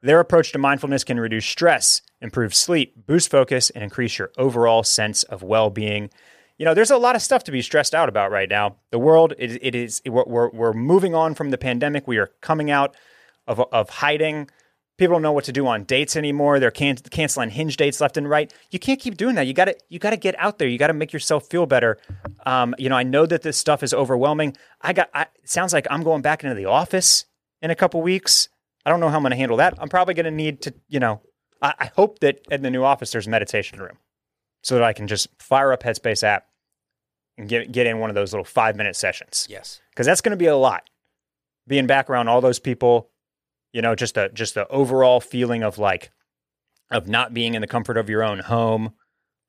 Their 0.01 0.21
approach 0.21 0.53
to 0.53 0.59
mindfulness 0.59 1.05
can 1.05 1.21
reduce 1.21 1.45
stress, 1.45 2.03
improve 2.21 2.55
sleep, 2.55 3.07
boost 3.07 3.31
focus, 3.31 3.69
and 3.71 3.83
increase 3.83 4.19
your 4.19 4.31
overall 4.39 4.83
sense 4.83 5.23
of 5.25 5.43
well 5.43 5.71
being. 5.71 6.11
You 6.57 6.65
know, 6.65 6.75
there's 6.75 6.91
a 6.91 6.97
lot 6.97 7.15
of 7.15 7.23
stuff 7.23 7.45
to 7.45 7.53
be 7.53 7.63
stressed 7.63 7.95
out 7.95 8.09
about 8.09 8.31
right 8.31 8.49
now. 8.49 8.77
The 8.91 8.99
world, 8.99 9.35
it, 9.39 9.59
it 9.63 9.75
is, 9.75 10.01
we're, 10.07 10.25
we're, 10.25 10.51
we're 10.51 10.73
moving 10.73 11.15
on 11.15 11.35
from 11.35 11.51
the 11.51 11.59
pandemic. 11.59 12.07
We 12.09 12.19
are 12.19 12.31
coming 12.41 12.71
out 12.71 12.97
of, 13.47 13.61
of 13.73 13.91
hiding. 13.91 14.51
People 14.99 15.15
don't 15.15 15.23
know 15.23 15.33
what 15.33 15.45
to 15.45 15.53
do 15.53 15.67
on 15.67 15.85
dates 15.85 16.17
anymore. 16.17 16.59
They're 16.59 16.71
can- 16.73 16.97
canceling 16.97 17.51
hinge 17.51 17.77
dates 17.77 18.01
left 18.01 18.17
and 18.17 18.29
right. 18.29 18.53
You 18.71 18.79
can't 18.81 18.99
keep 19.01 19.17
doing 19.17 19.37
that. 19.37 19.47
You 19.47 19.55
got 19.55 19.67
to 19.67 19.77
you 19.89 19.99
got 19.99 20.11
to 20.11 20.17
get 20.17 20.35
out 20.39 20.59
there. 20.59 20.67
You 20.69 20.77
got 20.77 20.89
to 20.89 20.93
make 20.93 21.13
yourself 21.13 21.47
feel 21.49 21.67
better. 21.67 21.99
Um, 22.45 22.75
you 22.79 22.89
know, 22.89 22.97
I 22.97 23.05
know 23.05 23.25
that 23.25 23.43
this 23.43 23.57
stuff 23.57 23.83
is 23.85 23.95
overwhelming. 23.95 24.57
I 24.83 24.93
got. 24.93 25.09
I, 25.15 25.23
it 25.23 25.49
sounds 25.49 25.73
like 25.73 25.87
I'm 25.91 26.03
going 26.03 26.21
back 26.23 26.43
into 26.43 26.57
the 26.57 26.65
office 26.67 27.25
in 27.63 27.71
a 27.71 27.77
couple 27.77 28.03
weeks. 28.03 28.49
I 28.85 28.91
don't 28.91 28.99
know 29.01 29.09
how 29.09 29.17
I'm 29.17 29.23
going 29.23 29.31
to 29.31 29.37
handle 29.37 29.57
that. 29.59 29.75
I'm 29.79 29.89
probably 29.89 30.15
going 30.15 30.25
to 30.25 30.31
need 30.33 30.63
to. 30.63 30.75
You 30.89 30.99
know, 31.01 31.21
I, 31.63 31.75
I 31.79 31.91
hope 31.95 32.19
that 32.19 32.41
in 32.51 32.63
the 32.63 32.71
new 32.71 32.83
office 32.83 33.13
there's 33.13 33.27
a 33.29 33.31
meditation 33.31 33.79
room, 33.81 33.99
so 34.65 34.75
that 34.75 34.83
I 34.85 34.93
can 34.93 35.07
just 35.07 35.29
fire 35.41 35.73
up 35.73 35.85
Headspace 35.85 36.25
app 36.25 36.47
and 37.37 37.49
get 37.49 37.71
get 37.71 37.87
in 37.87 38.01
one 38.01 38.11
of 38.11 38.15
those 38.15 38.33
little 38.33 38.45
five 38.45 38.75
minute 38.75 38.97
sessions 38.97 39.47
Yes. 39.49 39.81
because 39.91 40.07
that's 40.07 40.21
going 40.23 40.31
to 40.33 40.37
be 40.37 40.47
a 40.47 40.57
lot. 40.57 40.91
Being 41.69 41.87
back 41.87 42.11
around 42.11 42.27
all 42.29 42.41
those 42.41 42.59
people, 42.59 43.11
you 43.73 43.83
know, 43.83 43.95
just 43.95 44.15
the 44.15 44.31
just 44.33 44.55
the 44.55 44.67
overall 44.69 45.21
feeling 45.21 45.63
of 45.63 45.79
like 45.79 46.11
of 46.91 47.09
not 47.09 47.35
being 47.35 47.55
in 47.55 47.61
the 47.61 47.67
comfort 47.67 47.97
of 47.97 48.09
your 48.09 48.23
own 48.23 48.41
home. 48.41 48.95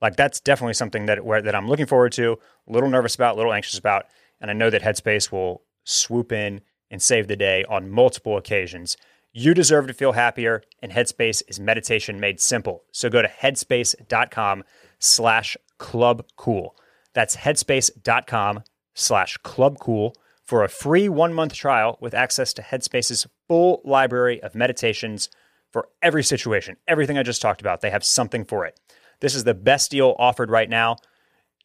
Like 0.01 0.15
that's 0.15 0.39
definitely 0.39 0.73
something 0.73 1.05
that 1.08 1.25
where 1.25 1.41
that 1.41 1.55
I'm 1.55 1.67
looking 1.67 1.86
forward 1.86 2.12
to, 2.13 2.38
a 2.67 2.71
little 2.71 2.89
nervous 2.89 3.15
about, 3.15 3.36
a 3.36 3.38
little 3.38 3.53
anxious 3.53 3.77
about, 3.77 4.05
and 4.39 4.49
I 4.49 4.53
know 4.53 4.69
that 4.69 4.82
Headspace 4.82 5.32
will 5.32 5.63
swoop 5.84 6.32
in 6.32 6.62
and 6.91 7.01
save 7.01 7.27
the 7.27 7.36
day 7.36 7.65
on 7.69 7.89
multiple 7.89 8.38
occasions. 8.38 8.97
You 9.32 9.53
deserve 9.53 9.88
to 9.88 9.93
feel 9.93 10.13
happier, 10.13 10.63
and 10.82 10.91
Headspace 10.91 11.43
is 11.47 11.60
meditation 11.60 12.19
made 12.19 12.39
simple. 12.39 12.84
So 12.91 13.10
go 13.10 13.21
to 13.21 13.27
headspace.com 13.27 14.63
slash 14.97 15.55
club 15.77 16.25
cool. 16.36 16.75
That's 17.13 17.38
headspace.com 17.38 18.63
slash 18.95 19.38
club 19.38 19.77
cool 19.79 20.15
for 20.43 20.63
a 20.63 20.69
free 20.69 21.08
one 21.10 21.34
month 21.34 21.53
trial 21.53 21.97
with 22.01 22.15
access 22.15 22.53
to 22.53 22.63
Headspace's 22.63 23.27
full 23.50 23.82
library 23.84 24.42
of 24.42 24.56
meditations 24.56 25.30
for 25.72 25.90
every 26.02 26.24
situation. 26.24 26.78
Everything 26.88 27.18
I 27.18 27.24
just 27.24 27.42
talked 27.42 27.60
about, 27.60 27.82
they 27.82 27.90
have 27.90 28.06
something 28.06 28.46
for 28.46 28.66
it. 28.66 28.80
This 29.20 29.36
is 29.36 29.44
the 29.44 29.54
best 29.54 29.92
deal 29.92 30.16
offered 30.18 30.50
right 30.50 30.70
now. 30.70 30.96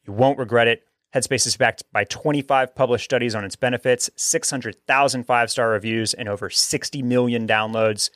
You 0.04 0.12
won't 0.12 0.38
regret 0.38 0.66
it. 0.66 0.82
Headspace 1.14 1.46
is 1.46 1.56
backed 1.56 1.84
by 1.92 2.02
25 2.04 2.74
published 2.74 3.04
studies 3.04 3.36
on 3.36 3.44
its 3.44 3.54
benefits, 3.54 4.10
600,000 4.16 5.24
five 5.24 5.50
star 5.50 5.70
reviews, 5.70 6.12
and 6.12 6.28
over 6.28 6.50
60 6.50 7.02
million 7.02 7.46
downloads. 7.46 8.10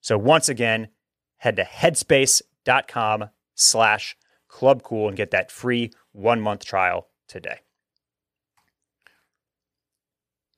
So 0.00 0.18
once 0.18 0.48
again, 0.48 0.88
head 1.36 1.56
to 1.56 1.64
headspace.com 1.64 3.30
slash 3.54 4.16
clubcool 4.50 5.08
and 5.08 5.16
get 5.16 5.30
that 5.30 5.52
free 5.52 5.92
one 6.12 6.40
month 6.40 6.64
trial 6.64 7.08
today. 7.28 7.60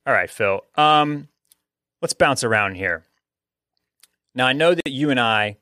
All 0.06 0.14
right, 0.14 0.30
Phil. 0.30 0.62
Um, 0.74 1.28
let's 2.00 2.14
bounce 2.14 2.44
around 2.44 2.74
here. 2.76 3.04
Now 4.34 4.46
I 4.46 4.52
know 4.52 4.74
that 4.74 4.90
you 4.90 5.10
and 5.10 5.18
I 5.20 5.58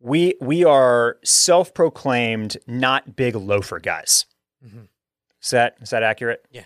we 0.00 0.34
we 0.40 0.64
are 0.64 1.16
self-proclaimed 1.24 2.56
not 2.66 3.16
big 3.16 3.34
loafer 3.34 3.80
guys. 3.80 4.26
Mhm. 4.64 4.88
Is 5.42 5.50
that 5.50 5.76
is 5.80 5.90
that 5.90 6.02
accurate? 6.02 6.44
Yeah. 6.50 6.64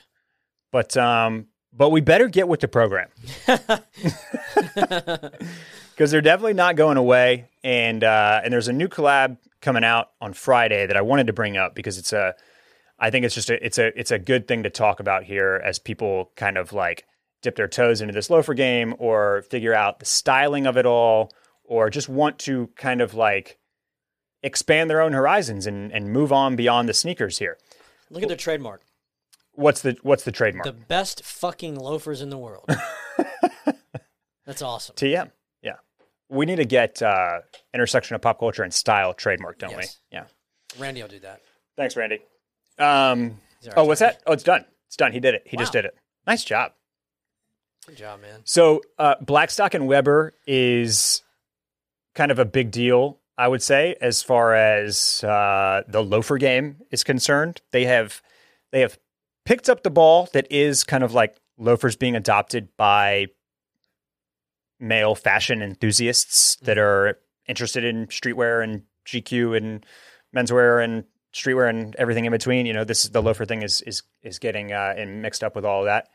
But 0.72 0.96
um 0.96 1.46
but 1.72 1.90
we 1.90 2.00
better 2.00 2.28
get 2.28 2.48
with 2.48 2.60
the 2.60 2.68
program 2.68 3.08
because 5.98 6.12
they're 6.12 6.20
definitely 6.20 6.54
not 6.54 6.76
going 6.76 6.96
away. 6.96 7.48
And 7.64 8.04
uh, 8.04 8.40
and 8.44 8.52
there's 8.52 8.68
a 8.68 8.72
new 8.72 8.86
collab 8.88 9.36
coming 9.60 9.82
out 9.82 10.10
on 10.20 10.32
Friday 10.32 10.86
that 10.86 10.96
I 10.96 11.00
wanted 11.00 11.26
to 11.26 11.32
bring 11.32 11.56
up 11.56 11.74
because 11.74 11.98
it's 11.98 12.12
a, 12.12 12.34
I 13.00 13.10
think 13.10 13.24
it's 13.24 13.34
just 13.34 13.50
a 13.50 13.64
it's 13.64 13.78
a 13.78 13.98
it's 13.98 14.12
a 14.12 14.18
good 14.18 14.46
thing 14.46 14.62
to 14.62 14.70
talk 14.70 15.00
about 15.00 15.24
here 15.24 15.60
as 15.64 15.80
people 15.80 16.30
kind 16.36 16.56
of 16.56 16.72
like 16.72 17.04
dip 17.42 17.56
their 17.56 17.68
toes 17.68 18.00
into 18.00 18.12
this 18.12 18.30
loafer 18.30 18.54
game 18.54 18.94
or 18.98 19.42
figure 19.42 19.74
out 19.74 19.98
the 20.00 20.04
styling 20.06 20.66
of 20.66 20.76
it 20.76 20.86
all 20.86 21.30
or 21.64 21.90
just 21.90 22.08
want 22.08 22.38
to 22.40 22.68
kind 22.76 23.00
of 23.00 23.14
like 23.14 23.58
expand 24.42 24.88
their 24.88 25.00
own 25.00 25.12
horizons 25.12 25.66
and 25.66 25.92
and 25.92 26.12
move 26.12 26.32
on 26.32 26.56
beyond 26.56 26.88
the 26.88 26.94
sneakers 26.94 27.38
here. 27.38 27.58
Look 28.10 28.22
at 28.22 28.28
their 28.28 28.36
trademark. 28.36 28.82
What's 29.52 29.82
the 29.82 29.96
what's 30.02 30.24
the 30.24 30.32
trademark? 30.32 30.64
The 30.66 30.72
best 30.72 31.24
fucking 31.24 31.74
loafers 31.76 32.22
in 32.22 32.30
the 32.30 32.38
world. 32.38 32.68
That's 34.46 34.62
awesome. 34.62 34.94
TM. 34.96 35.30
Yeah. 35.62 35.74
We 36.30 36.46
need 36.46 36.56
to 36.56 36.64
get 36.64 37.02
uh, 37.02 37.40
intersection 37.74 38.14
of 38.14 38.22
pop 38.22 38.38
culture 38.38 38.62
and 38.62 38.72
style 38.72 39.12
trademark, 39.12 39.58
don't 39.58 39.70
Yes. 39.72 39.98
we? 40.10 40.16
Yeah. 40.16 40.24
Randy 40.78 41.02
will 41.02 41.08
do 41.08 41.18
that. 41.20 41.42
Thanks, 41.76 41.96
Randy. 41.96 42.20
Um, 42.78 43.40
oh, 43.76 43.84
what's 43.84 44.00
that? 44.00 44.22
Oh, 44.26 44.32
it's 44.32 44.42
done. 44.42 44.64
It's 44.86 44.96
done. 44.96 45.12
He 45.12 45.20
did 45.20 45.34
it. 45.34 45.42
He 45.44 45.56
just 45.56 45.72
did 45.72 45.84
it. 45.84 45.94
Nice 46.26 46.44
job. 46.44 46.72
Good 47.88 47.96
job, 47.96 48.20
man. 48.20 48.42
So, 48.44 48.82
uh, 48.98 49.14
Blackstock 49.22 49.72
and 49.72 49.88
Weber 49.88 50.34
is 50.46 51.22
kind 52.14 52.30
of 52.30 52.38
a 52.38 52.44
big 52.44 52.70
deal, 52.70 53.18
I 53.38 53.48
would 53.48 53.62
say, 53.62 53.96
as 54.02 54.22
far 54.22 54.54
as 54.54 55.24
uh, 55.24 55.84
the 55.88 56.04
loafer 56.04 56.36
game 56.36 56.82
is 56.90 57.02
concerned. 57.02 57.62
They 57.72 57.86
have 57.86 58.20
they 58.72 58.82
have 58.82 58.98
picked 59.46 59.70
up 59.70 59.84
the 59.84 59.90
ball 59.90 60.28
that 60.34 60.46
is 60.50 60.84
kind 60.84 61.02
of 61.02 61.14
like 61.14 61.38
loafers 61.56 61.96
being 61.96 62.14
adopted 62.14 62.68
by 62.76 63.28
male 64.78 65.14
fashion 65.14 65.62
enthusiasts 65.62 66.56
that 66.56 66.76
are 66.76 67.18
interested 67.46 67.84
in 67.84 68.06
streetwear 68.08 68.62
and 68.62 68.82
GQ 69.06 69.56
and 69.56 69.86
menswear 70.36 70.84
and 70.84 71.04
streetwear 71.32 71.70
and 71.70 71.96
everything 71.96 72.26
in 72.26 72.32
between. 72.32 72.66
You 72.66 72.74
know, 72.74 72.84
this 72.84 73.04
the 73.04 73.22
loafer 73.22 73.46
thing 73.46 73.62
is 73.62 73.80
is 73.80 74.02
is 74.22 74.38
getting 74.38 74.74
uh, 74.74 74.92
and 74.94 75.22
mixed 75.22 75.42
up 75.42 75.56
with 75.56 75.64
all 75.64 75.80
of 75.80 75.86
that 75.86 76.10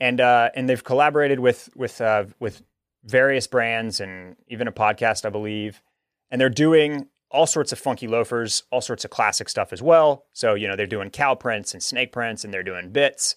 and 0.00 0.20
uh, 0.20 0.50
and 0.54 0.68
they've 0.68 0.82
collaborated 0.82 1.38
with 1.40 1.68
with 1.76 2.00
uh, 2.00 2.24
with 2.38 2.62
various 3.04 3.46
brands 3.46 4.00
and 4.00 4.36
even 4.48 4.66
a 4.68 4.72
podcast, 4.72 5.24
I 5.24 5.30
believe. 5.30 5.82
And 6.30 6.40
they're 6.40 6.48
doing 6.48 7.08
all 7.30 7.46
sorts 7.46 7.72
of 7.72 7.78
funky 7.78 8.06
loafers, 8.08 8.64
all 8.70 8.80
sorts 8.80 9.04
of 9.04 9.10
classic 9.10 9.48
stuff 9.48 9.72
as 9.72 9.82
well. 9.82 10.24
So 10.32 10.54
you 10.54 10.66
know 10.66 10.76
they're 10.76 10.86
doing 10.86 11.10
cow 11.10 11.34
prints 11.34 11.74
and 11.74 11.82
snake 11.82 12.12
prints, 12.12 12.44
and 12.44 12.52
they're 12.52 12.62
doing 12.62 12.90
bits, 12.90 13.36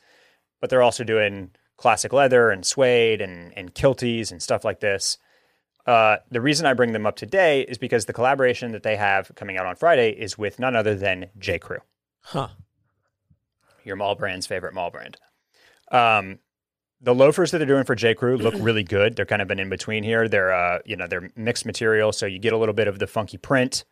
but 0.62 0.70
they're 0.70 0.82
also 0.82 1.04
doing 1.04 1.52
classic 1.76 2.14
leather 2.14 2.50
and 2.50 2.66
suede 2.66 3.22
and 3.22 3.52
and 3.58 3.74
kilties 3.76 4.32
and 4.32 4.42
stuff 4.42 4.64
like 4.64 4.80
this. 4.80 5.18
Uh, 5.86 6.16
the 6.32 6.40
reason 6.40 6.66
I 6.66 6.74
bring 6.74 6.94
them 6.94 7.06
up 7.06 7.18
today 7.18 7.62
is 7.64 7.78
because 7.78 8.06
the 8.06 8.14
collaboration 8.14 8.72
that 8.72 8.84
they 8.84 8.96
have 8.96 9.30
coming 9.36 9.58
out 9.58 9.66
on 9.66 9.76
Friday 9.76 10.12
is 10.12 10.38
with 10.38 10.58
none 10.58 10.78
other 10.78 10.96
than 10.96 11.30
J. 11.38 11.60
Crew 11.60 11.80
Huh. 12.22 12.48
your 13.84 13.98
mall 13.98 14.16
brand's 14.16 14.48
favorite 14.48 14.74
mall 14.74 14.92
brand. 14.92 15.18
Um, 15.92 16.40
the 17.04 17.14
loafers 17.14 17.52
that 17.52 17.58
they're 17.58 17.68
doing 17.68 17.84
for 17.84 17.96
J. 17.96 18.16
Crew 18.16 18.38
look 18.38 18.56
really 18.58 18.84
good. 18.84 19.16
They're 19.16 19.26
kind 19.26 19.42
of 19.42 19.52
an 19.52 19.60
in 19.60 19.70
between 19.70 20.04
here. 20.04 20.30
They're 20.30 20.54
uh, 20.54 20.80
you 20.86 20.96
know, 20.96 21.06
they're 21.06 21.30
mixed 21.36 21.66
material, 21.66 22.14
so 22.14 22.26
you 22.26 22.40
get 22.40 22.54
a 22.54 22.58
little 22.58 22.74
bit 22.74 22.88
of 22.88 22.98
the 22.98 23.08
funky 23.08 23.38
print 23.38 23.84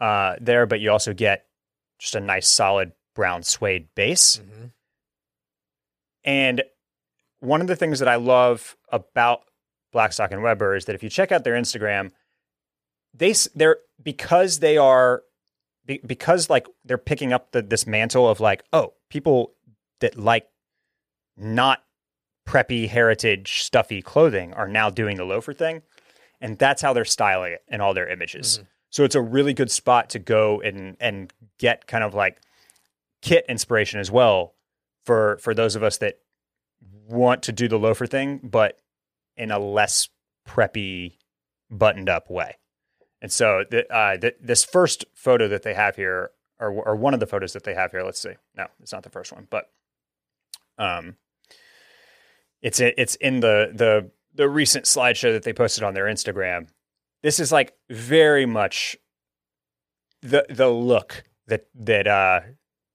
uh, 0.00 0.36
there, 0.40 0.66
but 0.66 0.80
you 0.80 0.90
also 0.90 1.12
get 1.12 1.44
just 1.98 2.14
a 2.14 2.20
nice 2.20 2.48
solid 2.48 2.92
brown 3.14 3.42
suede 3.42 3.88
base. 3.94 4.36
hmm 4.36 4.66
And 6.24 6.62
one 7.40 7.60
of 7.60 7.66
the 7.66 7.76
things 7.76 7.98
that 7.98 8.08
I 8.08 8.16
love 8.16 8.76
about 8.90 9.42
Blackstock 9.92 10.32
and 10.32 10.42
Weber 10.42 10.74
is 10.74 10.86
that 10.86 10.94
if 10.94 11.02
you 11.02 11.10
check 11.10 11.30
out 11.32 11.44
their 11.44 11.54
Instagram, 11.54 12.12
they 13.14 13.34
they're 13.54 13.78
because 14.02 14.60
they 14.60 14.78
are 14.78 15.22
be- 15.84 16.00
because 16.04 16.48
like 16.48 16.66
they're 16.84 16.98
picking 16.98 17.32
up 17.32 17.52
the, 17.52 17.62
this 17.62 17.86
mantle 17.86 18.28
of 18.28 18.40
like 18.40 18.62
oh 18.72 18.94
people 19.10 19.52
that 20.00 20.16
like 20.16 20.46
not 21.36 21.82
preppy 22.48 22.88
heritage 22.88 23.60
stuffy 23.62 24.00
clothing 24.00 24.52
are 24.54 24.68
now 24.68 24.88
doing 24.90 25.16
the 25.16 25.24
loafer 25.24 25.52
thing 25.52 25.82
and 26.40 26.58
that's 26.58 26.80
how 26.80 26.92
they're 26.92 27.04
styling 27.04 27.52
it 27.52 27.62
in 27.68 27.80
all 27.80 27.92
their 27.94 28.08
images. 28.08 28.60
Mhm. 28.60 28.66
so 28.90 29.04
it's 29.04 29.14
a 29.14 29.20
really 29.20 29.52
good 29.52 29.70
spot 29.70 30.08
to 30.10 30.18
go 30.18 30.60
and 30.62 30.96
and 30.98 31.32
get 31.58 31.86
kind 31.86 32.02
of 32.04 32.14
like 32.14 32.40
kit 33.20 33.44
inspiration 33.48 34.00
as 34.00 34.10
well 34.10 34.54
for 35.04 35.36
for 35.42 35.52
those 35.54 35.76
of 35.76 35.82
us 35.82 35.98
that 35.98 36.14
want 37.06 37.42
to 37.42 37.52
do 37.52 37.68
the 37.68 37.78
loafer 37.78 38.06
thing 38.06 38.38
but 38.42 38.80
in 39.36 39.50
a 39.50 39.58
less 39.58 40.08
preppy 40.46 41.16
buttoned 41.70 42.08
up 42.08 42.30
way. 42.30 42.56
And 43.20 43.30
so 43.32 43.64
the, 43.70 43.80
uh, 43.92 44.16
th 44.16 44.34
this 44.40 44.64
first 44.64 45.04
photo 45.14 45.48
that 45.48 45.62
they 45.64 45.74
have 45.74 45.96
here 45.96 46.30
or, 46.58 46.70
or 46.70 46.96
one 46.96 47.12
of 47.14 47.20
the 47.20 47.26
photos 47.26 47.52
that 47.52 47.64
they 47.64 47.74
have 47.74 47.90
here 47.90 48.02
let's 48.02 48.20
see. 48.20 48.34
No 48.56 48.66
it's 48.80 48.92
not 48.92 49.02
the 49.02 49.10
first 49.10 49.32
one 49.32 49.46
but 49.50 49.70
um 50.78 51.16
it's 52.62 52.80
it's 52.80 53.14
in 53.16 53.40
the 53.40 53.70
the 53.74 54.10
the 54.34 54.48
recent 54.48 54.84
slideshow 54.84 55.32
that 55.32 55.42
they 55.42 55.52
posted 55.52 55.84
on 55.84 55.94
their 55.94 56.04
Instagram. 56.06 56.68
This 57.22 57.40
is 57.40 57.50
like 57.52 57.74
very 57.90 58.46
much 58.46 58.96
the 60.22 60.44
the 60.48 60.68
look 60.68 61.24
that 61.46 61.66
that 61.74 62.06
uh 62.06 62.40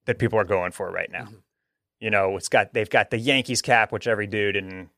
that 0.05 0.19
people 0.19 0.37
are 0.39 0.43
going 0.45 0.71
for 0.71 0.91
right 0.91 1.11
now. 1.11 1.25
Mhm. 1.25 1.41
You 1.99 2.09
know, 2.09 2.35
it's 2.35 2.49
got 2.49 2.73
they've 2.73 2.89
got 2.89 3.09
the 3.11 3.17
Yankees 3.17 3.61
cap, 3.61 3.91
which 3.91 4.07
every 4.07 4.27
dude 4.27 4.55
in 4.55 4.89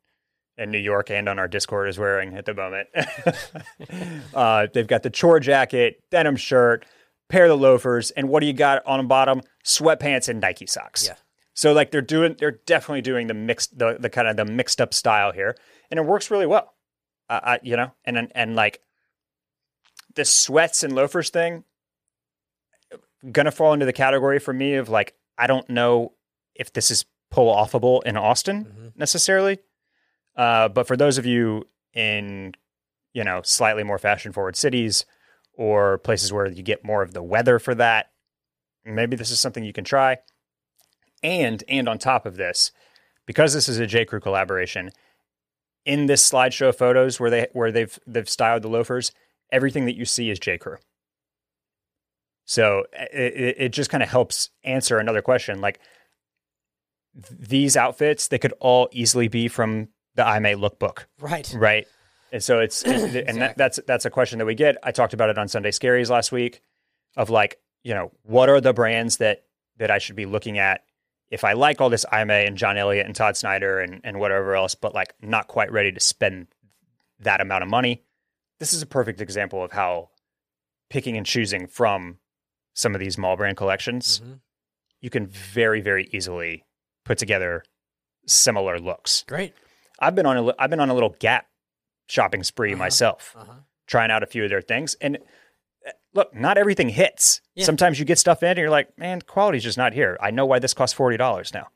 in 0.57 0.71
New 0.71 0.79
York 0.79 1.11
and 1.11 1.27
on 1.27 1.37
our 1.37 1.47
Discord 1.47 1.89
is 1.89 1.99
wearing 1.99 2.35
at 2.37 2.45
the 2.45 2.53
moment. 2.53 2.87
uh, 4.33 4.67
they've 4.73 4.87
got 4.87 5.03
the 5.03 5.09
chore 5.09 5.39
jacket, 5.39 6.01
denim 6.11 6.35
shirt, 6.35 6.85
pair 7.29 7.43
of 7.45 7.49
the 7.49 7.57
loafers, 7.57 8.11
and 8.11 8.29
what 8.29 8.39
do 8.39 8.47
you 8.47 8.53
got 8.53 8.81
on 8.85 8.99
the 8.99 9.03
bottom? 9.07 9.41
Sweatpants 9.65 10.29
and 10.29 10.39
Nike 10.39 10.65
socks. 10.65 11.07
Yeah. 11.07 11.15
So 11.55 11.71
like 11.73 11.89
they're 11.89 12.01
doing, 12.01 12.35
they're 12.37 12.59
definitely 12.65 13.01
doing 13.01 13.27
the 13.27 13.33
mixed, 13.33 13.77
the, 13.79 13.97
the 13.99 14.09
kind 14.09 14.27
of 14.27 14.35
the 14.37 14.45
mixed 14.45 14.79
up 14.81 14.93
style 14.93 15.31
here, 15.31 15.55
and 15.89 15.97
it 15.97 16.05
works 16.05 16.29
really 16.29 16.45
well. 16.45 16.73
Uh, 17.29 17.39
I, 17.43 17.59
you 17.63 17.75
know, 17.75 17.91
and 18.05 18.17
and, 18.17 18.31
and 18.35 18.55
like 18.55 18.81
the 20.15 20.25
sweats 20.25 20.83
and 20.83 20.93
loafers 20.93 21.29
thing, 21.29 21.63
gonna 23.31 23.51
fall 23.51 23.73
into 23.73 23.85
the 23.85 23.93
category 23.93 24.39
for 24.39 24.53
me 24.53 24.75
of 24.75 24.89
like 24.89 25.15
I 25.37 25.47
don't 25.47 25.69
know 25.69 26.13
if 26.53 26.71
this 26.73 26.91
is 26.91 27.05
pull 27.31 27.53
offable 27.53 28.03
in 28.03 28.15
Austin 28.17 28.65
Mhm. 28.65 28.97
necessarily, 28.97 29.59
uh, 30.35 30.67
but 30.69 30.87
for 30.87 30.95
those 30.95 31.17
of 31.17 31.25
you 31.25 31.67
in 31.93 32.53
you 33.13 33.23
know 33.23 33.41
slightly 33.43 33.83
more 33.83 33.97
fashion 33.97 34.31
forward 34.31 34.55
cities 34.55 35.05
or 35.53 35.97
places 35.99 36.31
where 36.33 36.47
you 36.47 36.61
get 36.63 36.83
more 36.83 37.01
of 37.01 37.13
the 37.13 37.23
weather 37.23 37.59
for 37.59 37.73
that, 37.75 38.11
maybe 38.83 39.15
this 39.15 39.31
is 39.31 39.39
something 39.39 39.63
you 39.63 39.73
can 39.73 39.85
try. 39.85 40.17
And 41.25 41.63
and 41.67 41.89
on 41.89 41.97
top 41.97 42.27
of 42.27 42.37
this, 42.37 42.71
because 43.25 43.53
this 43.53 43.67
is 43.67 43.79
a 43.79 43.87
J 43.87 44.05
Crew 44.05 44.19
collaboration, 44.19 44.91
in 45.85 46.05
this 46.05 46.29
slideshow 46.29 46.69
of 46.69 46.77
photos 46.77 47.19
where 47.19 47.31
they 47.31 47.47
where 47.53 47.71
they've 47.71 47.97
they've 48.05 48.29
styled 48.29 48.61
the 48.61 48.67
loafers, 48.67 49.11
everything 49.51 49.85
that 49.85 49.95
you 49.95 50.05
see 50.05 50.29
is 50.29 50.37
J 50.37 50.59
Crew. 50.59 50.77
So 52.45 52.85
it, 52.93 53.55
it, 53.57 53.69
just 53.69 53.89
kind 53.89 54.03
of 54.03 54.09
helps 54.09 54.51
answer 54.63 54.99
another 54.99 55.23
question. 55.23 55.61
Like 55.61 55.79
these 57.15 57.75
outfits, 57.75 58.27
they 58.27 58.37
could 58.37 58.53
all 58.59 58.87
easily 58.91 59.27
be 59.27 59.47
from 59.47 59.87
the 60.13 60.21
Aimé 60.21 60.55
lookbook, 60.55 61.05
Right. 61.19 61.51
right? 61.57 61.87
And 62.31 62.43
so 62.43 62.59
it's 62.59 62.83
and 62.83 63.41
that, 63.41 63.57
that's 63.57 63.79
that's 63.87 64.05
a 64.05 64.11
question 64.11 64.37
that 64.37 64.45
we 64.45 64.53
get. 64.53 64.77
I 64.83 64.91
talked 64.91 65.15
about 65.15 65.29
it 65.31 65.39
on 65.39 65.47
Sunday 65.47 65.71
Scaries 65.71 66.11
last 66.11 66.31
week, 66.31 66.61
of 67.17 67.31
like 67.31 67.57
you 67.83 67.95
know 67.95 68.11
what 68.21 68.47
are 68.47 68.61
the 68.61 68.73
brands 68.73 69.17
that 69.17 69.43
that 69.77 69.89
I 69.89 69.97
should 69.97 70.15
be 70.15 70.27
looking 70.27 70.59
at 70.59 70.83
if 71.29 71.43
I 71.43 71.53
like 71.53 71.81
all 71.81 71.89
this 71.89 72.05
Aimé 72.05 72.47
and 72.47 72.57
John 72.57 72.77
Elliott 72.77 73.05
and 73.05 73.15
Todd 73.15 73.35
Snyder 73.37 73.79
and 73.79 74.01
and 74.03 74.19
whatever 74.19 74.55
else, 74.55 74.75
but 74.75 74.93
like 74.93 75.13
not 75.21 75.47
quite 75.47 75.71
ready 75.71 75.91
to 75.91 75.99
spend 75.99 76.47
that 77.19 77.41
amount 77.41 77.63
of 77.63 77.69
money. 77.69 78.03
This 78.59 78.73
is 78.73 78.81
a 78.81 78.85
perfect 78.85 79.21
example 79.21 79.63
of 79.63 79.71
how 79.71 80.09
picking 80.89 81.17
and 81.17 81.25
choosing 81.25 81.67
from 81.67 82.19
some 82.73 82.93
of 82.93 82.99
these 82.99 83.17
mall 83.17 83.35
brand 83.37 83.57
collections 83.57 84.19
Mhm. 84.23 84.39
you 85.01 85.09
can 85.09 85.27
very 85.27 85.81
very 85.81 86.07
easily 86.11 86.63
put 87.05 87.17
together 87.17 87.63
similar 88.27 88.79
looks. 88.79 89.23
Great. 89.27 89.53
I've 89.99 90.15
been 90.15 90.25
on 90.25 90.37
a 90.37 90.53
I've 90.59 90.69
been 90.69 90.79
on 90.79 90.89
a 90.89 90.93
little 90.93 91.15
Gap 91.19 91.47
shopping 92.07 92.43
spree 92.43 92.71
Uh-huh. 92.73 92.79
myself, 92.79 93.33
Uh 93.35 93.45
huh. 93.45 93.53
trying 93.87 94.11
out 94.11 94.23
a 94.23 94.27
few 94.27 94.43
of 94.43 94.49
their 94.49 94.61
things. 94.61 94.95
And 95.01 95.17
look, 96.13 96.33
not 96.35 96.57
everything 96.57 96.89
hits. 96.89 97.41
Yeah. 97.55 97.65
Sometimes 97.65 97.99
you 97.99 98.05
get 98.05 98.17
stuff 98.19 98.43
in 98.43 98.49
and 98.49 98.57
you're 98.59 98.69
like, 98.69 98.97
man, 98.97 99.21
quality's 99.21 99.63
just 99.63 99.77
not 99.77 99.93
here. 99.93 100.17
I 100.21 100.31
know 100.31 100.45
why 100.45 100.59
this 100.59 100.73
costs 100.73 100.93
forty 100.95 101.17
dollars 101.17 101.53
now. 101.53 101.67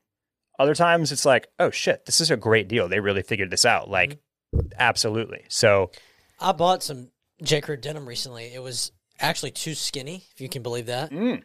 Other 0.57 0.75
times 0.75 1.11
it's 1.11 1.25
like, 1.25 1.47
oh 1.59 1.69
shit, 1.71 2.05
this 2.05 2.19
is 2.19 2.31
a 2.31 2.37
great 2.37 2.67
deal. 2.67 2.89
They 2.89 2.99
really 2.99 3.21
figured 3.23 3.49
this 3.51 3.65
out. 3.65 3.89
Like, 3.89 4.19
Mm-hmm. 4.55 4.67
absolutely. 4.79 5.45
So 5.47 5.91
I 6.39 6.53
bought 6.53 6.81
some 6.81 7.11
J. 7.43 7.61
Crew 7.61 7.77
denim 7.77 8.07
recently. 8.07 8.45
It 8.51 8.63
was 8.63 8.91
actually 9.19 9.51
too 9.51 9.75
skinny, 9.75 10.23
if 10.33 10.41
you 10.41 10.49
can 10.49 10.63
believe 10.63 10.87
that, 10.87 11.11
mm, 11.11 11.43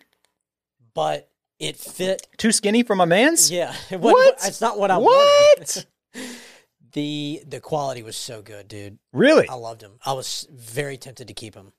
but 0.95 1.29
it 1.59 1.77
fit. 1.77 2.27
too 2.39 2.51
skinny 2.51 2.83
for 2.83 2.97
my 2.97 3.05
man's. 3.05 3.51
Yeah, 3.51 3.75
it 3.91 4.01
What? 4.01 4.39
It's 4.43 4.63
not 4.63 4.79
what 4.79 4.91
I 4.91 4.97
wanted. 4.97 5.59
What? 5.61 5.87
the 6.93 7.43
The 7.47 7.61
quality 7.61 8.03
was 8.03 8.17
so 8.17 8.41
good, 8.43 8.69
dude. 8.69 8.99
Really? 9.13 9.49
I 9.49 9.55
loved 9.55 9.81
them. 9.83 9.99
I 10.05 10.13
was 10.15 10.47
very 10.51 10.97
tempted 10.97 11.29
to 11.29 11.35
keep 11.35 11.55
them. 11.55 11.73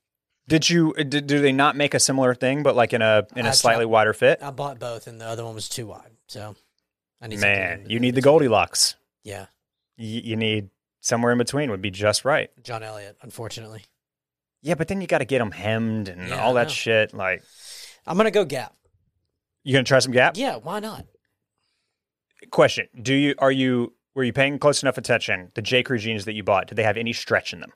Did 0.48 0.70
you? 0.70 0.93
Did, 0.93 1.26
do 1.28 1.41
they 1.41 1.52
not 1.52 1.76
make 1.76 1.93
a 1.93 2.00
similar 2.00 2.36
thing, 2.36 2.62
but 2.64 2.76
like 2.76 2.93
in 2.93 3.02
a 3.02 3.26
in 3.36 3.46
a 3.46 3.54
slightly 3.54 3.86
wider 3.86 4.14
fit? 4.14 4.43
I 4.43 4.52
bought 4.52 4.80
both, 4.80 5.08
and 5.08 5.20
the 5.20 5.26
other 5.26 5.43
one 5.43 5.56
was 5.56 5.68
too 5.68 5.88
wide. 5.88 6.12
So 6.28 6.56
I 7.22 7.28
need 7.28 7.39
Man, 7.39 7.86
you 7.89 8.00
need 8.00 8.16
the. 8.16 8.22
Goldilocks. 8.22 8.96
Yeah, 9.24 9.48
You, 9.98 10.22
you 10.22 10.36
need 10.36 10.70
somewhere 11.02 11.32
in 11.32 11.39
between 11.39 11.72
would 11.72 11.82
be 11.82 11.89
just 11.89 12.26
right. 12.26 12.52
John 12.64 12.84
Elliott. 12.84 13.18
Unfortunately, 13.24 13.84
Yeah, 14.62 14.76
but 14.76 14.88
then 14.88 15.02
you 15.02 15.08
got 15.08 15.18
to 15.20 15.26
get 15.26 15.39
them 15.39 15.50
hemmed 15.52 16.10
and 16.10 16.30
Yeah, 16.30 16.43
all 16.43 16.54
that 16.56 16.70
shit. 16.70 17.12
Like, 17.14 17.41
I'm 18.06 18.18
gonna 18.18 18.30
go 18.30 18.46
Gap. 18.46 18.76
you 19.64 19.74
gonna 19.74 19.84
try 19.84 19.98
some 19.98 20.12
Gap? 20.12 20.38
Yeah, 20.38 20.58
why 20.58 20.80
not? 20.80 21.06
Question: 22.52 22.88
Do 23.02 23.16
you 23.16 23.34
are 23.39 23.52
you 23.52 23.93
were 24.14 24.24
you 24.24 24.32
paying 24.34 24.60
close 24.60 24.84
enough 24.84 25.00
attention? 25.00 25.52
The 25.56 25.64
J 25.64 25.82
Crew 25.82 25.98
jeans 25.98 26.26
that 26.26 26.34
you 26.34 26.43
bought, 26.43 26.68
did 26.68 26.76
they 26.76 26.84
have 26.84 26.98
any 26.98 27.14
stretch 27.14 27.52
in 27.52 27.62
them? 27.62 27.74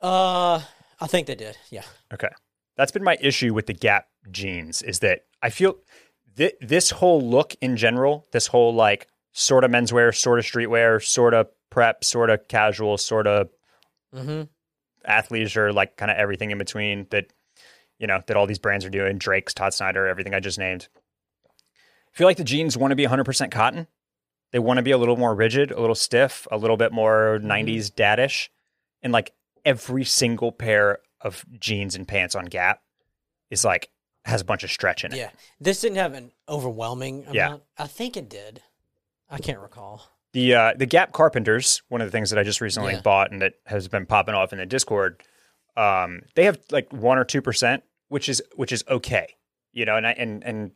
Uh, 0.00 0.60
I 1.00 1.06
think 1.06 1.26
they 1.26 1.34
did. 1.34 1.56
Yeah. 1.70 1.82
Okay, 2.12 2.28
that's 2.76 2.92
been 2.92 3.04
my 3.04 3.16
issue 3.20 3.52
with 3.54 3.66
the 3.66 3.74
Gap 3.74 4.08
jeans 4.30 4.82
is 4.82 4.98
that 5.00 5.24
I 5.42 5.50
feel 5.50 5.76
th- 6.36 6.54
this 6.60 6.90
whole 6.90 7.20
look 7.20 7.54
in 7.60 7.76
general, 7.76 8.26
this 8.32 8.46
whole 8.48 8.74
like 8.74 9.06
sort 9.32 9.64
of 9.64 9.70
menswear, 9.70 10.14
sort 10.16 10.38
of 10.38 10.44
streetwear, 10.44 11.04
sort 11.04 11.34
of 11.34 11.48
prep, 11.70 12.02
sort 12.04 12.30
of 12.30 12.46
casual, 12.48 12.98
sort 12.98 13.26
of 13.26 13.48
Mm-hmm. 14.14 14.42
athleisure, 15.10 15.74
like 15.74 15.96
kind 15.96 16.10
of 16.10 16.16
everything 16.16 16.50
in 16.50 16.58
between 16.58 17.06
that 17.10 17.26
you 17.98 18.06
know 18.06 18.22
that 18.26 18.36
all 18.36 18.46
these 18.46 18.58
brands 18.58 18.84
are 18.84 18.90
doing. 18.90 19.18
Drake's, 19.18 19.52
Todd 19.52 19.74
Snyder, 19.74 20.06
everything 20.06 20.32
I 20.34 20.40
just 20.40 20.58
named. 20.58 20.88
I 21.48 22.16
feel 22.16 22.26
like 22.26 22.36
the 22.38 22.44
jeans 22.44 22.78
want 22.78 22.92
to 22.92 22.96
be 22.96 23.04
100% 23.06 23.50
cotton. 23.50 23.88
They 24.52 24.58
want 24.58 24.78
to 24.78 24.82
be 24.82 24.92
a 24.92 24.96
little 24.98 25.16
more 25.16 25.34
rigid, 25.34 25.70
a 25.70 25.80
little 25.80 25.94
stiff, 25.94 26.46
a 26.50 26.56
little 26.56 26.78
bit 26.78 26.92
more 26.92 27.38
90s 27.42 27.90
dadish, 27.90 28.48
and 29.02 29.12
like 29.12 29.32
every 29.66 30.04
single 30.04 30.50
pair 30.52 31.00
of 31.20 31.44
jeans 31.60 31.94
and 31.94 32.08
pants 32.08 32.34
on 32.34 32.46
Gap 32.46 32.80
is 33.50 33.64
like 33.64 33.90
has 34.24 34.40
a 34.40 34.44
bunch 34.44 34.64
of 34.64 34.70
stretch 34.70 35.04
in 35.04 35.12
it. 35.12 35.18
Yeah. 35.18 35.30
This 35.60 35.80
didn't 35.82 35.98
have 35.98 36.14
an 36.14 36.32
overwhelming 36.48 37.22
amount. 37.26 37.34
Yeah. 37.34 37.56
I 37.76 37.86
think 37.86 38.16
it 38.16 38.28
did. 38.30 38.62
I 39.30 39.38
can't 39.38 39.58
recall. 39.60 40.10
The 40.32 40.54
uh, 40.54 40.74
the 40.76 40.86
Gap 40.86 41.12
Carpenters, 41.12 41.82
one 41.88 42.00
of 42.00 42.06
the 42.06 42.10
things 42.12 42.30
that 42.30 42.38
I 42.38 42.42
just 42.42 42.60
recently 42.60 42.94
Yeah. 42.94 43.00
bought 43.02 43.30
and 43.32 43.42
that 43.42 43.54
has 43.66 43.88
been 43.88 44.06
popping 44.06 44.34
off 44.34 44.52
in 44.52 44.58
the 44.58 44.66
Discord, 44.66 45.22
um, 45.76 46.22
they 46.34 46.44
have 46.44 46.58
like 46.70 46.92
one 46.92 47.18
or 47.18 47.24
two 47.24 47.42
percent, 47.42 47.82
which 48.08 48.28
is 48.28 48.42
which 48.54 48.72
is 48.72 48.84
okay, 48.88 49.34
you 49.72 49.84
know. 49.84 49.96
And 49.96 50.06
I, 50.06 50.12
and 50.12 50.44
and 50.44 50.70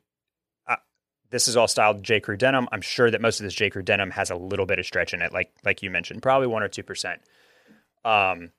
uh, 0.66 0.76
this 1.30 1.46
is 1.46 1.56
all 1.56 1.68
styled 1.68 2.02
J 2.02 2.20
Crew 2.20 2.36
denim. 2.36 2.68
I'm 2.72 2.80
sure 2.80 3.10
that 3.10 3.20
most 3.20 3.38
of 3.40 3.44
this 3.44 3.54
J 3.54 3.70
Crew 3.70 3.82
denim 3.82 4.10
has 4.12 4.30
a 4.30 4.36
little 4.36 4.66
bit 4.66 4.78
of 4.78 4.86
stretch 4.86 5.12
in 5.14 5.20
it, 5.22 5.32
like 5.32 5.52
like 5.64 5.82
you 5.82 5.90
mentioned, 5.90 6.22
probably 6.22 6.46
one 6.48 6.62
or 6.62 6.68
two 6.68 6.82
percent. 6.82 7.20
Um, 8.04 8.52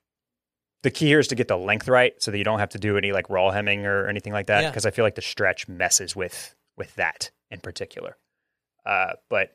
the 0.82 0.90
key 0.90 1.06
here 1.06 1.18
is 1.20 1.28
to 1.28 1.34
get 1.34 1.48
the 1.48 1.56
length 1.56 1.88
right, 1.88 2.14
so 2.22 2.30
that 2.30 2.38
you 2.38 2.44
don't 2.44 2.58
have 2.58 2.70
to 2.70 2.78
do 2.78 2.96
any 2.98 3.12
like 3.12 3.30
raw 3.30 3.50
hemming 3.50 3.86
or 3.86 4.08
anything 4.08 4.32
like 4.32 4.46
that, 4.46 4.62
Yeah. 4.62 4.70
because 4.70 4.86
I 4.86 4.90
feel 4.90 5.04
like 5.04 5.14
the 5.14 5.22
stretch 5.22 5.68
messes 5.68 6.14
with 6.16 6.54
with 6.76 6.94
that 6.96 7.30
in 7.50 7.60
particular. 7.60 8.16
Uh, 8.84 9.12
but 9.28 9.52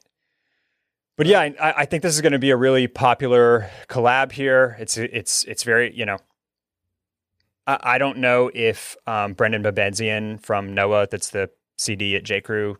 but 1.17 1.25
yeah, 1.27 1.39
I, 1.39 1.73
I 1.77 1.85
think 1.85 2.03
this 2.03 2.13
is 2.13 2.21
going 2.21 2.33
to 2.33 2.39
be 2.39 2.51
a 2.51 2.55
really 2.57 2.87
popular 2.87 3.69
collab 3.89 4.31
here. 4.31 4.77
It's 4.79 4.97
it's 4.97 5.43
it's 5.45 5.63
very 5.63 5.93
you 5.93 6.05
know. 6.05 6.17
I, 7.65 7.79
I 7.81 7.97
don't 7.97 8.19
know 8.19 8.49
if 8.53 8.95
um, 9.07 9.33
Brendan 9.33 9.63
Babenzian 9.63 10.41
from 10.41 10.73
Noah, 10.73 11.07
that's 11.09 11.31
the 11.31 11.49
CD 11.77 12.15
at 12.15 12.23
J 12.23 12.39
Crew 12.41 12.77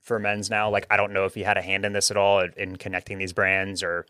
for 0.00 0.18
men's 0.18 0.48
now. 0.50 0.70
Like 0.70 0.86
I 0.90 0.96
don't 0.96 1.12
know 1.12 1.24
if 1.24 1.34
he 1.34 1.42
had 1.42 1.58
a 1.58 1.62
hand 1.62 1.84
in 1.84 1.92
this 1.92 2.10
at 2.10 2.16
all 2.16 2.40
in, 2.40 2.52
in 2.56 2.76
connecting 2.76 3.18
these 3.18 3.32
brands 3.32 3.82
or 3.82 4.06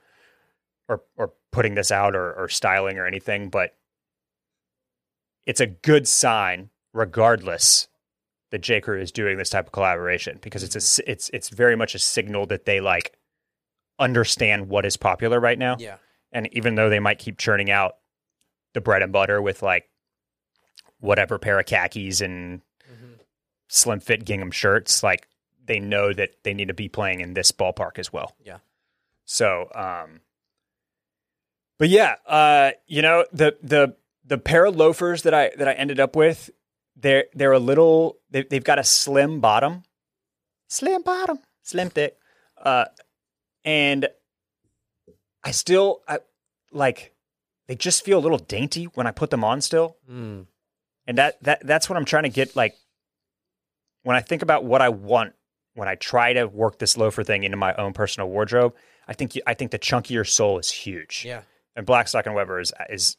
or 0.89 1.03
or 1.17 1.33
putting 1.51 1.75
this 1.75 1.91
out 1.91 2.15
or, 2.15 2.33
or 2.35 2.49
styling 2.49 2.99
or 2.99 3.07
anything, 3.07 3.49
but 3.49 3.75
it's 5.47 5.61
a 5.61 5.67
good 5.67 6.09
sign 6.09 6.71
regardless 6.93 7.89
that 8.51 8.61
J 8.61 8.81
Crew 8.81 9.01
is 9.01 9.13
doing 9.13 9.37
this 9.37 9.51
type 9.51 9.67
of 9.67 9.73
collaboration 9.73 10.39
because 10.43 10.63
it's 10.63 10.77
a 10.77 10.79
s 10.79 11.01
it's 11.07 11.31
it's 11.33 11.49
very 11.49 11.77
much 11.77 11.95
a 11.95 11.99
signal 11.99 12.47
that 12.47 12.65
they 12.65 12.81
like 12.81 13.17
understand 13.99 14.69
what 14.69 14.85
is 14.87 14.97
popular 14.97 15.39
right 15.41 15.59
now. 15.59 15.77
Yeah. 15.79 15.97
And 16.33 16.49
even 16.53 16.75
though 16.75 16.91
they 16.91 16.99
might 17.01 17.19
keep 17.19 17.39
churning 17.39 17.71
out 17.71 17.97
the 18.73 18.81
bread 18.81 19.03
and 19.03 19.13
butter 19.13 19.41
with 19.41 19.63
like 19.63 19.89
whatever 21.01 21.39
pair 21.39 21.59
of 21.61 21.67
khakis 21.67 22.21
and 22.21 22.61
Mm-hmm. 22.93 23.15
slim 23.69 23.99
fit 24.01 24.25
gingham 24.27 24.51
shirts, 24.51 25.03
like 25.03 25.27
they 25.65 25.81
know 25.81 26.13
that 26.13 26.31
they 26.43 26.53
need 26.53 26.69
to 26.69 26.75
be 26.75 26.89
playing 26.89 27.21
in 27.21 27.33
this 27.33 27.51
ballpark 27.51 27.99
as 27.99 28.13
well. 28.13 28.37
Yeah. 28.45 28.59
So, 29.25 29.71
um, 29.75 30.21
but 31.79 31.89
yeah, 31.89 32.17
uh, 32.27 32.73
you 32.87 33.03
know 33.03 33.25
the 33.33 33.57
the 33.63 33.97
the 34.25 34.39
pair 34.39 34.65
of 34.65 34.77
loafers 34.77 35.23
that 35.23 35.35
I 35.35 35.51
that 35.57 35.69
I 35.69 35.73
ended 35.73 36.01
up 36.01 36.17
with, 36.17 36.51
they're 36.97 37.27
they're 37.35 37.53
a 37.53 37.59
little 37.59 38.19
they, 38.31 38.43
they've 38.43 38.65
got 38.65 38.79
a 38.79 38.85
slim 38.85 39.41
bottom, 39.41 39.83
slim 40.69 41.03
bottom, 41.03 41.39
slim 41.63 41.91
thick, 41.91 42.17
uh, 42.63 42.87
and 43.65 44.09
I 45.43 45.51
still 45.51 46.03
I 46.09 46.19
like 46.73 47.15
they 47.67 47.75
just 47.75 48.05
feel 48.05 48.19
a 48.19 48.21
little 48.21 48.39
dainty 48.39 48.85
when 48.85 49.07
I 49.07 49.11
put 49.11 49.31
them 49.31 49.45
on 49.45 49.61
still. 49.61 49.97
Mm. 50.11 50.47
and 51.07 51.19
that 51.19 51.43
that 51.43 51.67
that's 51.67 51.89
what 51.89 51.97
I'm 51.97 52.05
trying 52.05 52.25
to 52.25 52.29
get 52.29 52.55
like 52.55 52.77
when 54.03 54.17
I 54.17 54.21
think 54.21 54.43
about 54.43 54.65
what 54.65 54.81
I 54.81 54.91
want 54.91 55.35
when 55.75 55.89
I 55.89 55.97
try 55.97 56.35
to 56.35 56.47
work 56.47 56.79
this 56.79 56.97
loafer 56.97 57.25
thing 57.25 57.43
into 57.43 57.57
my 57.57 57.75
own 57.75 57.93
personal 57.93 58.29
wardrobe 58.29 58.75
I 59.07 59.13
think 59.13 59.35
you, 59.35 59.43
I 59.47 59.55
think 59.55 59.71
the 59.71 59.79
chunkier 59.79 60.27
sole 60.27 60.59
is 60.59 60.71
huge. 60.71 61.25
Yeah. 61.27 61.43
And 61.77 61.87
Blackstock 61.87 62.27
and 62.27 62.35
Weber 62.35 62.61
is 62.61 62.73
is 62.89 63.17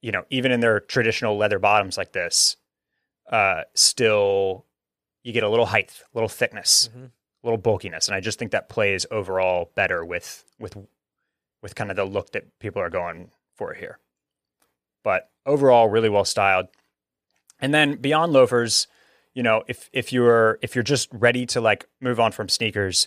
you 0.00 0.12
know 0.12 0.24
even 0.30 0.52
in 0.52 0.60
their 0.60 0.80
traditional 0.80 1.36
leather 1.36 1.58
bottoms 1.58 1.96
like 1.96 2.12
this 2.12 2.56
uh 3.30 3.62
still 3.74 4.66
you 5.22 5.32
get 5.32 5.42
a 5.44 5.48
little 5.48 5.66
height 5.66 6.02
a 6.12 6.16
little 6.16 6.28
thickness 6.28 6.90
Mhm. 6.94 7.06
a 7.06 7.10
little 7.46 7.58
bulkiness 7.58 8.08
and 8.08 8.14
I 8.14 8.20
just 8.20 8.38
think 8.38 8.50
that 8.52 8.68
plays 8.68 9.06
overall 9.10 9.70
better 9.74 10.04
with 10.04 10.44
with 10.58 10.76
with 11.62 11.74
kind 11.74 11.90
of 11.90 11.96
the 11.96 12.04
look 12.04 12.32
that 12.32 12.58
people 12.58 12.82
are 12.82 12.90
going 12.90 13.30
for 13.54 13.74
here 13.74 13.98
but 15.04 15.30
overall 15.46 15.88
really 15.88 16.08
well 16.08 16.24
styled 16.24 16.68
and 17.60 17.72
then 17.72 17.94
beyond 17.94 18.32
loafers, 18.32 18.88
you 19.34 19.42
know, 19.44 19.62
if 19.68 19.88
if 19.92 20.12
you're 20.12 20.58
if 20.62 20.74
you're 20.74 20.82
just 20.82 21.08
ready 21.12 21.46
to 21.46 21.60
like 21.60 21.86
move 22.00 22.18
on 22.18 22.32
from 22.32 22.48
sneakers 22.48 23.06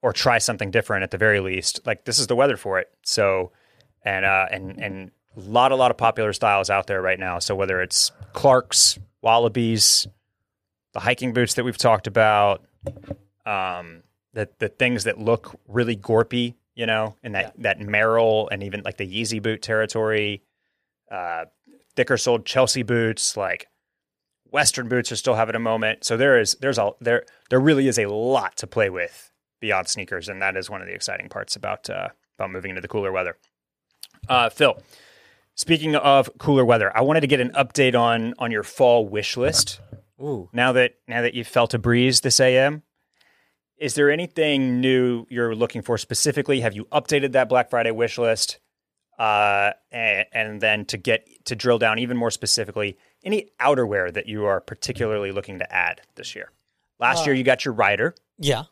or 0.00 0.12
try 0.12 0.38
something 0.38 0.70
different 0.70 1.02
at 1.02 1.10
the 1.10 1.18
very 1.18 1.40
least, 1.40 1.80
like 1.84 2.04
this 2.04 2.20
is 2.20 2.28
the 2.28 2.36
weather 2.36 2.56
for 2.56 2.78
it. 2.78 2.88
So 3.02 3.50
and 4.02 4.24
uh 4.24 4.46
and 4.50 4.80
and 4.80 5.10
a 5.36 5.40
lot 5.40 5.72
a 5.72 5.76
lot 5.76 5.90
of 5.90 5.96
popular 5.96 6.32
styles 6.32 6.70
out 6.70 6.86
there 6.86 7.00
right 7.02 7.18
now. 7.18 7.38
So 7.38 7.54
whether 7.54 7.80
it's 7.80 8.10
Clark's, 8.32 8.98
Wallabies, 9.22 10.06
the 10.92 11.00
hiking 11.00 11.32
boots 11.32 11.54
that 11.54 11.64
we've 11.64 11.78
talked 11.78 12.06
about, 12.06 12.64
um 13.46 14.02
the 14.32 14.48
the 14.58 14.68
things 14.68 15.04
that 15.04 15.18
look 15.18 15.58
really 15.66 15.96
gorpy, 15.96 16.54
you 16.74 16.86
know, 16.86 17.16
and 17.22 17.34
that 17.34 17.54
that 17.58 17.78
Merrell 17.80 18.48
and 18.50 18.62
even 18.62 18.82
like 18.84 18.96
the 18.96 19.06
Yeezy 19.06 19.42
boot 19.42 19.62
territory, 19.62 20.42
uh 21.10 21.46
thicker 21.96 22.16
soled 22.16 22.46
Chelsea 22.46 22.82
boots, 22.82 23.36
like 23.36 23.68
Western 24.50 24.88
boots 24.88 25.12
are 25.12 25.16
still 25.16 25.34
having 25.34 25.54
a 25.54 25.60
moment. 25.60 26.04
So 26.04 26.16
there 26.16 26.38
is 26.38 26.54
there's 26.60 26.78
a 26.78 26.92
there 27.00 27.24
there 27.50 27.60
really 27.60 27.88
is 27.88 27.98
a 27.98 28.06
lot 28.06 28.56
to 28.58 28.66
play 28.66 28.90
with 28.90 29.30
beyond 29.60 29.88
sneakers, 29.88 30.28
and 30.28 30.40
that 30.40 30.56
is 30.56 30.70
one 30.70 30.80
of 30.80 30.86
the 30.86 30.94
exciting 30.94 31.28
parts 31.28 31.56
about 31.56 31.90
uh, 31.90 32.08
about 32.38 32.50
moving 32.50 32.70
into 32.70 32.80
the 32.80 32.88
cooler 32.88 33.12
weather. 33.12 33.36
Uh, 34.28 34.48
Phil, 34.50 34.80
speaking 35.54 35.94
of 35.96 36.30
cooler 36.38 36.64
weather, 36.64 36.94
I 36.96 37.00
wanted 37.02 37.20
to 37.22 37.26
get 37.26 37.40
an 37.40 37.50
update 37.50 37.98
on 37.98 38.34
on 38.38 38.50
your 38.50 38.62
fall 38.62 39.06
wish 39.08 39.36
list. 39.36 39.80
Ooh. 40.20 40.48
Now 40.52 40.72
that 40.72 40.94
now 41.06 41.22
that 41.22 41.34
you 41.34 41.44
felt 41.44 41.74
a 41.74 41.78
breeze 41.78 42.20
this 42.22 42.40
AM, 42.40 42.82
is 43.76 43.94
there 43.94 44.10
anything 44.10 44.80
new 44.80 45.26
you're 45.30 45.54
looking 45.54 45.82
for 45.82 45.96
specifically? 45.98 46.60
Have 46.60 46.74
you 46.74 46.84
updated 46.86 47.32
that 47.32 47.48
Black 47.48 47.70
Friday 47.70 47.90
wish 47.92 48.18
list? 48.18 48.58
Uh, 49.18 49.72
and, 49.90 50.26
and 50.32 50.60
then 50.60 50.84
to 50.84 50.96
get 50.96 51.26
to 51.44 51.56
drill 51.56 51.78
down 51.78 51.98
even 51.98 52.16
more 52.16 52.30
specifically, 52.30 52.96
any 53.24 53.48
outerwear 53.60 54.12
that 54.12 54.26
you 54.28 54.44
are 54.44 54.60
particularly 54.60 55.32
looking 55.32 55.58
to 55.58 55.74
add 55.74 56.00
this 56.14 56.36
year? 56.36 56.52
Last 57.00 57.22
Uh, 57.22 57.24
year 57.26 57.34
you 57.34 57.42
got 57.42 57.64
your 57.64 57.74
rider. 57.74 58.14
Yeah. 58.38 58.64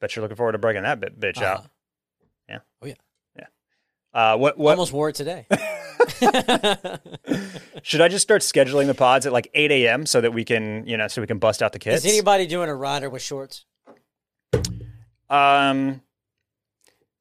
Bet 0.00 0.16
you're 0.16 0.22
looking 0.24 0.36
forward 0.36 0.52
to 0.52 0.58
breaking 0.58 0.82
that 0.82 0.98
bit, 0.98 1.20
bitch 1.20 1.40
out. 1.40 1.58
Uh-huh. 1.58 1.68
Yeah. 2.48 2.58
Oh, 2.82 2.86
yeah. 2.86 2.94
Uh, 4.16 4.34
what 4.38 4.56
what 4.56 4.70
Almost 4.72 4.92
wore 4.94 5.10
it 5.10 5.14
today. 5.14 5.46
should 7.82 8.00
I 8.00 8.08
just 8.08 8.22
start 8.22 8.40
scheduling 8.40 8.86
the 8.86 8.94
pods 8.94 9.26
at 9.26 9.32
like 9.32 9.50
8 9.52 9.70
a.m. 9.72 10.06
so 10.06 10.22
that 10.22 10.32
we 10.32 10.42
can 10.44 10.86
you 10.86 10.96
know 10.96 11.06
so 11.08 11.20
we 11.20 11.26
can 11.26 11.38
bust 11.38 11.62
out 11.62 11.72
the 11.72 11.78
kids? 11.78 12.04
Is 12.04 12.10
anybody 12.12 12.46
doing 12.46 12.70
a 12.70 12.74
rider 12.74 13.10
with 13.10 13.20
shorts? 13.20 13.66
Um, 15.28 16.00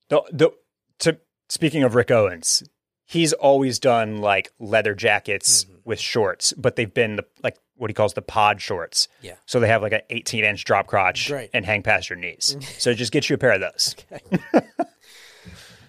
the 0.09 0.21
the 0.31 0.51
to 0.99 1.17
speaking 1.49 1.83
of 1.83 1.95
Rick 1.95 2.11
Owens, 2.11 2.63
he's 3.03 3.33
always 3.33 3.77
done 3.79 4.19
like 4.19 4.51
leather 4.59 4.93
jackets 4.95 5.65
Mm-hmm. 5.65 5.75
with 5.83 5.99
shorts, 5.99 6.53
but 6.53 6.75
they've 6.77 6.93
been 6.93 7.17
the 7.17 7.25
like 7.43 7.57
what 7.75 7.89
he 7.89 7.93
calls 7.93 8.13
the 8.13 8.21
pod 8.21 8.61
shorts. 8.61 9.09
Yeah. 9.21 9.35
So 9.45 9.59
they 9.59 9.67
have 9.67 9.81
like 9.81 9.91
an 9.91 10.01
18 10.09 10.45
inch 10.45 10.63
drop 10.63 10.87
crotch 10.87 11.27
Great. 11.27 11.49
and 11.53 11.65
hang 11.65 11.83
past 11.83 12.09
your 12.09 12.17
knees. 12.17 12.55
so 12.77 12.93
just 12.93 13.11
get 13.11 13.29
you 13.29 13.33
a 13.33 13.37
pair 13.37 13.51
of 13.51 13.59
those. 13.61 13.95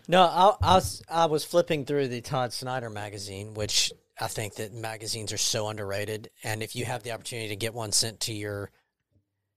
No, 0.08 0.22
I, 0.22 0.54
I 0.62 0.74
was 0.74 1.02
I 1.08 1.26
was 1.26 1.44
flipping 1.44 1.84
through 1.84 2.08
the 2.08 2.20
Todd 2.20 2.52
Snyder 2.52 2.90
magazine, 2.90 3.54
which 3.54 3.92
I 4.20 4.28
think 4.28 4.54
that 4.54 4.72
magazines 4.72 5.32
are 5.32 5.36
so 5.38 5.68
underrated. 5.68 6.30
And 6.44 6.62
if 6.62 6.76
you 6.76 6.84
have 6.84 7.02
the 7.02 7.12
opportunity 7.12 7.48
to 7.48 7.56
get 7.56 7.74
one 7.74 7.92
sent 7.92 8.20
to 8.20 8.32
your 8.32 8.70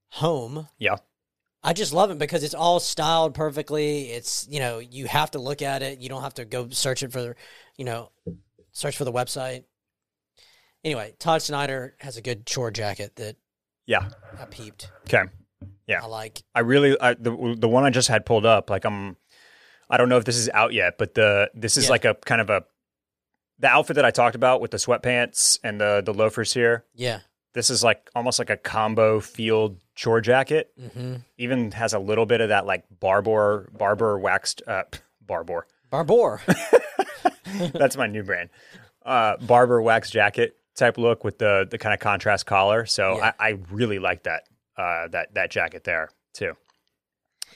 home, 0.08 0.68
Yeah. 0.78 0.96
I 1.62 1.72
just 1.74 1.92
love 1.92 2.10
it 2.10 2.18
because 2.18 2.42
it's 2.42 2.54
all 2.54 2.80
styled 2.80 3.34
perfectly. 3.34 4.10
It's 4.10 4.46
you 4.50 4.60
know 4.60 4.78
you 4.78 5.06
have 5.06 5.30
to 5.32 5.38
look 5.38 5.62
at 5.62 5.82
it. 5.82 6.00
You 6.00 6.08
don't 6.08 6.22
have 6.22 6.34
to 6.34 6.44
go 6.44 6.68
search 6.70 7.02
it 7.02 7.12
for 7.12 7.36
you 7.76 7.84
know, 7.84 8.10
search 8.72 8.96
for 8.96 9.04
the 9.04 9.12
website. 9.12 9.64
Anyway, 10.84 11.14
Todd 11.18 11.42
Snyder 11.42 11.94
has 12.00 12.16
a 12.16 12.22
good 12.22 12.46
chore 12.46 12.70
jacket 12.70 13.16
that 13.16 13.36
Yeah. 13.86 14.08
I 14.38 14.46
peeped. 14.46 14.90
Okay. 15.02 15.24
Yeah. 15.86 16.00
I 16.02 16.06
like. 16.06 16.42
I 16.54 16.60
really 16.60 16.98
I, 17.00 17.14
the 17.14 17.54
the 17.58 17.68
one 17.68 17.84
I 17.84 17.90
just 17.90 18.08
had 18.08 18.24
pulled 18.24 18.46
up. 18.46 18.70
Like 18.70 18.84
I'm, 18.86 19.16
I 19.90 19.96
don't 19.96 20.08
know 20.08 20.16
if 20.18 20.24
this 20.24 20.36
is 20.36 20.48
out 20.54 20.72
yet, 20.72 20.96
but 20.98 21.14
the 21.14 21.50
this 21.54 21.76
is 21.76 21.84
Yeah. 21.84 21.90
like 21.90 22.04
a 22.04 22.14
kind 22.14 22.40
of 22.40 22.48
a 22.50 22.64
the 23.58 23.68
outfit 23.68 23.96
that 23.96 24.04
I 24.06 24.10
talked 24.10 24.36
about 24.36 24.60
with 24.60 24.70
the 24.70 24.76
sweatpants 24.78 25.58
and 25.62 25.80
the 25.80 26.02
the 26.04 26.14
loafers 26.14 26.54
here. 26.54 26.84
Yeah. 26.94 27.20
This 27.52 27.68
is 27.68 27.82
like 27.82 28.08
almost 28.14 28.38
like 28.38 28.48
a 28.50 28.56
combo 28.56 29.18
field 29.20 29.80
chore 29.96 30.20
jacket. 30.20 30.70
Mm-hmm. 30.80 31.16
Even 31.36 31.72
has 31.72 31.92
a 31.92 31.98
little 31.98 32.24
bit 32.24 32.40
of 32.40 32.48
that 32.50 32.64
like 32.64 32.84
barber 33.00 33.68
barber 33.76 34.18
waxed 34.18 34.62
uh 34.66 34.84
barber. 35.20 35.66
Barbour. 35.90 36.40
That's 37.72 37.96
my 37.96 38.06
new 38.06 38.22
brand. 38.22 38.50
Uh 39.04 39.36
barber 39.38 39.82
wax 39.82 40.10
jacket 40.10 40.56
type 40.76 40.96
look 40.96 41.24
with 41.24 41.38
the 41.38 41.66
the 41.70 41.78
kind 41.78 41.92
of 41.92 42.00
contrast 42.00 42.46
collar. 42.46 42.86
So 42.86 43.16
Yeah. 43.16 43.32
I, 43.38 43.48
I 43.48 43.58
really 43.70 43.98
like 43.98 44.22
that 44.22 44.44
uh 44.76 45.08
that 45.08 45.34
that 45.34 45.50
jacket 45.50 45.84
there 45.84 46.10
too. 46.32 46.54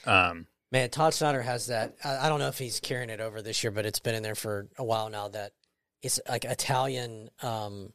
Um 0.05 0.47
Man, 0.75 0.89
Todd 0.89 1.13
Snyder 1.13 1.41
has 1.41 1.67
that. 1.67 1.95
I, 2.03 2.25
I 2.25 2.29
don't 2.29 2.39
know 2.39 2.49
if 2.49 2.57
he's 2.57 2.81
carrying 2.81 3.09
it 3.09 3.21
over 3.21 3.41
this 3.41 3.63
year, 3.63 3.71
but 3.71 3.85
it's 3.85 3.99
been 3.99 4.13
in 4.13 4.23
there 4.23 4.35
for 4.35 4.67
a 4.77 4.83
while 4.83 5.09
now. 5.09 5.29
That 5.29 5.53
it's 6.01 6.19
like 6.27 6.43
Italian 6.43 7.29
um, 7.41 7.93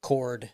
cord 0.00 0.50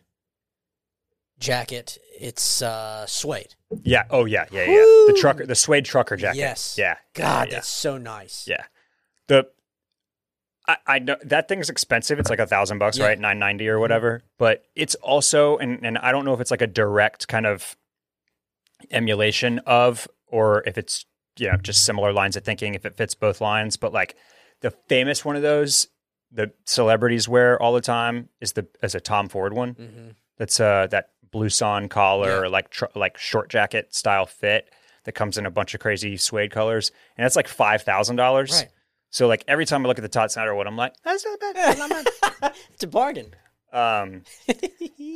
jacket. 1.39 1.99
It's 2.19 2.63
uh, 2.63 3.05
suede. 3.05 3.55
Yeah. 3.83 4.05
Oh 4.09 4.25
yeah. 4.25 4.47
Yeah. 4.51 4.63
Yeah. 4.63 4.77
The 4.77 5.19
trucker, 5.21 5.45
the 5.45 5.55
suede 5.55 5.85
trucker 5.85 6.17
jacket. 6.17 6.39
Yes. 6.39 6.77
Yeah. 6.79 6.97
God, 7.13 7.49
yeah. 7.49 7.57
that's 7.57 7.69
so 7.69 7.99
nice. 7.99 8.47
Yeah. 8.49 8.65
The 9.27 9.47
I, 10.67 10.77
I 10.87 10.99
know 11.01 11.17
that 11.23 11.49
thing's 11.49 11.69
expensive. 11.69 12.19
It's 12.19 12.31
like 12.31 12.39
a 12.39 12.47
thousand 12.47 12.79
bucks, 12.79 12.99
right? 12.99 13.19
Nine 13.19 13.39
ninety 13.39 13.69
or 13.69 13.79
whatever. 13.79 14.23
But 14.39 14.65
it's 14.75 14.95
also 14.95 15.59
and 15.59 15.85
and 15.85 15.99
I 15.99 16.13
don't 16.13 16.25
know 16.25 16.33
if 16.33 16.41
it's 16.41 16.51
like 16.51 16.63
a 16.63 16.67
direct 16.67 17.29
kind 17.29 17.45
of 17.45 17.77
emulation 18.91 19.59
of 19.67 20.09
or 20.27 20.63
if 20.67 20.79
it's 20.79 21.05
you 21.41 21.51
know 21.51 21.57
just 21.57 21.85
similar 21.85 22.13
lines 22.13 22.37
of 22.37 22.45
thinking 22.45 22.75
if 22.75 22.85
it 22.85 22.97
fits 22.97 23.15
both 23.15 23.41
lines. 23.41 23.77
But 23.77 23.93
like 23.93 24.17
the 24.61 24.71
famous 24.89 25.25
one 25.25 25.37
of 25.37 25.43
those 25.43 25.89
the 26.33 26.53
celebrities 26.65 27.29
wear 27.29 27.61
all 27.61 27.73
the 27.73 27.81
time 27.81 28.29
is 28.41 28.53
the 28.53 28.67
as 28.83 28.95
a 28.95 29.01
Tom 29.01 29.29
Ford 29.29 29.53
one. 29.53 29.73
hmm 29.75 30.09
That's 30.39 30.61
uh 30.61 30.87
that 30.91 31.11
blouson 31.33 31.89
collar 31.91 32.29
Yeah. 32.29 32.37
or 32.43 32.49
like 32.49 32.71
tr- 32.71 32.85
like 32.95 33.17
short 33.19 33.49
jacket 33.49 33.95
style 33.95 34.27
fit 34.27 34.69
that 35.05 35.13
comes 35.13 35.39
in 35.39 35.47
a 35.47 35.51
bunch 35.51 35.75
of 35.75 35.81
crazy 35.81 36.17
suede 36.19 36.51
colors, 36.51 36.93
and 37.17 37.27
it's 37.27 37.37
like 37.37 37.49
five 37.49 37.83
thousand 37.83 38.17
dollars. 38.17 38.65
So 39.13 39.27
like 39.27 39.43
every 39.49 39.65
time 39.67 39.85
I 39.85 39.89
look 39.89 39.99
at 39.99 40.03
the 40.03 40.09
Todd 40.09 40.31
Snyder 40.31 40.55
one, 40.55 40.67
I'm 40.69 40.77
like, 40.77 40.93
that's 41.03 41.25
not 41.25 41.41
bad. 41.41 41.57
That's 41.57 41.79
not 41.79 41.91
bad. 42.41 42.55
it's 42.75 42.85
a 42.85 42.87
bargain. 42.87 43.35
um, 43.73 44.23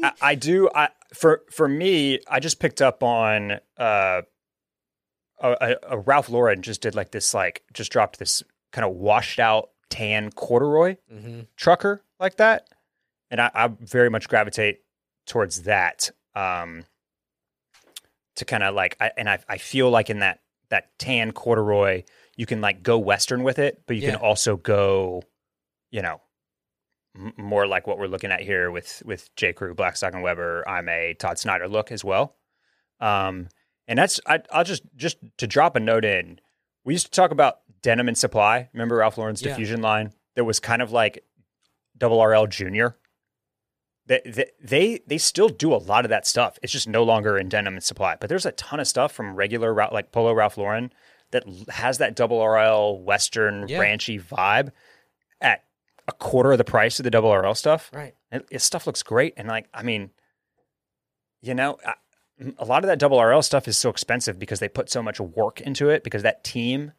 I, 0.02 0.12
I 0.20 0.34
do. 0.34 0.68
I 0.74 0.88
for 1.12 1.42
for 1.50 1.68
me, 1.68 2.18
I 2.28 2.40
just 2.40 2.58
picked 2.60 2.80
up 2.82 3.02
on 3.02 3.60
uh, 3.78 4.22
a, 5.40 5.56
a, 5.60 5.76
a 5.96 5.98
Ralph 5.98 6.28
Lauren 6.28 6.62
just 6.62 6.80
did 6.80 6.94
like 6.94 7.10
this 7.10 7.34
like 7.34 7.62
just 7.72 7.90
dropped 7.92 8.18
this 8.18 8.42
kind 8.72 8.84
of 8.84 8.94
washed 8.94 9.38
out 9.38 9.70
tan 9.90 10.30
corduroy 10.32 10.96
hmm 11.08 11.40
trucker 11.56 12.02
like 12.18 12.36
that, 12.36 12.68
and 13.30 13.40
I, 13.40 13.50
I 13.54 13.68
very 13.80 14.10
much 14.10 14.28
gravitate 14.28 14.80
towards 15.26 15.62
that. 15.62 16.10
Um, 16.34 16.84
to 18.36 18.44
kind 18.44 18.62
of 18.64 18.74
like, 18.74 18.96
I, 19.00 19.12
and 19.16 19.28
I, 19.30 19.38
I 19.48 19.58
feel 19.58 19.90
like 19.90 20.10
in 20.10 20.18
that 20.20 20.40
that 20.70 20.98
tan 20.98 21.30
corduroy, 21.32 22.02
you 22.36 22.46
can 22.46 22.60
like 22.60 22.82
go 22.82 22.98
western 22.98 23.42
with 23.44 23.58
it, 23.60 23.82
but 23.86 23.94
you 23.96 24.02
Yeah. 24.02 24.12
can 24.12 24.20
also 24.20 24.56
go, 24.56 25.22
you 25.92 26.02
know, 26.02 26.20
m- 27.16 27.32
more 27.36 27.66
like 27.66 27.86
what 27.86 27.98
we're 27.98 28.08
looking 28.08 28.32
at 28.32 28.40
here 28.40 28.70
with 28.72 29.02
with 29.06 29.32
J 29.36 29.52
Crew, 29.52 29.74
Blackstock 29.74 30.14
and 30.14 30.22
Weber. 30.22 30.68
I'm 30.68 30.88
a 30.88 31.14
Todd 31.14 31.38
Snyder 31.38 31.68
look 31.68 31.92
as 31.92 32.02
well. 32.02 32.34
Um, 32.98 33.48
and 33.88 33.98
that's 33.98 34.20
I, 34.26 34.40
I'll 34.50 34.64
just 34.64 34.82
just 34.96 35.18
to 35.38 35.46
drop 35.46 35.76
a 35.76 35.80
note 35.80 36.04
in. 36.04 36.40
We 36.84 36.94
used 36.94 37.06
to 37.06 37.12
talk 37.12 37.30
about 37.30 37.58
denim 37.82 38.08
and 38.08 38.16
supply. 38.18 38.68
Remember 38.72 38.96
Ralph 38.96 39.16
Lauren's 39.18 39.42
Yeah. 39.42 39.50
diffusion 39.50 39.80
line? 39.82 40.12
That 40.36 40.44
was 40.44 40.60
kind 40.60 40.82
of 40.82 40.92
like 40.92 41.24
Double 41.96 42.20
RL 42.22 42.46
Junior. 42.46 42.96
They, 44.06 44.44
they 44.62 45.00
they 45.06 45.16
still 45.18 45.48
do 45.48 45.72
a 45.72 45.76
lot 45.76 46.04
of 46.04 46.10
that 46.10 46.26
stuff. 46.26 46.58
It's 46.62 46.72
just 46.72 46.86
no 46.88 47.02
longer 47.04 47.38
in 47.38 47.48
denim 47.48 47.74
and 47.74 47.82
supply. 47.82 48.16
But 48.20 48.28
there's 48.28 48.44
a 48.44 48.52
ton 48.52 48.78
of 48.80 48.86
stuff 48.86 49.12
from 49.12 49.34
regular 49.34 49.74
like 49.92 50.12
Polo 50.12 50.32
Ralph 50.34 50.58
Lauren 50.58 50.92
that 51.30 51.44
has 51.70 51.98
that 51.98 52.14
double 52.14 52.38
RL 52.44 52.98
Western 53.02 53.66
Yeah. 53.66 53.78
ranchy 53.78 54.20
vibe 54.22 54.72
at 55.40 55.64
a 56.06 56.12
quarter 56.12 56.52
of 56.52 56.58
the 56.58 56.64
price 56.64 56.98
of 57.00 57.04
the 57.04 57.10
double 57.10 57.32
RL 57.34 57.54
stuff. 57.54 57.90
Right. 57.94 58.14
It, 58.30 58.46
it 58.50 58.58
stuff 58.60 58.86
looks 58.86 59.02
great, 59.02 59.32
and 59.38 59.48
like 59.48 59.68
I 59.72 59.82
mean, 59.82 60.10
you 61.40 61.54
know, 61.54 61.78
I, 61.86 61.94
a 62.58 62.64
lot 62.64 62.82
of 62.84 62.88
that 62.88 62.98
double 62.98 63.20
RL 63.22 63.42
stuff 63.42 63.68
is 63.68 63.78
so 63.78 63.88
expensive 63.90 64.38
because 64.38 64.58
they 64.60 64.68
put 64.68 64.90
so 64.90 65.02
much 65.02 65.20
work 65.20 65.60
into 65.60 65.88
it 65.88 66.02
because 66.02 66.22
that 66.22 66.42
team 66.44 66.92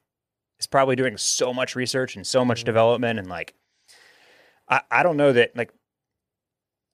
is 0.59 0.67
probably 0.67 0.95
doing 0.95 1.17
so 1.17 1.53
much 1.53 1.75
research 1.75 2.15
and 2.15 2.25
so 2.25 2.45
much 2.45 2.61
Mhm. 2.61 2.65
development 2.65 3.19
and 3.19 3.27
like 3.27 3.53
I, 4.69 4.81
I 4.89 5.03
don't 5.03 5.17
know 5.17 5.33
that 5.33 5.55
like 5.55 5.71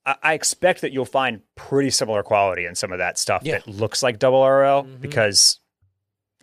I, 0.06 0.16
I 0.24 0.34
expect 0.34 0.82
that 0.82 0.92
you'll 0.92 1.06
find 1.06 1.42
pretty 1.56 1.92
similar 1.92 2.24
quality 2.24 2.66
in 2.66 2.74
some 2.76 2.92
of 2.92 2.98
that 2.98 3.18
stuff 3.20 3.44
Yeah. 3.46 3.60
that 3.60 3.68
looks 3.68 4.02
like 4.02 4.18
double 4.20 4.42
RL 4.44 4.84
Mhm. 4.84 5.02
because 5.02 5.60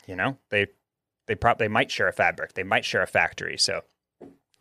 you 0.06 0.14
know 0.14 0.38
they 0.50 0.68
they 1.26 1.34
probably 1.34 1.64
they 1.66 1.68
might 1.72 1.90
share 1.90 2.06
a 2.08 2.12
fabric 2.12 2.54
they 2.54 2.62
might 2.62 2.84
share 2.84 3.02
a 3.02 3.06
factory 3.08 3.58
so 3.58 3.82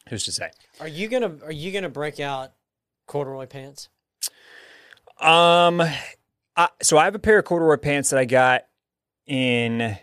who's 0.09 0.25
to 0.25 0.31
say 0.31 0.49
Are 0.79 0.87
you 0.87 1.07
gonna 1.07 1.37
Are 1.43 1.51
you 1.51 1.71
gonna 1.71 1.87
break 1.89 2.19
out 2.19 2.53
corduroy 3.05 3.45
pants? 3.45 3.89
Um, 5.19 5.81
I, 6.57 6.69
so 6.81 6.97
I 6.97 7.05
have 7.05 7.15
a 7.15 7.19
pair 7.19 7.37
of 7.39 7.45
corduroy 7.45 7.77
pants 7.77 8.09
that 8.09 8.19
I 8.19 8.25
got 8.25 8.65
in 9.27 9.97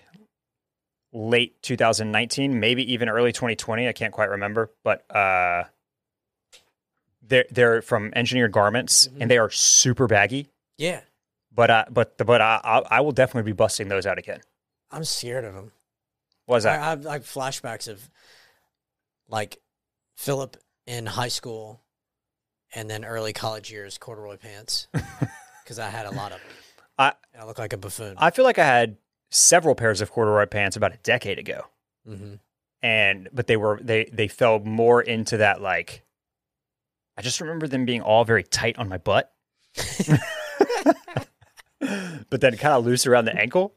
late 1.13 1.61
2019, 1.63 2.59
maybe 2.61 2.93
even 2.93 3.09
early 3.09 3.33
2020. 3.33 3.89
I 3.89 3.93
can't 3.93 4.13
quite 4.13 4.31
remember, 4.31 4.71
but 4.85 5.05
uh, 5.15 5.65
they're 7.23 7.47
they're 7.51 7.83
from 7.83 8.13
Engineered 8.15 8.53
Garments, 8.53 9.09
Mhm. 9.09 9.23
and 9.23 9.31
they 9.31 9.39
are 9.39 9.51
super 9.51 10.07
baggy. 10.07 10.49
Yeah, 10.79 11.01
But 11.53 11.71
uh, 11.71 11.85
but 11.91 12.17
but 12.19 12.41
I 12.41 12.61
I 12.65 12.79
I 12.99 13.01
will 13.01 13.13
definitely 13.13 13.51
be 13.51 13.55
busting 13.57 13.89
those 13.89 14.07
out 14.07 14.19
again. 14.19 14.41
I'm 14.91 15.05
scared 15.05 15.45
of 15.45 15.55
them. 15.55 15.73
What 16.47 16.59
is 16.59 16.67
I. 16.67 16.75
I 16.75 16.91
have 16.91 17.05
like 17.05 17.23
flashbacks 17.23 17.89
of 17.89 18.09
like 19.29 19.61
Philip 20.17 20.57
in 20.87 21.07
high 21.07 21.29
school 21.29 21.81
and 22.75 22.91
then 22.91 23.05
early 23.05 23.33
college 23.33 23.71
years 23.73 23.97
corduroy 23.99 24.37
pants 24.37 24.87
because 25.65 25.79
I 25.81 25.89
had 25.89 26.07
a 26.07 26.11
lot 26.13 26.31
of. 26.33 26.41
I- 26.99 27.15
And 27.33 27.43
I 27.43 27.47
look 27.47 27.59
like 27.59 27.73
a 27.73 27.77
buffoon. 27.77 28.15
I 28.19 28.31
feel 28.31 28.45
like 28.45 28.59
I 28.59 28.65
had 28.65 28.97
several 29.31 29.75
pairs 29.75 30.01
of 30.01 30.13
corduroy 30.13 30.47
pants 30.47 30.77
about 30.77 30.93
a 30.95 30.99
decade 30.99 31.39
ago. 31.39 31.67
hmm 32.07 32.35
and 32.83 33.29
but 33.33 33.47
they 33.47 33.57
were 33.57 33.81
they 33.83 34.05
they 34.13 34.29
fell 34.29 34.59
more 34.61 35.01
into 35.01 35.39
that 35.39 35.63
like 35.63 36.03
I 37.17 37.23
just 37.23 37.41
remember 37.41 37.67
them 37.67 37.87
being 37.87 38.03
all 38.03 38.25
very 38.27 38.43
tight 38.45 38.77
on 38.79 38.89
my 38.91 38.99
butt. 38.99 39.33
but 42.31 42.41
then 42.41 42.57
kind 42.57 42.75
of 42.75 42.85
loose 42.85 43.07
around 43.07 43.25
the 43.27 43.35
ankle 43.37 43.75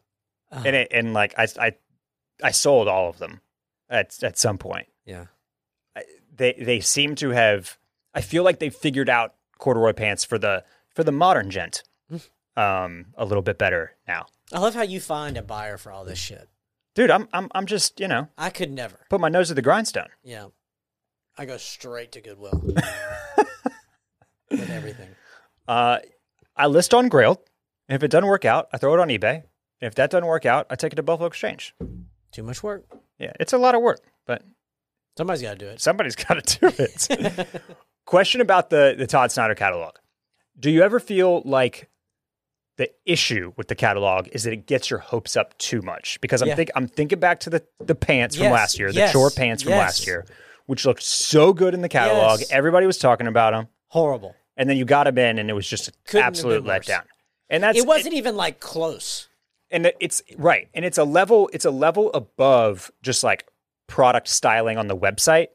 Uh, 0.52 0.64
and 0.66 0.76
it, 0.76 0.88
and 0.92 1.14
like 1.14 1.34
I 1.38 1.48
I 1.60 1.72
I 2.44 2.52
sold 2.52 2.88
all 2.88 3.10
of 3.10 3.18
them 3.18 3.42
at 3.90 4.22
at 4.24 4.38
some 4.38 4.58
point. 4.58 4.88
yeah. 5.06 5.26
They 6.36 6.54
they 6.54 6.80
seem 6.82 7.16
to 7.16 7.30
have 7.32 7.78
I 8.14 8.22
feel 8.22 8.44
like 8.44 8.60
they 8.60 8.70
figured 8.70 9.10
out 9.10 9.34
corduroy 9.58 9.94
pants 9.94 10.24
for 10.24 10.38
the 10.38 10.64
for 10.98 11.04
the 11.04 11.12
modern 11.12 11.52
gent 11.52 11.84
Hmm. 12.10 12.18
um, 12.60 13.06
a 13.16 13.24
little 13.24 13.44
bit 13.44 13.58
better 13.60 13.96
now. 14.08 14.26
I 14.52 14.58
love 14.60 14.74
how 14.74 14.82
you 14.82 15.00
find 15.00 15.38
a 15.38 15.44
buyer 15.44 15.78
for 15.78 15.92
all 15.92 16.04
this 16.04 16.18
shit. 16.18 16.50
Dude, 16.96 17.12
I'm 17.12 17.28
I'm 17.32 17.50
I'm 17.54 17.68
just 17.68 18.00
you 18.00 18.08
know 18.08 18.30
I 18.38 18.50
could 18.50 18.72
never. 18.72 19.06
put 19.10 19.22
my 19.22 19.30
nose 19.30 19.50
to 19.50 19.54
the 19.54 19.62
grindstone. 19.62 20.08
Yeah. 20.24 20.48
I 21.38 21.46
go 21.46 21.58
straight 21.58 22.12
to 22.14 22.22
Goodwill 22.22 22.60
with 24.50 24.70
everything. 24.72 25.10
Uh, 25.68 26.00
I 26.56 26.66
list 26.68 26.94
on 26.96 27.10
Grailed. 27.10 27.38
And 27.90 27.96
if 27.96 28.02
it 28.04 28.10
doesn't 28.10 28.28
work 28.28 28.44
out, 28.44 28.68
I 28.74 28.78
throw 28.78 28.94
it 28.96 29.00
on 29.00 29.10
eBay. 29.10 29.44
If 29.80 29.94
that 29.96 30.10
doesn't 30.10 30.26
work 30.26 30.46
out, 30.48 30.66
I 30.72 30.76
take 30.76 30.94
it 30.94 30.96
to 30.98 31.04
Buffalo 31.04 31.28
Exchange. 31.28 31.76
Too 32.32 32.42
much 32.44 32.64
work. 32.64 32.86
Yeah, 33.20 33.34
it's 33.40 33.54
a 33.54 33.58
lot 33.58 33.76
of 33.76 33.82
work, 33.82 34.00
but 34.26 34.42
Somebody's 35.18 35.42
got 35.44 35.52
to 35.60 35.66
do 35.66 35.68
it. 35.68 35.80
somebody's 35.82 36.16
got 36.16 36.44
to 36.44 36.60
do 36.60 36.84
it. 36.84 37.48
Question 38.06 38.42
about 38.42 38.70
the 38.72 38.96
the 38.98 39.06
Todd 39.08 39.32
Snyder 39.32 39.56
catalog. 39.56 39.96
Do 40.60 40.72
you 40.72 40.82
ever 40.82 41.00
feel 41.00 41.42
like 41.46 41.90
the 42.78 42.90
issue 43.06 43.54
with 43.58 43.68
the 43.68 43.76
catalog 43.76 44.28
is 44.32 44.44
that 44.44 44.54
it 44.54 44.66
gets 44.68 44.90
your 44.90 45.00
hopes 45.00 45.36
up 45.36 45.58
too 45.58 45.82
much? 45.82 46.20
Because 46.22 46.42
I'm 46.42 46.50
Yeah. 46.50 46.56
think 46.56 46.72
I'm 46.76 46.88
thinking 46.88 47.20
back 47.20 47.40
to 47.42 47.50
the 47.50 47.64
the 47.80 47.96
pants 47.96 48.36
from 48.36 48.44
Yes, 48.46 48.54
last 48.54 48.80
year, 48.80 48.92
the 48.92 49.10
chore 49.12 49.30
pants 49.30 49.64
from 49.64 49.72
yes. 49.72 49.80
last 49.80 50.08
year, 50.08 50.26
which 50.66 50.86
looked 50.86 51.04
so 51.04 51.54
good 51.54 51.74
in 51.74 51.82
the 51.82 51.90
catalog. 51.90 52.42
Everybody 52.50 52.86
was 52.86 52.98
talking 52.98 53.28
about 53.28 53.52
them, 53.54 53.68
Horrible. 53.90 54.36
and 54.56 54.70
then 54.70 54.78
you 54.78 54.86
got 54.86 55.04
them 55.06 55.18
in, 55.18 55.38
and 55.40 55.50
it 55.50 55.54
was 55.54 55.68
just 55.68 55.88
an 55.90 55.94
Couldn't 56.06 56.26
absolute 56.28 56.64
letdown. 56.64 57.04
And 57.50 57.64
that's 57.64 57.78
It 57.78 57.86
wasn't 57.88 58.14
even 58.16 58.36
like 58.36 58.60
close. 58.60 59.28
and 59.72 59.92
it's 60.00 60.22
right 60.38 60.70
and 60.74 60.86
it's 60.86 60.98
a 60.98 61.04
level 61.04 61.50
it's 61.54 61.66
a 61.66 61.72
level 61.72 62.10
above 62.14 62.90
just 63.02 63.22
like 63.24 63.46
product 63.88 64.28
styling 64.30 64.78
on 64.78 64.88
the 64.88 64.96
website 64.96 65.48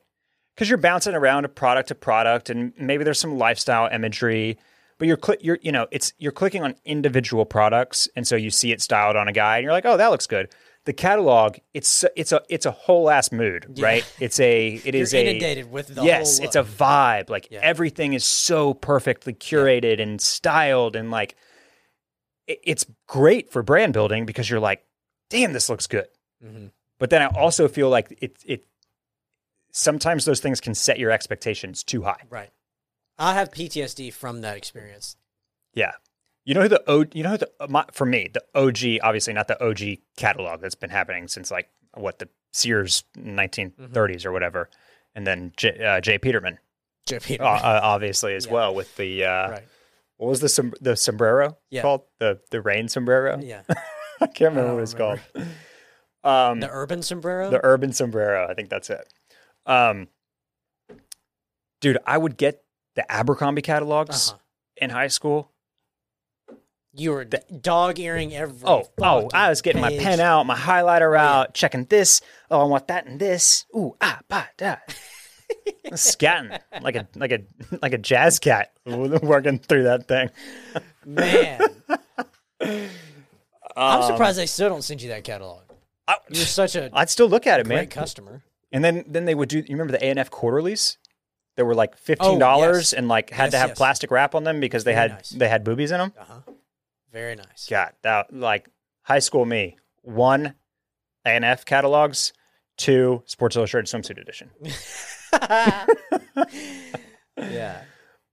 because 0.54 0.68
you're 0.68 0.76
bouncing 0.78 1.14
around 1.14 1.44
a 1.46 1.48
product 1.48 1.88
to 1.88 1.94
product 1.94 2.50
and 2.50 2.72
maybe 2.78 3.04
there's 3.04 3.18
some 3.18 3.38
lifestyle 3.38 3.88
imagery 3.90 4.58
but 4.98 5.08
you're 5.08 5.18
you're 5.40 5.58
you 5.62 5.72
know 5.72 5.86
it's 5.90 6.12
you're 6.18 6.32
clicking 6.32 6.62
on 6.62 6.74
individual 6.84 7.44
products 7.44 8.08
and 8.16 8.26
so 8.26 8.36
you 8.36 8.50
see 8.50 8.72
it 8.72 8.80
styled 8.80 9.16
on 9.16 9.28
a 9.28 9.32
guy 9.32 9.56
and 9.58 9.64
you're 9.64 9.72
like 9.72 9.86
oh 9.86 9.96
that 9.96 10.08
looks 10.08 10.26
good. 10.26 10.48
The 10.84 10.92
catalog 10.92 11.58
it's 11.74 12.04
it's 12.16 12.32
a 12.32 12.42
it's 12.48 12.66
a 12.66 12.70
whole 12.72 13.08
ass 13.08 13.30
mood 13.30 13.66
Yeah. 13.74 13.84
right? 13.84 14.14
It's 14.20 14.40
a 14.40 14.80
it 14.84 14.94
is 14.94 15.12
You're 15.12 15.22
a 15.22 15.24
inundated 15.26 15.70
with 15.70 15.88
the 15.94 16.02
yes 16.02 16.38
it's 16.40 16.56
a 16.56 16.62
vibe 16.64 17.30
like 17.30 17.48
Yeah. 17.50 17.60
everything 17.62 18.14
is 18.14 18.24
so 18.24 18.74
perfectly 18.74 19.32
curated 19.34 20.00
and 20.00 20.20
styled 20.20 20.96
and 20.96 21.10
like 21.10 21.36
it- 22.48 22.60
it's 22.64 22.84
great 23.06 23.52
for 23.52 23.62
brand 23.62 23.92
building 23.92 24.26
because 24.26 24.50
you're 24.50 24.58
like 24.60 24.84
damn 25.30 25.52
this 25.52 25.68
looks 25.68 25.86
good. 25.86 26.08
Hmm 26.42 26.66
but 26.98 27.10
then 27.10 27.20
i 27.22 27.26
also 27.26 27.66
feel 27.68 27.88
like 27.88 28.16
it 28.20 28.36
it 28.46 28.64
sometimes 29.72 30.24
those 30.24 30.40
things 30.40 30.60
can 30.60 30.74
set 30.74 30.98
your 30.98 31.10
expectations 31.10 31.82
too 31.82 32.02
high. 32.02 32.20
Right. 32.28 32.50
I 33.18 33.34
have 33.34 33.50
PTSD 33.50 34.12
from 34.12 34.40
that 34.42 34.56
experience. 34.56 35.16
yeah 35.74 35.92
you 36.44 36.54
know 36.54 36.62
who 36.62 36.68
the 36.68 36.82
o 36.90 37.04
you 37.12 37.22
know 37.22 37.30
who 37.30 37.38
the 37.38 37.50
my, 37.68 37.84
for 37.92 38.04
me 38.04 38.28
the 38.32 38.42
og 38.54 38.76
obviously 39.02 39.32
not 39.32 39.46
the 39.48 39.58
og 39.62 39.80
catalog 40.16 40.60
that's 40.60 40.74
been 40.74 40.90
happening 40.90 41.28
since 41.28 41.50
like 41.50 41.68
what 41.94 42.18
the 42.18 42.28
sears 42.52 43.04
1930s 43.16 44.26
or 44.26 44.32
whatever 44.32 44.68
and 45.14 45.26
then 45.26 45.52
J, 45.56 45.78
uh, 45.84 46.00
J. 46.00 46.18
Peterman 46.18 46.58
Joe 47.06 47.20
Peter. 47.20 47.44
uh, 47.44 47.58
uh, 47.60 47.80
obviously 47.82 48.34
as 48.34 48.46
Yeah. 48.46 48.52
well 48.52 48.74
with 48.74 48.96
the 48.96 49.24
uh, 49.24 49.50
right. 49.50 49.68
what 50.16 50.28
was 50.28 50.40
the 50.40 50.48
som- 50.48 50.74
the 50.80 50.96
sombrero 50.96 51.56
Yeah. 51.70 51.82
called 51.82 52.02
the 52.18 52.40
the 52.50 52.60
rain 52.60 52.88
sombrero 52.88 53.38
Yeah. 53.40 53.62
I 54.20 54.26
can't 54.26 54.54
remember 54.54 54.68
don't 54.68 54.74
what 54.76 54.82
it's 54.82 54.94
remember. 54.94 55.20
called 55.34 55.46
um 56.52 56.60
The 56.60 56.70
urban 56.70 57.02
sombrero. 57.02 57.50
the 57.50 57.60
urban 57.64 57.92
sombrero 57.92 58.48
I 58.50 58.54
think 58.54 58.68
that's 58.68 58.90
it 58.90 59.06
um 59.66 60.08
dude 61.80 61.98
I 62.06 62.18
would 62.18 62.36
get 62.36 62.61
the 62.94 63.10
Abercrombie 63.10 63.62
catalogs 63.62 64.30
uh-huh. 64.30 64.38
in 64.76 64.90
high 64.90 65.08
school 65.08 65.50
You 66.94 67.12
were 67.12 67.24
dog 67.24 67.98
earing 67.98 68.34
every. 68.34 68.68
oh 68.68 68.88
oh 69.00 69.28
I 69.32 69.48
was 69.48 69.62
getting 69.62 69.80
my 69.80 69.96
pen 69.96 70.20
out 70.20 70.44
my 70.46 70.56
highlighter 70.56 71.14
yeah. 71.14 71.28
out 71.38 71.54
checking 71.54 71.84
this 71.86 72.20
oh 72.50 72.60
I 72.60 72.64
want 72.64 72.88
that 72.88 73.06
and 73.06 73.18
this 73.18 73.66
ooh 73.74 73.96
ah 74.00 74.20
ba 74.28 74.48
da 74.56 74.76
scatting 75.92 76.58
like 76.82 76.96
a 76.96 77.06
like 77.14 77.32
a 77.32 77.40
like 77.82 77.92
a 77.92 77.98
jazz 77.98 78.38
cat 78.38 78.72
working 78.86 79.58
through 79.58 79.84
that 79.84 80.08
thing 80.08 80.30
Man, 81.04 81.60
I'm 82.60 82.90
Um, 83.76 84.02
surprised 84.02 84.38
they 84.38 84.46
still 84.46 84.68
don't 84.68 84.82
send 84.82 85.02
you 85.02 85.08
that 85.08 85.24
catalog. 85.24 85.62
I, 86.06 86.16
You're 86.28 86.44
such 86.46 86.76
a 86.76 86.90
I'd 86.92 87.10
still 87.10 87.28
look 87.28 87.46
at 87.46 87.58
it, 87.60 87.66
great 87.66 87.76
man. 87.76 87.86
customer. 87.88 88.42
And 88.70 88.84
then 88.84 89.04
then 89.08 89.24
they 89.24 89.34
would 89.34 89.48
do. 89.48 89.58
You 89.58 89.64
remember 89.70 89.92
the 89.92 90.04
A 90.04 90.08
and 90.10 90.18
F 90.18 90.30
quarterlies? 90.30 90.98
They 91.56 91.62
were 91.62 91.74
like 91.74 91.96
fifteen 91.96 92.38
dollars 92.38 92.76
Oh, 92.76 92.78
yes. 92.78 92.92
and 92.94 93.08
like 93.08 93.30
had 93.30 93.44
Yes, 93.44 93.52
to 93.52 93.58
have 93.58 93.68
yes. 93.70 93.78
plastic 93.78 94.10
wrap 94.10 94.34
on 94.34 94.44
them 94.44 94.60
because 94.60 94.84
they 94.84 94.94
Very 94.94 95.08
had 95.08 95.10
nice. 95.18 95.30
they 95.30 95.48
had 95.48 95.64
boobies 95.64 95.90
in 95.90 95.98
them. 95.98 96.12
Uh 96.18 96.24
huh. 96.24 96.52
Very 97.12 97.36
nice. 97.36 97.66
God, 97.68 97.92
that 98.02 98.32
like 98.34 98.68
high 99.02 99.18
school 99.18 99.44
me. 99.44 99.76
One 100.02 100.54
A 101.26 101.30
and 101.30 101.44
F 101.44 101.64
catalogs. 101.64 102.32
Two 102.78 103.22
Sports 103.26 103.54
Illustrated 103.54 103.86
swimsuit 103.86 104.18
edition. 104.20 104.50
yeah. 107.36 107.82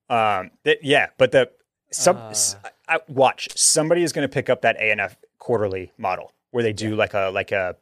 Um, 0.10 0.52
th- 0.64 0.80
yeah, 0.82 1.08
but 1.18 1.32
the 1.32 1.52
some 1.92 2.18
Uh. 2.18 2.30
s- 2.30 2.56
I, 2.88 2.96
I- 2.96 3.00
watch 3.08 3.50
somebody 3.58 4.04
is 4.04 4.12
going 4.14 4.28
to 4.28 4.34
pick 4.34 4.50
up 4.50 4.62
that 4.62 4.78
A 4.78 4.92
and 4.92 5.02
F 5.02 5.18
quarterly 5.38 5.92
model 5.98 6.32
where 6.52 6.64
they 6.64 6.74
do 6.74 6.96
like 6.96 7.14
a 7.14 7.30
like 7.34 7.52
a 7.52 7.76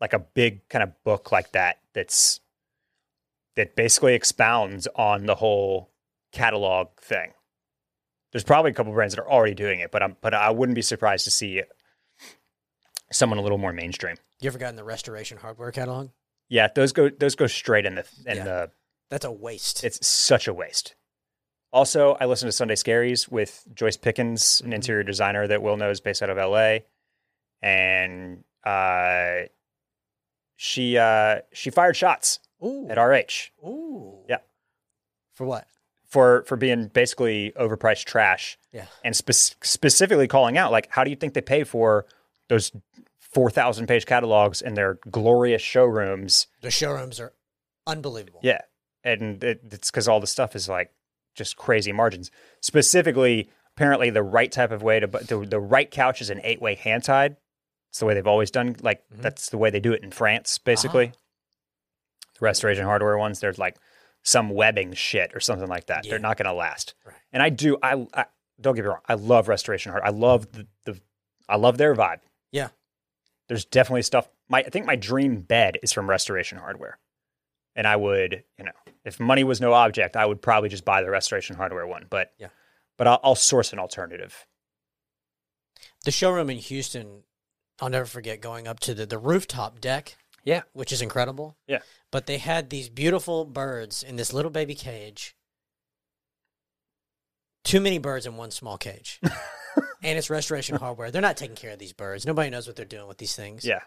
like 0.00 0.12
a 0.12 0.18
big 0.18 0.66
kind 0.68 0.82
of 0.82 0.92
book 1.04 1.32
like 1.32 1.52
that 1.52 1.78
that's 1.94 2.40
that 3.56 3.76
basically 3.76 4.14
expounds 4.14 4.88
on 4.96 5.26
the 5.26 5.34
whole 5.34 5.90
catalog 6.32 6.88
thing. 7.00 7.32
There's 8.32 8.44
probably 8.44 8.70
a 8.70 8.74
couple 8.74 8.92
brands 8.92 9.14
that 9.14 9.20
are 9.22 9.30
already 9.30 9.54
doing 9.54 9.80
it, 9.80 9.90
but 9.90 10.02
I'm 10.02 10.16
but 10.20 10.32
I 10.34 10.50
wouldn't 10.50 10.74
be 10.76 10.82
surprised 10.82 11.24
to 11.24 11.30
see 11.30 11.62
someone 13.12 13.38
a 13.38 13.42
little 13.42 13.58
more 13.58 13.72
mainstream. 13.72 14.16
You 14.40 14.48
ever 14.48 14.58
gotten 14.58 14.76
the 14.76 14.84
restoration 14.84 15.36
hardware 15.38 15.70
catalog? 15.70 16.10
Yeah, 16.48 16.68
those 16.74 16.92
go 16.92 17.10
those 17.10 17.34
go 17.34 17.46
straight 17.46 17.84
in 17.86 17.94
the 17.96 18.06
in 18.26 18.38
Yeah. 18.38 18.44
the 18.44 18.70
That's 19.10 19.26
a 19.26 19.30
waste. 19.32 19.84
It's 19.84 20.06
such 20.06 20.48
a 20.48 20.54
waste. 20.54 20.94
Also, 21.74 22.16
I 22.20 22.24
listen 22.26 22.46
to 22.48 22.52
Sunday 22.52 22.74
Scaries 22.74 23.28
with 23.28 23.64
Joyce 23.74 23.96
Pickens, 23.98 24.60
an 24.62 24.70
Mhm. 24.70 24.74
interior 24.74 25.02
designer 25.02 25.46
that 25.46 25.60
Will 25.62 25.76
knows 25.76 26.00
based 26.00 26.22
out 26.22 26.30
of 26.30 26.38
LA. 26.38 26.80
And 27.60 28.44
uh, 28.64 29.48
she 30.56 30.96
uh, 30.96 31.40
she 31.52 31.68
fired 31.70 31.96
shots 31.96 32.40
Ooh. 32.64 32.88
at 32.88 32.98
RH 32.98 33.50
Ooh. 33.66 34.24
Yeah. 34.28 34.38
For 35.34 35.44
what? 35.46 35.66
for 36.06 36.44
for 36.46 36.56
being 36.56 36.88
basically 36.88 37.52
overpriced 37.58 38.04
trash 38.04 38.58
Yeah. 38.72 38.84
and 39.02 39.16
spe- 39.16 39.56
specifically 39.62 40.28
calling 40.28 40.58
out 40.58 40.70
like 40.70 40.88
how 40.90 41.04
do 41.04 41.10
you 41.10 41.16
think 41.16 41.32
they 41.34 41.40
pay 41.40 41.64
for 41.64 42.04
those 42.48 42.70
4000 43.20 43.86
page 43.86 44.04
catalogs 44.04 44.60
in 44.60 44.74
their 44.74 44.98
glorious 45.10 45.62
showrooms 45.62 46.48
The 46.60 46.70
showrooms 46.70 47.18
are 47.18 47.32
unbelievable. 47.86 48.40
Yeah, 48.42 48.60
and 49.02 49.42
it, 49.42 49.60
it's 49.70 49.90
because 49.90 50.06
all 50.06 50.20
the 50.20 50.26
stuff 50.26 50.54
is 50.54 50.68
like 50.68 50.92
just 51.34 51.56
crazy 51.56 51.92
margins. 51.92 52.30
Specifically, 52.60 53.48
apparently, 53.74 54.10
the 54.10 54.22
right 54.22 54.52
type 54.52 54.70
of 54.70 54.82
way 54.82 55.00
to 55.00 55.06
the, 55.06 55.46
the 55.48 55.58
right 55.60 55.90
couch 55.90 56.20
is 56.20 56.28
an 56.30 56.40
eight 56.44 56.60
way 56.60 56.74
hand 56.74 57.04
tied. 57.04 57.36
It's 57.90 57.98
the 58.00 58.06
way 58.06 58.12
they've 58.14 58.26
always 58.26 58.50
done. 58.50 58.76
Like 58.82 59.02
Mhm. 59.14 59.22
that's 59.22 59.48
the 59.48 59.56
way 59.58 59.70
they 59.70 59.80
do 59.80 59.92
it 59.94 60.02
in 60.02 60.10
France. 60.10 60.58
Basically, 60.58 61.06
the 61.06 61.16
restoration 62.40 62.84
hardware 62.84 63.18
ones, 63.18 63.40
there's 63.40 63.58
like 63.58 63.76
some 64.22 64.50
webbing 64.50 64.92
shit 64.94 65.32
or 65.34 65.40
something 65.40 65.68
like 65.68 65.86
that. 65.86 66.04
Yeah. 66.04 66.10
They're 66.10 66.18
not 66.18 66.36
going 66.36 66.46
to 66.46 66.52
last. 66.54 66.94
Right. 67.04 67.16
And 67.32 67.42
I 67.42 67.48
do. 67.48 67.76
I, 67.82 68.06
I 68.14 68.26
don't 68.60 68.74
get 68.74 68.82
me 68.84 68.88
wrong. 68.88 69.00
I 69.08 69.14
love 69.14 69.48
restoration 69.48 69.90
hard. 69.92 70.04
I 70.04 70.10
love 70.10 70.50
the, 70.52 70.66
the 70.84 71.00
I 71.48 71.56
love 71.56 71.78
their 71.78 71.94
vibe. 71.94 72.20
Yeah. 72.52 72.68
There's 73.48 73.64
definitely 73.64 74.02
stuff. 74.02 74.28
My 74.48 74.60
I 74.60 74.68
think 74.68 74.86
my 74.86 74.96
dream 74.96 75.40
bed 75.40 75.78
is 75.82 75.92
from 75.92 76.08
restoration 76.08 76.58
hardware 76.58 76.98
and 77.74 77.86
I 77.86 77.96
would, 77.96 78.44
you 78.58 78.64
know, 78.64 78.72
if 79.04 79.18
money 79.18 79.42
was 79.44 79.60
no 79.60 79.72
object, 79.72 80.16
I 80.16 80.24
would 80.26 80.40
probably 80.40 80.68
just 80.68 80.84
buy 80.84 81.02
the 81.02 81.10
restoration 81.10 81.56
hardware 81.56 81.86
one. 81.86 82.06
But 82.08 82.32
Yeah. 82.38 82.48
but 82.98 83.06
I'll, 83.08 83.20
I'll 83.24 83.34
source 83.34 83.72
an 83.72 83.78
alternative. 83.78 84.46
The 86.04 86.10
showroom 86.10 86.50
in 86.50 86.58
Houston, 86.58 87.22
I'll 87.80 87.88
never 87.88 88.06
forget 88.06 88.40
going 88.40 88.68
up 88.68 88.80
to 88.80 88.94
the, 88.94 89.06
the 89.06 89.18
rooftop 89.18 89.80
deck. 89.80 90.16
Yeah. 90.44 90.62
Which 90.72 90.92
is 90.92 91.02
incredible. 91.02 91.56
Yeah. 91.66 91.80
But 92.10 92.26
they 92.26 92.38
had 92.38 92.70
these 92.70 92.88
beautiful 92.88 93.44
birds 93.44 94.02
in 94.02 94.16
this 94.16 94.32
little 94.32 94.50
baby 94.50 94.74
cage. 94.74 95.36
Too 97.64 97.80
many 97.80 97.98
birds 97.98 98.26
in 98.26 98.36
one 98.36 98.50
small 98.50 98.76
cage. 98.76 99.20
and 100.02 100.18
it's 100.18 100.28
restoration 100.30 100.76
hardware. 100.76 101.10
They're 101.10 101.22
not 101.22 101.36
taking 101.36 101.54
care 101.56 101.70
of 101.70 101.78
these 101.78 101.92
birds. 101.92 102.26
Nobody 102.26 102.50
knows 102.50 102.66
what 102.66 102.74
they're 102.76 102.84
doing 102.84 103.06
with 103.06 103.18
these 103.18 103.36
things. 103.36 103.64
Yeah, 103.64 103.80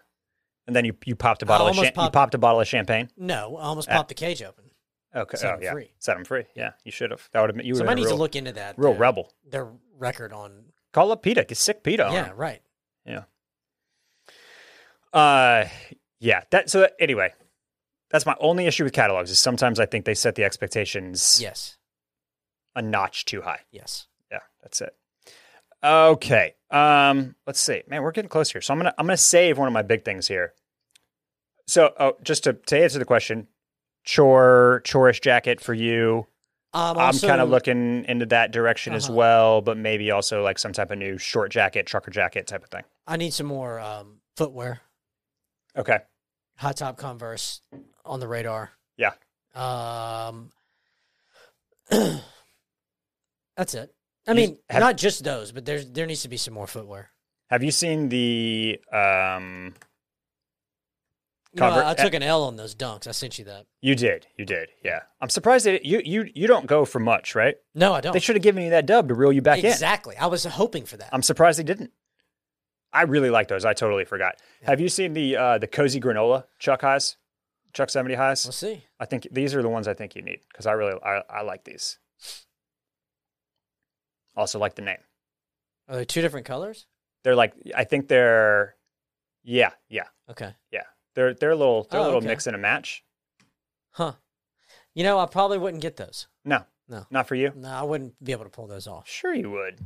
and 0.66 0.74
then 0.76 0.86
you 0.86 0.96
you 1.06 1.16
popped 1.16 1.44
a 1.44 1.46
bottle 1.46 1.68
of 1.68 1.76
cha- 1.76 1.84
you 1.84 1.92
popped- 1.92 2.14
popped 2.14 2.34
a 2.34 2.38
bottle 2.38 2.62
of 2.62 2.68
champagne. 2.68 3.10
No, 3.18 3.58
I 3.58 3.64
almost 3.64 3.90
Ah. 3.90 3.98
popped 3.98 4.08
the 4.10 4.16
cage 4.16 4.42
open. 4.42 4.72
Okay, 5.14 5.38
Set 5.38 5.52
oh 5.52 5.56
'em 5.56 5.62
yeah, 5.64 5.72
free. 5.74 5.92
set 6.00 6.16
them 6.16 6.24
free. 6.26 6.46
Yeah, 6.56 6.72
you 6.86 6.92
should 6.92 7.12
have. 7.12 7.28
That 7.34 7.42
would 7.42 7.50
have 7.50 7.58
been 7.58 7.66
you. 7.66 7.76
Somebody 7.76 8.02
needs 8.02 8.08
real, 8.08 8.18
to 8.18 8.22
look 8.22 8.36
into 8.38 8.54
that. 8.54 8.78
real 8.78 8.92
their, 8.92 9.00
rebel. 9.00 9.34
Their 9.46 9.68
record 9.98 10.32
on. 10.32 10.72
Call 10.94 11.12
up 11.12 11.22
PETA. 11.22 11.44
Get 11.44 11.58
sick 11.58 11.84
PETA. 11.84 12.06
on 12.08 12.14
Yeah, 12.14 12.32
right. 12.34 12.62
Uh, 15.14 15.66
yeah. 16.20 16.42
That 16.52 16.70
so 16.70 16.88
anyway, 17.00 17.34
that's 18.10 18.26
my 18.26 18.36
only 18.40 18.66
issue 18.68 18.84
with 18.84 18.94
catalogs 18.94 19.32
is 19.32 19.40
sometimes 19.40 19.80
I 19.80 19.86
think 19.86 20.06
they 20.06 20.14
set 20.16 20.36
the 20.36 20.44
expectations 20.44 21.40
Yes. 21.42 21.78
a 22.76 22.82
notch 22.82 23.26
too 23.26 23.42
high. 23.42 23.62
Yes. 23.72 24.08
Yeah, 24.32 24.40
that's 24.62 24.82
it. 24.82 24.96
Okay. 25.84 26.56
Um, 26.72 27.36
let's 27.46 27.60
see. 27.60 27.84
Man, 27.88 28.02
we're 28.02 28.12
getting 28.12 28.30
close 28.30 28.52
here. 28.52 28.62
So 28.62 28.74
I'm 28.74 28.80
gonna 28.80 28.94
I'm 28.98 29.06
gonna 29.06 29.18
save 29.18 29.58
one 29.58 29.68
of 29.68 29.74
my 29.74 29.82
big 29.84 30.04
things 30.04 30.28
here. 30.28 30.54
So 31.68 31.94
oh, 32.00 32.14
just 32.24 32.44
to, 32.46 32.54
to 32.54 32.80
answer 32.82 33.00
the 33.00 33.06
question, 33.06 33.48
chore 34.04 34.82
chorish 34.86 35.22
jacket 35.22 35.60
for 35.62 35.74
you. 35.74 36.28
Um, 36.74 36.98
I'm 36.98 37.18
kind 37.18 37.40
of 37.40 37.50
looking 37.50 38.04
into 38.06 38.26
that 38.28 38.52
direction 38.52 38.94
as 38.94 39.06
Uh-huh. 39.06 39.14
well, 39.16 39.62
but 39.62 39.78
maybe 39.78 40.12
also 40.12 40.44
like 40.44 40.60
some 40.60 40.74
type 40.74 40.92
of 40.92 40.98
new 40.98 41.18
short 41.18 41.50
jacket, 41.50 41.86
trucker 41.86 42.12
jacket 42.12 42.48
type 42.48 42.64
of 42.64 42.70
thing. 42.70 42.84
I 43.08 43.16
need 43.16 43.34
some 43.34 43.48
more 43.48 43.80
um, 43.80 44.18
footwear. 44.36 44.82
Okay. 45.78 46.00
Hot 46.58 46.78
top 46.78 46.98
Converse 46.98 47.62
on 48.06 48.20
the 48.20 48.28
radar. 48.28 48.72
Yeah. 48.98 49.12
Um, 49.54 50.52
that's 53.58 53.74
it. 53.74 53.94
I 54.28 54.32
You- 54.32 54.36
mean, 54.36 54.58
have- 54.70 54.80
not 54.80 54.98
just 54.98 55.24
those, 55.24 55.52
but 55.52 55.66
there's 55.66 55.90
there 55.92 56.06
needs 56.06 56.22
to 56.24 56.30
be 56.30 56.38
some 56.38 56.54
more 56.54 56.68
footwear. 56.68 57.12
Have 57.50 57.64
you 57.64 57.72
seen 57.72 58.10
the 58.10 58.80
um 58.92 59.74
Conver- 61.56 61.84
I, 61.86 61.92
I 61.92 61.94
took 61.94 62.14
an 62.14 62.22
L 62.24 62.44
on 62.44 62.58
those 62.58 62.76
dunks. 62.76 63.08
I 63.08 63.12
sent 63.12 63.40
you 63.40 63.46
that. 63.46 63.66
you 63.80 63.96
did. 63.96 64.28
You 64.38 64.44
did. 64.46 64.68
Yeah. 64.84 65.00
I'm 65.22 65.30
surprised 65.30 65.66
that 65.66 65.86
you 65.86 66.02
you 66.04 66.30
you 66.36 66.48
don't 66.48 66.66
go 66.66 66.84
for 66.84 67.00
much, 67.00 67.34
right? 67.34 67.56
No, 67.74 67.94
I 67.94 68.02
don't. 68.02 68.12
They 68.12 68.20
should 68.20 68.36
have 68.36 68.44
given 68.44 68.64
you 68.64 68.72
that 68.72 68.86
dub 68.86 69.08
to 69.08 69.14
reel 69.14 69.32
you 69.32 69.42
back 69.42 69.60
in. 69.60 69.66
exactly. 69.68 70.18
I 70.18 70.26
was 70.26 70.44
hoping 70.44 70.84
for 70.86 70.98
that. 70.98 71.10
I'm 71.14 71.22
surprised 71.22 71.58
they 71.60 71.64
didn't. 71.64 71.92
I 72.96 73.04
really 73.04 73.30
like 73.30 73.48
those. 73.48 73.66
I 73.66 73.74
totally 73.74 74.06
forgot. 74.06 74.36
Have 74.64 74.80
you 74.80 74.90
seen 74.90 75.14
the 75.14 75.36
uh, 75.38 75.58
the 75.58 75.68
cozy 75.68 76.00
granola 76.00 76.46
Chuck 76.60 76.82
highs, 76.82 77.18
Chuck 77.74 77.90
seventy 77.90 78.16
highs? 78.16 78.46
we'll 78.46 78.52
see. 78.54 78.84
I 79.00 79.06
think 79.06 79.28
these 79.32 79.54
are 79.54 79.62
the 79.62 79.70
ones 79.70 79.88
I 79.88 79.94
think 79.94 80.16
you 80.16 80.22
need 80.22 80.40
because 80.50 80.66
I 80.66 80.72
really 80.74 81.00
I, 81.04 81.22
I 81.30 81.42
like 81.42 81.64
these. 81.66 82.00
Also 84.36 84.60
like 84.60 84.76
the 84.76 84.82
name. 84.82 84.98
Are 85.88 85.96
they 85.96 86.06
two 86.06 86.22
different 86.22 86.46
colors? 86.46 86.88
They're 87.24 87.36
like 87.36 87.54
I 87.76 87.84
think 87.84 88.08
they're 88.08 88.76
yeah 89.44 89.72
yeah 89.90 90.06
Okay. 90.30 90.54
Yeah, 90.72 90.84
they're 91.16 91.34
they're 91.34 91.52
a 91.52 91.56
little 91.56 91.88
they're 91.90 92.00
Oh, 92.00 92.04
a 92.04 92.06
little 92.06 92.18
okay. 92.20 92.28
mix 92.28 92.48
and 92.48 92.56
a 92.56 92.60
match. 92.60 93.04
Huh. 93.92 94.14
You 94.94 95.04
know, 95.04 95.20
I 95.20 95.26
probably 95.26 95.58
wouldn't 95.58 95.82
get 95.82 95.98
those. 95.98 96.28
No 96.44 96.64
No. 96.90 97.06
not 97.12 97.28
for 97.28 97.36
you. 97.36 97.52
No, 97.56 97.70
I 97.70 97.84
wouldn't 97.84 98.22
be 98.24 98.32
able 98.32 98.44
to 98.46 98.50
pull 98.50 98.68
those 98.68 98.88
off. 98.88 99.08
Sure 99.08 99.34
you 99.34 99.52
would. 99.52 99.80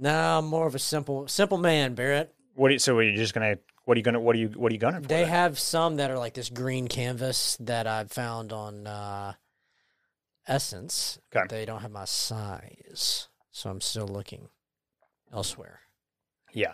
No, 0.00 0.38
I'm 0.38 0.46
more 0.46 0.66
of 0.66 0.74
a 0.74 0.78
simple 0.78 1.28
simple 1.28 1.58
man, 1.58 1.94
Barrett. 1.94 2.34
What 2.54 2.68
do 2.68 2.74
you, 2.74 2.78
so 2.78 2.96
are 2.96 3.02
you 3.02 3.16
just 3.16 3.34
gonna 3.34 3.58
what 3.84 3.96
are 3.96 3.98
you 3.98 4.02
gonna 4.02 4.18
what 4.18 4.34
are 4.34 4.38
you 4.38 4.48
what 4.48 4.72
are 4.72 4.74
you 4.74 4.80
gonna 4.80 5.02
for? 5.02 5.06
They 5.06 5.20
then? 5.20 5.28
have 5.28 5.58
some 5.58 5.96
that 5.96 6.10
are 6.10 6.18
like 6.18 6.32
this 6.32 6.48
green 6.48 6.88
canvas 6.88 7.56
that 7.60 7.86
I've 7.86 8.10
found 8.10 8.50
on 8.50 8.86
uh, 8.86 9.34
SSENSE. 10.48 11.18
Okay. 11.36 11.46
They 11.48 11.64
don't 11.66 11.82
have 11.82 11.90
my 11.90 12.06
size, 12.06 13.28
so 13.50 13.68
I'm 13.68 13.82
still 13.82 14.08
looking 14.08 14.48
elsewhere. 15.32 15.80
Yeah, 16.52 16.72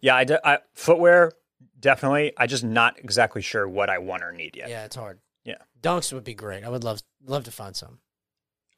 yeah. 0.00 0.16
I, 0.16 0.24
de- 0.24 0.46
I 0.46 0.58
footwear 0.74 1.32
definitely. 1.78 2.34
I 2.36 2.46
just 2.46 2.62
not 2.62 2.98
exactly 2.98 3.40
sure 3.40 3.66
what 3.66 3.88
I 3.88 3.98
want 3.98 4.22
or 4.22 4.32
need 4.32 4.54
yet. 4.54 4.68
Yeah, 4.68 4.84
it's 4.84 4.96
hard. 4.96 5.18
Yeah. 5.44 5.58
Dunks 5.80 6.12
would 6.12 6.24
be 6.24 6.34
great. 6.34 6.62
I 6.62 6.68
would 6.68 6.84
love 6.84 7.00
love 7.24 7.44
to 7.44 7.50
find 7.50 7.74
some. 7.74 8.00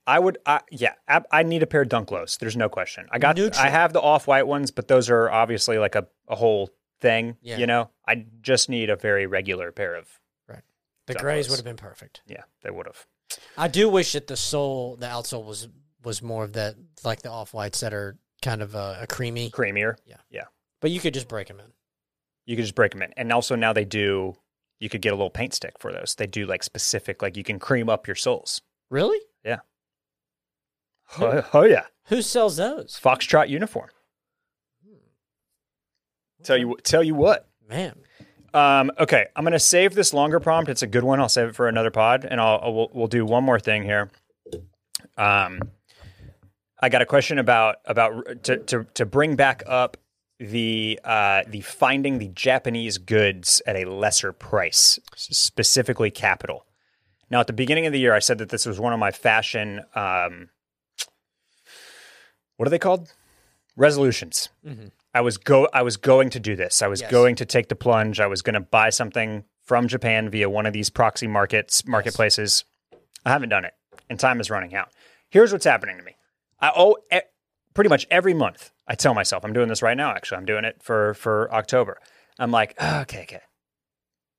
I 0.07 0.19
would. 0.19 0.39
I, 0.47 0.61
yeah, 0.71 0.95
I, 1.07 1.23
I 1.31 1.43
need 1.43 1.63
a 1.63 1.67
pair 1.67 1.83
of 1.83 1.89
dunk 1.89 2.11
lows. 2.11 2.37
There's 2.39 2.57
no 2.57 2.69
question. 2.69 3.07
I 3.11 3.19
got. 3.19 3.37
Neutral. 3.37 3.65
I 3.65 3.69
have 3.69 3.93
the 3.93 4.01
off 4.01 4.27
white 4.27 4.47
ones, 4.47 4.71
but 4.71 4.89
those 4.89 5.11
are 5.11 5.31
obviously 5.31 5.79
like 5.79 5.95
a, 5.95 6.07
a 6.29 6.35
whole 6.35 6.71
thing. 7.01 7.37
Yeah. 7.41 7.59
You 7.59 7.67
know, 7.67 7.91
I 8.07 8.27
just 8.41 8.69
need 8.69 8.91
a 8.91 8.97
very 8.97 9.27
regular 9.27 9.71
pair 9.71 9.95
of. 9.95 10.09
Right. 10.49 10.63
The 11.07 11.15
grays 11.15 11.49
would 11.49 11.57
have 11.57 11.65
been 11.65 11.77
perfect. 11.77 12.23
Yeah, 12.27 12.43
they 12.63 12.71
would 12.71 12.87
have. 12.87 13.07
I 13.57 13.69
do 13.69 13.89
wish 13.89 14.13
that 14.13 14.27
the 14.27 14.37
sole, 14.37 14.97
the 14.97 15.07
outsole 15.07 15.45
was 15.45 15.69
was 16.05 16.21
more 16.21 16.45
of 16.45 16.55
that, 16.55 16.75
like 17.05 17.23
the 17.23 17.31
off 17.31 17.55
whites 17.55 17.81
that 17.81 17.95
are 17.95 18.19
kind 18.43 18.61
of 18.61 18.75
a, 18.75 19.01
a 19.03 19.07
creamy. 19.07 19.51
Creamier. 19.51 19.97
Yeah, 20.05 20.17
yeah. 20.31 20.45
But 20.81 20.91
you 20.91 20.99
could 20.99 21.15
just 21.15 21.29
break 21.29 21.47
them 21.47 21.61
in. 21.61 21.73
You 22.45 22.57
could 22.57 22.65
just 22.65 22.75
break 22.75 22.91
them 22.91 23.03
in, 23.03 23.13
and 23.17 23.33
also 23.33 23.55
now 23.55 23.73
they 23.73 23.85
do. 23.85 24.35
You 24.81 24.89
could 24.89 25.01
get 25.01 25.13
a 25.13 25.17
little 25.17 25.31
paint 25.31 25.55
stick 25.55 25.75
for 25.79 25.93
those. 25.93 26.17
They 26.17 26.27
do 26.27 26.45
like 26.45 26.65
specific, 26.65 27.23
like 27.23 27.37
you 27.37 27.45
can 27.45 27.61
cream 27.61 27.89
up 27.89 28.09
your 28.09 28.17
soles. 28.17 28.63
Really? 28.91 29.21
Oh, 31.19 31.43
oh 31.53 31.63
yeah, 31.65 31.85
Who 32.07 32.23
sells 32.23 32.57
those? 32.57 32.99
foxtrot 33.03 33.49
uniform. 33.49 33.89
Tell 36.43 36.57
you 36.57 36.77
tell 36.83 37.03
you 37.03 37.15
what. 37.15 37.49
Man, 37.69 37.95
Um, 38.53 38.91
okay, 38.99 39.27
I'm 39.37 39.45
gonna 39.45 39.59
save 39.59 39.95
this 39.95 40.13
longer 40.13 40.41
prompt. 40.41 40.69
It's 40.69 40.83
a 40.83 40.87
good 40.87 41.05
one. 41.05 41.21
I'll 41.21 41.29
save 41.29 41.49
it 41.49 41.55
for 41.55 41.69
another 41.69 41.91
pod, 41.91 42.25
and 42.29 42.41
I'll, 42.41 42.61
I'll 42.63 42.75
we'll, 42.75 42.91
we'll 42.93 43.07
do 43.07 43.25
one 43.25 43.45
more 43.45 43.61
thing 43.61 43.85
here. 43.85 44.11
Um, 45.17 45.61
I 46.81 46.89
got 46.89 47.01
a 47.03 47.07
question 47.07 47.39
about 47.39 47.77
about 47.85 48.43
to 48.45 48.59
to 48.59 48.85
to 48.95 49.07
bring 49.07 49.37
back 49.37 49.63
up 49.67 49.97
the 50.41 50.99
uh, 51.05 51.43
the 51.47 51.61
finding 51.61 52.19
the 52.19 52.29
Japanese 52.29 52.99
goods 52.99 53.63
at 53.67 53.77
a 53.77 53.85
lesser 53.89 54.33
price, 54.33 54.99
specifically 55.15 56.11
Kapital. 56.11 56.67
Now, 57.31 57.41
at 57.41 57.47
the 57.47 57.53
beginning 57.55 57.87
of 57.87 57.93
the 57.93 58.01
year, 58.01 58.13
I 58.13 58.19
said 58.19 58.39
that 58.39 58.49
this 58.51 58.67
was 58.67 58.81
one 58.81 58.93
of 58.93 58.99
my 58.99 59.13
fashion. 59.13 59.83
Um, 59.95 60.51
what 62.63 62.69
are 62.69 62.71
they 62.71 62.79
called? 62.79 63.13
Resolutions. 63.75 64.51
Mhm. 64.65 64.93
I 65.13 65.21
was 65.21 65.37
go 65.37 65.69
I 65.73 65.83
was 65.83 65.97
going 65.97 66.31
to 66.31 66.39
do 66.39 66.55
this. 66.55 66.81
I 66.81 66.87
was 66.87 67.01
Yes. 67.01 67.11
going 67.11 67.35
to 67.35 67.45
take 67.45 67.69
the 67.69 67.75
plunge. 67.75 68.21
I 68.21 68.27
was 68.27 68.41
going 68.41 68.55
to 68.55 68.61
buy 68.61 68.89
something 68.91 69.43
from 69.65 69.89
Japan 69.89 70.31
via 70.31 70.49
one 70.49 70.65
of 70.65 70.73
these 70.73 70.89
proxy 70.89 71.27
markets 71.27 71.85
marketplaces. 71.89 72.65
I 73.27 73.31
haven't 73.31 73.49
done 73.49 73.65
it, 73.65 73.75
and 74.09 74.21
time 74.21 74.39
is 74.41 74.49
running 74.49 74.77
out. 74.77 74.93
Here's 75.29 75.53
what's 75.53 75.65
happening 75.65 75.97
to 75.97 76.05
me. 76.05 76.15
I 76.61 76.71
owe 76.77 76.99
e- 77.13 77.19
pretty 77.75 77.91
much 77.91 78.07
every 78.13 78.33
month. 78.35 78.71
I 78.87 78.95
tell 78.95 79.13
myself 79.13 79.45
I'm 79.45 79.53
doing 79.53 79.69
this 79.69 79.83
right 79.83 79.97
now. 79.97 80.13
Actually, 80.13 80.39
I'm 80.39 80.45
doing 80.47 80.65
it 80.65 80.81
for 80.85 81.15
for 81.15 81.53
October. 81.53 81.99
I'm 82.39 82.53
like, 82.53 82.75
"Oh, 82.79 83.01
okay, 83.01 83.23
okay. 83.23 83.41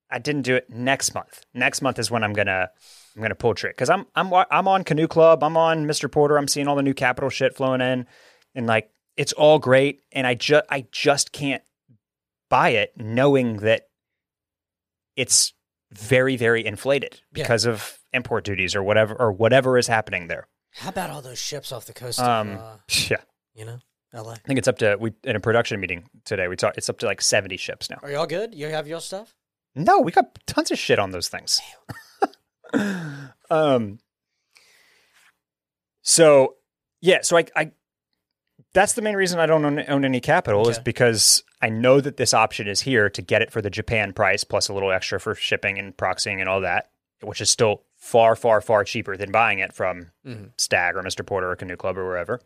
I 0.10 0.20
didn't 0.20 0.44
do 0.44 0.56
it 0.56 0.70
next 0.70 1.14
month. 1.14 1.46
Next 1.54 1.82
month 1.82 2.00
is 2.00 2.10
when 2.10 2.24
I'm 2.24 2.32
gonna 2.34 2.70
I'm 3.16 3.22
gonna 3.22 3.36
pull 3.36 3.54
trick 3.54 3.76
because 3.76 3.90
I'm 3.90 4.06
I'm 4.16 4.34
I'm 4.34 4.68
on 4.68 4.84
Canoe 4.84 5.08
Club. 5.08 5.44
I'm 5.44 5.56
on 5.58 5.86
Mr. 5.86 6.12
Porter. 6.12 6.38
I'm 6.38 6.48
seeing 6.48 6.68
all 6.68 6.76
the 6.76 6.82
new 6.84 6.94
Kapital 6.94 7.30
shit 7.30 7.56
flowing 7.56 7.82
in, 7.82 8.08
and 8.56 8.66
like 8.68 8.90
it's 9.18 9.34
all 9.34 9.60
great. 9.60 10.02
And 10.12 10.26
I 10.26 10.34
just 10.34 10.66
I 10.70 10.86
just 10.92 11.32
can't 11.32 11.62
buy 12.50 12.70
it, 12.70 12.94
knowing 12.98 13.58
that 13.58 13.84
it's 15.16 15.54
very 15.92 16.36
very 16.38 16.66
inflated 16.66 17.22
Yeah. 17.36 17.44
because 17.44 17.66
of 17.66 18.00
import 18.14 18.44
duties 18.46 18.76
or 18.76 18.82
whatever 18.84 19.14
or 19.16 19.32
whatever 19.32 19.78
is 19.78 19.86
happening 19.88 20.28
there. 20.28 20.48
how 20.76 20.90
about 20.90 21.10
all 21.12 21.22
those 21.22 21.38
ships 21.40 21.72
off 21.72 21.86
the 21.86 21.94
coast 21.94 22.20
Um, 22.20 22.52
of, 22.54 22.58
uh, 22.60 22.76
yeah, 23.10 23.18
you 23.54 23.66
know, 23.66 23.78
L.A.? 24.12 24.34
I 24.34 24.38
think 24.48 24.58
it's 24.58 24.68
up 24.68 24.80
to 24.80 24.98
we 25.00 25.14
in 25.24 25.36
a 25.36 25.40
production 25.40 25.80
meeting 25.80 26.10
today. 26.26 26.48
We 26.48 26.56
talked. 26.56 26.78
It's 26.80 26.90
up 26.90 26.98
to 27.00 27.06
like 27.06 27.22
seventy 27.22 27.58
ships 27.58 27.92
now. 27.92 28.00
Are 28.02 28.10
y'all 28.10 28.26
good? 28.26 28.56
You 28.56 28.68
have 28.70 28.88
your 28.88 29.02
stuff? 29.02 29.36
No, 29.76 30.00
we 30.00 30.12
got 30.12 30.38
tons 30.48 30.72
of 30.72 30.80
shit 30.80 30.98
on 31.00 31.12
those 31.12 31.28
things. 31.30 31.62
um. 33.50 34.00
So, 36.02 36.56
yeah. 37.02 37.20
So 37.22 37.38
I, 37.38 37.46
I, 37.56 37.72
that's 38.74 38.94
the 38.94 39.02
main 39.02 39.16
reason 39.16 39.40
I 39.40 39.46
don't 39.46 39.64
own, 39.64 39.84
own 39.88 40.06
any 40.06 40.20
Kapital 40.20 40.68
is 40.70 40.80
because 40.80 41.44
I 41.62 41.70
know 41.70 42.02
that 42.02 42.18
this 42.18 42.34
option 42.34 42.68
is 42.68 42.82
here 42.82 43.10
to 43.12 43.22
get 43.22 43.42
it 43.42 43.52
for 43.52 43.62
the 43.62 43.70
Japan 43.70 44.14
price 44.14 44.44
plus 44.44 44.68
a 44.68 44.74
little 44.74 44.92
extra 44.92 45.20
for 45.20 45.36
shipping 45.36 45.78
and 45.78 45.96
proxying 45.96 46.40
and 46.40 46.50
all 46.50 46.62
that, 46.62 46.90
which 47.22 47.40
is 47.40 47.50
still 47.50 47.84
far, 47.96 48.36
far, 48.36 48.60
far 48.62 48.84
cheaper 48.84 49.16
than 49.16 49.32
buying 49.32 49.60
it 49.60 49.74
from 49.74 50.12
Mhm. 50.26 50.52
Stag 50.58 50.96
or 50.96 51.04
Mr. 51.04 51.26
Porter 51.26 51.52
or 51.52 51.56
Canoe 51.56 51.78
Club 51.78 51.98
or 51.98 52.06
wherever. 52.06 52.42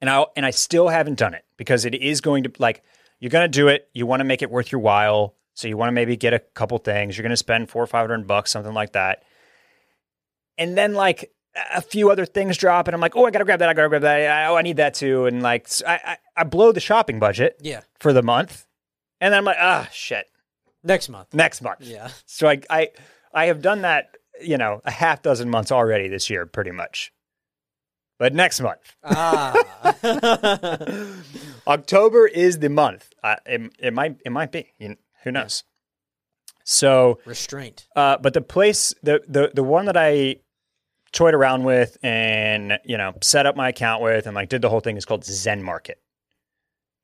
And 0.00 0.10
I 0.10 0.26
and 0.36 0.44
I 0.44 0.50
still 0.50 0.88
haven't 0.88 1.18
done 1.18 1.32
it 1.32 1.44
because 1.56 1.84
it 1.84 1.94
is 1.94 2.20
going 2.20 2.42
to 2.42 2.52
like 2.58 2.82
you're 3.20 3.30
going 3.30 3.44
to 3.50 3.58
do 3.58 3.68
it. 3.68 3.88
You 3.94 4.04
want 4.04 4.20
to 4.20 4.24
make 4.24 4.42
it 4.42 4.50
worth 4.50 4.72
your 4.72 4.80
while, 4.80 5.36
so 5.54 5.68
you 5.68 5.76
want 5.76 5.88
to 5.88 5.92
maybe 5.92 6.16
get 6.16 6.32
a 6.34 6.38
couple 6.38 6.78
things. 6.78 7.16
You're 7.16 7.22
going 7.22 7.30
to 7.30 7.36
spend 7.36 7.68
four 7.70 7.82
or 7.82 7.86
five 7.86 8.08
hundred 8.08 8.26
bucks, 8.26 8.50
something 8.50 8.74
like 8.74 8.92
that, 8.92 9.22
and 10.58 10.76
then 10.76 10.94
like 10.94 11.32
a 11.74 11.82
few 11.82 12.10
other 12.10 12.24
things 12.24 12.56
drop, 12.56 12.88
and 12.88 12.94
I'm 12.94 13.00
like, 13.00 13.14
oh, 13.16 13.26
I 13.26 13.30
got 13.30 13.40
to 13.40 13.44
grab 13.44 13.58
that. 13.58 13.68
I 13.68 13.74
got 13.74 13.82
to 13.82 13.88
grab 13.90 14.02
that. 14.02 14.20
I- 14.30 14.46
Oh, 14.46 14.56
I 14.56 14.62
need 14.62 14.78
that 14.78 14.94
too, 14.94 15.26
and 15.26 15.42
like 15.42 15.68
I 15.86 16.16
I 16.36 16.44
blow 16.44 16.72
the 16.72 16.80
shopping 16.80 17.18
budget 17.18 17.56
Yeah. 17.60 17.82
for 18.00 18.12
the 18.12 18.22
month, 18.22 18.66
and 19.20 19.32
then 19.32 19.38
I'm 19.38 19.44
like, 19.44 19.58
ah, 19.60 19.88
shit, 19.92 20.26
Next 20.82 21.08
month. 21.10 21.32
next 21.34 21.60
month. 21.62 21.82
Yeah. 21.82 22.08
So 22.26 22.48
I, 22.48 22.60
I, 22.70 22.88
I 23.34 23.44
have 23.46 23.60
done 23.62 23.82
that, 23.82 24.16
you 24.40 24.56
know, 24.58 24.80
a 24.84 24.90
half 24.90 25.22
dozen 25.22 25.48
months 25.50 25.70
already 25.70 26.08
this 26.08 26.28
year, 26.30 26.44
pretty 26.46 26.70
much. 26.72 27.12
But 28.18 28.34
next 28.34 28.60
month, 28.60 28.80
Ah. 29.04 29.52
October 31.66 32.26
is 32.26 32.58
the 32.58 32.68
month. 32.68 33.12
Uh, 33.22 33.36
it, 33.46 33.72
it 33.78 33.92
might, 33.94 34.16
it 34.24 34.30
might 34.32 34.52
be. 34.52 34.72
You, 34.78 34.96
who 35.24 35.32
knows? 35.32 35.64
So, 36.64 37.18
Restraint. 37.24 37.88
uh, 37.96 38.18
but 38.18 38.34
the 38.34 38.40
place, 38.40 38.94
the 39.02 39.22
the 39.26 39.50
the 39.54 39.64
one 39.64 39.86
that 39.86 39.96
I 39.96 40.36
toyed 41.12 41.34
around 41.34 41.64
with 41.64 41.98
and 42.02 42.78
you 42.84 42.96
know 42.96 43.14
set 43.20 43.46
up 43.46 43.56
my 43.56 43.68
account 43.68 44.02
with 44.02 44.26
and 44.26 44.34
like 44.34 44.48
did 44.48 44.62
the 44.62 44.70
whole 44.70 44.80
thing 44.80 44.96
is 44.96 45.04
called 45.04 45.24
Zen 45.24 45.62
Market. 45.62 46.00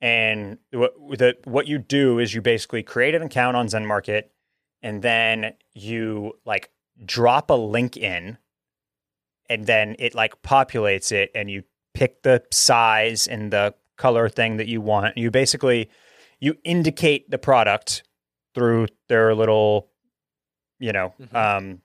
And 0.01 0.59
what 0.73 0.95
the 1.19 1.37
what 1.45 1.67
you 1.67 1.79
do 1.79 2.19
is 2.19 2.33
you 2.33 2.41
basically 2.41 2.83
create 2.83 3.15
an 3.15 3.23
account 3.23 3.57
on 3.57 3.69
Zen 3.69 3.85
Market, 3.85 4.33
and 4.83 5.03
then 5.03 5.55
you 5.75 6.35
like 6.45 6.71
drop 7.05 7.51
a 7.51 7.55
link 7.55 7.97
in, 7.97 8.39
and 9.51 9.67
then 9.67 9.97
it 9.99 10.15
like 10.15 10.41
populates 10.43 11.11
it, 11.11 11.33
and 11.35 11.51
you 11.51 11.65
pick 11.95 12.23
the 12.23 12.45
size 12.53 13.27
and 13.27 13.53
the 13.53 13.75
color 13.97 14.29
thing 14.29 14.59
that 14.59 14.69
you 14.69 14.81
want. 14.81 15.19
You 15.19 15.33
basically 15.33 15.91
you 16.39 16.55
indicate 16.63 17.29
the 17.29 17.39
product 17.39 18.05
through 18.55 18.87
their 19.09 19.35
little, 19.35 19.91
you 20.79 20.93
know, 20.93 21.15
Mhm. 21.21 21.35
um, 21.35 21.83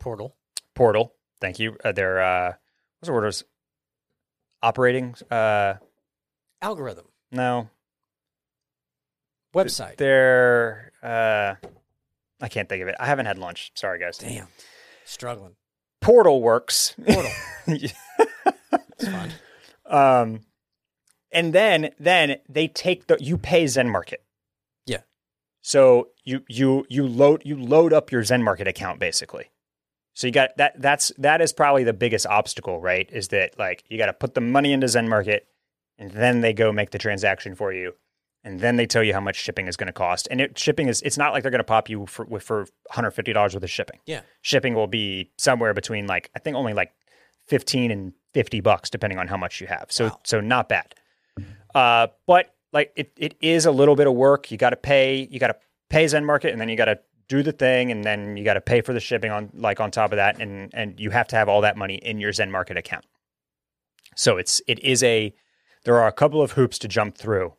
Portal. 0.00 0.36
portal. 0.74 1.14
Thank 1.40 1.58
you. 1.58 1.76
Uh, 1.84 1.92
their 1.92 2.20
uh, 2.20 2.52
what's 2.98 3.06
the 3.08 3.12
word? 3.12 3.26
is 3.28 3.44
Operating. 4.62 5.14
Uh, 5.30 5.74
Algorithm. 6.60 7.06
no, 7.32 7.68
Website. 9.54 9.96
their. 9.96 10.92
Uh, 11.02 11.54
I 12.40 12.48
can't 12.48 12.68
think 12.68 12.82
of 12.82 12.88
it. 12.88 12.94
I 12.98 13.06
haven't 13.06 13.26
had 13.26 13.38
lunch. 13.38 13.72
Sorry, 13.74 13.98
guys. 13.98 14.18
Damn. 14.18 14.48
Struggling. 15.04 15.56
Portal 16.00 16.40
works. 16.42 16.94
Portal. 17.06 17.30
It's 17.66 19.08
fun. 19.08 19.32
um, 19.86 20.40
and 21.32 21.52
then 21.52 21.90
then 21.98 22.36
they 22.48 22.68
take 22.68 23.06
the 23.08 23.16
you 23.20 23.36
pay 23.36 23.66
Zen 23.66 23.88
Market. 23.88 24.22
So 25.62 26.08
you 26.24 26.42
you 26.48 26.84
you 26.88 27.06
load 27.06 27.42
you 27.44 27.56
load 27.56 27.92
up 27.92 28.10
your 28.12 28.24
Zen 28.24 28.42
Market 28.42 28.66
account 28.68 28.98
basically. 28.98 29.50
So 30.14 30.26
you 30.26 30.32
got 30.32 30.56
that 30.58 30.80
that's 30.80 31.12
that 31.18 31.40
is 31.40 31.52
probably 31.52 31.84
the 31.84 31.92
biggest 31.92 32.26
obstacle, 32.26 32.80
right? 32.80 33.08
Is 33.12 33.28
that 33.28 33.58
like 33.58 33.84
you 33.88 33.96
got 33.96 34.06
to 34.06 34.12
put 34.12 34.34
the 34.34 34.40
money 34.40 34.72
into 34.72 34.88
Zen 34.88 35.08
Market 35.08 35.46
and 35.98 36.10
then 36.10 36.40
they 36.40 36.52
go 36.52 36.72
make 36.72 36.90
the 36.90 36.98
transaction 36.98 37.54
for 37.54 37.72
you. 37.72 37.94
And 38.44 38.58
then 38.58 38.74
they 38.76 38.86
tell 38.86 39.04
you 39.04 39.14
how 39.14 39.20
much 39.20 39.36
shipping 39.36 39.68
is 39.68 39.76
going 39.76 39.86
to 39.86 39.92
cost. 39.92 40.26
And 40.28 40.40
it, 40.40 40.58
shipping 40.58 40.88
is 40.88 41.00
it's 41.02 41.16
not 41.16 41.32
like 41.32 41.42
they're 41.44 41.52
going 41.52 41.60
to 41.60 41.64
pop 41.64 41.88
you 41.88 42.06
for 42.06 42.24
with 42.24 42.42
for 42.42 42.66
$150 42.92 43.34
worth 43.36 43.54
of 43.54 43.70
shipping. 43.70 44.00
Yeah. 44.04 44.22
Shipping 44.40 44.74
will 44.74 44.88
be 44.88 45.30
somewhere 45.38 45.72
between 45.74 46.08
like 46.08 46.28
I 46.34 46.40
think 46.40 46.56
only 46.56 46.72
like 46.74 46.92
15 47.46 47.92
and 47.92 48.12
50 48.34 48.60
bucks 48.60 48.90
depending 48.90 49.20
on 49.20 49.28
how 49.28 49.36
much 49.36 49.60
you 49.60 49.68
have. 49.68 49.86
So 49.90 50.06
Wow. 50.06 50.20
so 50.24 50.40
not 50.40 50.68
bad. 50.68 50.94
Uh 51.72 52.08
but 52.26 52.52
like 52.72 52.92
it, 52.96 53.12
it 53.16 53.34
is 53.40 53.66
a 53.66 53.70
little 53.70 53.96
bit 53.96 54.06
of 54.06 54.14
work. 54.14 54.50
You 54.50 54.58
got 54.58 54.70
to 54.70 54.76
pay 54.76 55.28
you 55.30 55.38
got 55.38 55.48
to 55.48 55.56
pay 55.90 56.06
Zen 56.06 56.24
Market 56.24 56.52
and 56.52 56.60
then 56.60 56.68
you 56.68 56.76
got 56.76 56.86
to 56.86 56.98
do 57.28 57.42
the 57.42 57.52
thing 57.52 57.90
and 57.90 58.04
then 58.04 58.36
you 58.36 58.44
got 58.44 58.54
to 58.54 58.60
pay 58.60 58.80
for 58.80 58.92
the 58.92 59.00
shipping 59.00 59.30
on 59.30 59.50
like 59.54 59.80
on 59.80 59.90
top 59.90 60.12
of 60.12 60.16
that 60.16 60.40
and 60.40 60.70
and 60.74 60.98
you 60.98 61.10
have 61.10 61.28
to 61.28 61.36
have 61.36 61.48
all 61.48 61.60
that 61.60 61.76
money 61.76 61.96
in 61.96 62.18
your 62.18 62.32
Zen 62.32 62.50
Market 62.50 62.76
account. 62.76 63.04
So 64.16 64.36
it's 64.36 64.60
it 64.66 64.78
is 64.80 65.02
a 65.02 65.34
there 65.84 65.98
are 65.98 66.08
a 66.08 66.12
couple 66.12 66.42
of 66.42 66.52
hoops 66.52 66.78
to 66.80 66.88
jump 66.88 67.16
through. 67.16 67.54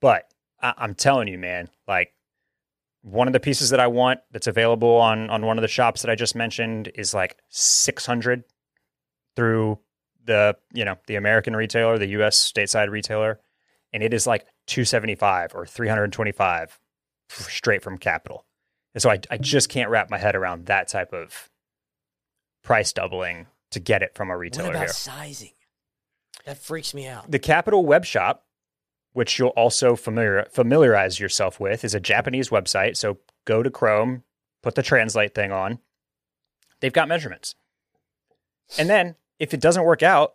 But 0.00 0.24
I, 0.60 0.74
I'm 0.76 0.94
telling 0.94 1.28
you 1.28 1.38
man, 1.38 1.68
like 1.86 2.14
one 3.02 3.26
of 3.26 3.32
the 3.32 3.40
pieces 3.40 3.70
that 3.70 3.80
I 3.80 3.86
want 3.86 4.20
that's 4.32 4.46
available 4.46 4.96
on 4.96 5.30
on 5.30 5.46
one 5.46 5.58
of 5.58 5.62
the 5.62 5.68
shops 5.68 6.02
that 6.02 6.10
I 6.10 6.14
just 6.14 6.34
mentioned 6.34 6.90
is 6.94 7.14
like 7.14 7.36
600 7.48 8.44
through 9.36 9.78
the 10.24 10.56
you 10.72 10.84
know 10.84 10.96
the 11.06 11.16
American 11.16 11.56
retailer, 11.56 11.98
the 11.98 12.08
U.S. 12.08 12.52
stateside 12.52 12.90
retailer, 12.90 13.40
and 13.92 14.02
it 14.02 14.12
is 14.14 14.26
like 14.26 14.46
275 14.66 15.54
or 15.54 15.66
325 15.66 16.78
straight 17.30 17.82
from 17.82 17.98
Kapital. 17.98 18.44
And 18.94 19.02
so 19.02 19.10
I 19.10 19.20
I 19.30 19.36
just 19.38 19.68
can't 19.68 19.90
wrap 19.90 20.10
my 20.10 20.18
head 20.18 20.34
around 20.34 20.66
that 20.66 20.88
type 20.88 21.12
of 21.12 21.48
price 22.62 22.92
doubling 22.92 23.46
to 23.70 23.80
get 23.80 24.02
it 24.02 24.14
from 24.14 24.30
a 24.30 24.36
retailer 24.36 24.68
What 24.68 24.74
about 24.76 24.84
here. 24.86 24.92
sizing? 24.92 25.52
That 26.44 26.58
freaks 26.58 26.94
me 26.94 27.06
out. 27.06 27.30
The 27.30 27.38
Kapital 27.38 27.84
web 27.84 28.04
shop, 28.04 28.44
which 29.12 29.38
you'll 29.38 29.48
also 29.50 29.94
familiar, 29.96 30.46
familiarize 30.50 31.20
yourself 31.20 31.60
with, 31.60 31.84
is 31.84 31.94
a 31.94 32.00
Japanese 32.00 32.48
website. 32.48 32.96
So 32.96 33.18
go 33.44 33.62
to 33.62 33.70
Chrome, 33.70 34.22
put 34.62 34.74
the 34.74 34.82
translate 34.82 35.34
thing 35.34 35.52
on. 35.52 35.78
They've 36.80 36.92
got 36.92 37.08
measurements. 37.08 37.54
And 38.78 38.88
then 38.88 39.16
if 39.38 39.52
it 39.52 39.60
doesn't 39.60 39.84
work 39.84 40.02
out, 40.02 40.34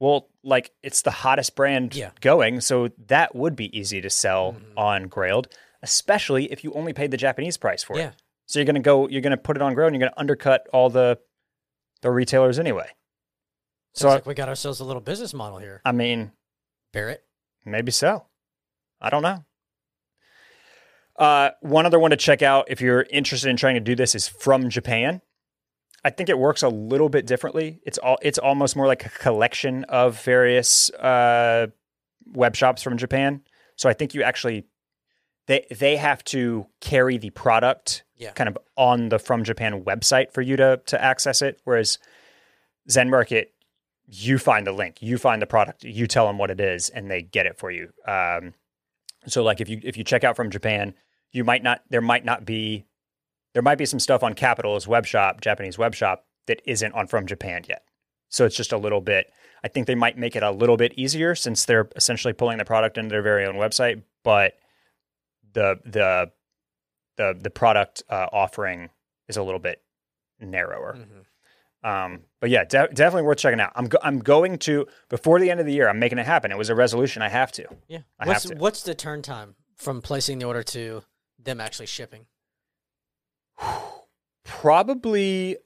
well, 0.00 0.28
like 0.42 0.72
it's 0.82 1.02
the 1.02 1.10
hottest 1.12 1.54
brand 1.54 1.94
Yeah. 1.94 2.10
going. 2.20 2.60
So 2.60 2.88
that 3.06 3.34
would 3.36 3.54
be 3.54 3.76
easy 3.78 4.00
to 4.00 4.10
sell 4.10 4.54
Mhm. 4.54 4.72
on 4.76 5.08
Grailed, 5.08 5.46
especially 5.82 6.50
if 6.50 6.64
you 6.64 6.72
only 6.72 6.92
paid 6.92 7.10
the 7.12 7.16
Japanese 7.16 7.56
price 7.56 7.82
for 7.84 7.96
Yeah. 7.96 8.08
it. 8.08 8.14
So 8.46 8.58
you're 8.58 8.66
going 8.66 8.74
to 8.74 8.80
go, 8.80 9.06
you're 9.08 9.20
going 9.20 9.30
to 9.30 9.36
put 9.36 9.56
it 9.56 9.62
on 9.62 9.74
Grailed 9.76 9.88
and 9.88 9.94
you're 9.96 10.00
going 10.08 10.12
to 10.12 10.18
undercut 10.18 10.66
all 10.72 10.90
the, 10.90 11.20
the 12.00 12.10
retailers 12.10 12.58
anyway. 12.58 12.88
Sounds 13.92 14.00
So, 14.00 14.08
like 14.08 14.26
we 14.26 14.34
got 14.34 14.48
ourselves 14.48 14.80
a 14.80 14.84
little 14.84 15.02
business 15.02 15.32
model 15.34 15.58
here. 15.58 15.80
I 15.84 15.92
mean, 15.92 16.32
Barrett. 16.92 17.24
Maybe 17.64 17.92
so. 17.92 18.26
I 19.00 19.10
don't 19.10 19.22
know. 19.22 19.44
Uh, 21.16 21.50
one 21.60 21.84
other 21.86 21.98
one 21.98 22.10
to 22.12 22.16
check 22.16 22.40
out 22.40 22.66
if 22.68 22.80
you're 22.80 23.02
interested 23.10 23.50
in 23.50 23.56
trying 23.56 23.74
to 23.74 23.80
do 23.80 23.94
this 23.94 24.14
is 24.14 24.26
from 24.26 24.70
Japan. 24.70 25.20
I 26.04 26.10
think 26.10 26.28
it 26.28 26.38
works 26.38 26.62
a 26.62 26.68
little 26.68 27.08
bit 27.08 27.26
differently. 27.26 27.80
It's 27.84 27.98
all 27.98 28.18
it's 28.22 28.38
almost 28.38 28.76
more 28.76 28.86
like 28.86 29.04
a 29.06 29.10
collection 29.10 29.84
of 29.84 30.20
various 30.22 30.90
uh, 30.94 31.66
web 32.32 32.56
shops 32.56 32.82
from 32.82 32.96
Japan. 32.96 33.42
So 33.76 33.88
I 33.88 33.92
think 33.92 34.14
you 34.14 34.22
actually 34.22 34.64
they 35.46 35.66
they 35.70 35.96
have 35.96 36.22
to 36.24 36.66
carry 36.80 37.18
the 37.18 37.30
product 37.30 38.04
Yeah. 38.16 38.30
kind 38.32 38.48
of 38.48 38.56
on 38.76 39.08
the 39.10 39.18
from 39.18 39.44
Japan 39.44 39.82
website 39.84 40.32
for 40.32 40.40
you 40.42 40.56
to 40.56 40.80
to 40.86 41.02
access 41.02 41.42
it. 41.42 41.60
Whereas 41.64 41.98
Zen 42.88 43.10
Market, 43.10 43.52
you 44.06 44.38
find 44.38 44.66
the 44.66 44.72
link, 44.72 45.02
you 45.02 45.18
find 45.18 45.40
the 45.40 45.46
product, 45.46 45.84
you 45.84 46.06
tell 46.06 46.26
them 46.26 46.38
what 46.38 46.50
it 46.50 46.60
is, 46.60 46.88
and 46.88 47.10
they 47.10 47.22
get 47.22 47.46
it 47.46 47.58
for 47.58 47.70
you. 47.70 47.90
Um, 48.06 48.54
so 49.26 49.42
like 49.42 49.60
if 49.60 49.68
you 49.68 49.80
if 49.84 49.96
you 49.98 50.04
check 50.04 50.24
out 50.24 50.34
from 50.36 50.50
Japan, 50.50 50.94
you 51.30 51.44
might 51.44 51.62
not 51.62 51.82
there 51.90 52.00
might 52.00 52.24
not 52.24 52.44
be 52.46 52.86
there 53.52 53.62
might 53.62 53.78
be 53.78 53.86
some 53.86 54.00
stuff 54.00 54.22
on 54.22 54.34
Kapital's 54.34 54.86
web 54.86 55.06
shop, 55.06 55.40
Japanese 55.40 55.78
web 55.78 55.94
shop 55.94 56.24
that 56.46 56.60
isn't 56.64 56.92
on 56.92 57.06
from 57.06 57.26
Japan 57.26 57.62
yet. 57.68 57.84
So 58.28 58.44
it's 58.44 58.56
just 58.56 58.72
a 58.72 58.78
little 58.78 59.00
bit. 59.00 59.30
I 59.64 59.68
think 59.68 59.86
they 59.86 59.94
might 59.94 60.16
make 60.16 60.36
it 60.36 60.42
a 60.42 60.50
little 60.50 60.76
bit 60.76 60.94
easier 60.96 61.34
since 61.34 61.64
they're 61.64 61.88
essentially 61.96 62.32
pulling 62.32 62.58
the 62.58 62.64
product 62.64 62.96
into 62.96 63.10
their 63.10 63.22
very 63.22 63.44
own 63.44 63.56
website, 63.56 64.02
but 64.24 64.54
the 65.52 65.78
the 65.84 66.30
the 67.16 67.36
the 67.38 67.50
product 67.50 68.02
uh, 68.08 68.26
offering 68.32 68.88
is 69.28 69.36
a 69.36 69.42
little 69.42 69.58
bit 69.58 69.82
narrower. 70.40 70.96
Mhm. 70.96 71.24
Um, 71.82 72.20
but 72.40 72.50
yeah, 72.50 72.64
de- 72.64 72.88
definitely 72.88 73.22
worth 73.22 73.38
checking 73.38 73.60
out. 73.60 73.72
I'm 73.74 73.86
go- 73.86 73.98
I'm 74.02 74.20
going 74.20 74.58
to 74.60 74.86
before 75.08 75.40
the 75.40 75.50
end 75.50 75.60
of 75.60 75.66
the 75.66 75.72
year. 75.72 75.88
I'm 75.88 75.98
making 75.98 76.18
it 76.18 76.26
happen. 76.26 76.52
It 76.52 76.58
was 76.58 76.68
a 76.70 76.74
resolution. 76.74 77.22
I 77.22 77.28
have 77.28 77.50
to. 77.52 77.66
Yeah. 77.88 78.00
I 78.18 78.26
what's 78.26 78.44
have 78.44 78.52
to. 78.52 78.58
what's 78.58 78.82
the 78.82 78.94
turn 78.94 79.22
time 79.22 79.56
from 79.76 80.02
placing 80.02 80.38
the 80.38 80.44
order 80.46 80.62
to 80.62 81.02
them 81.38 81.60
actually 81.60 81.86
shipping? 81.86 82.26
Probably, 84.44 85.56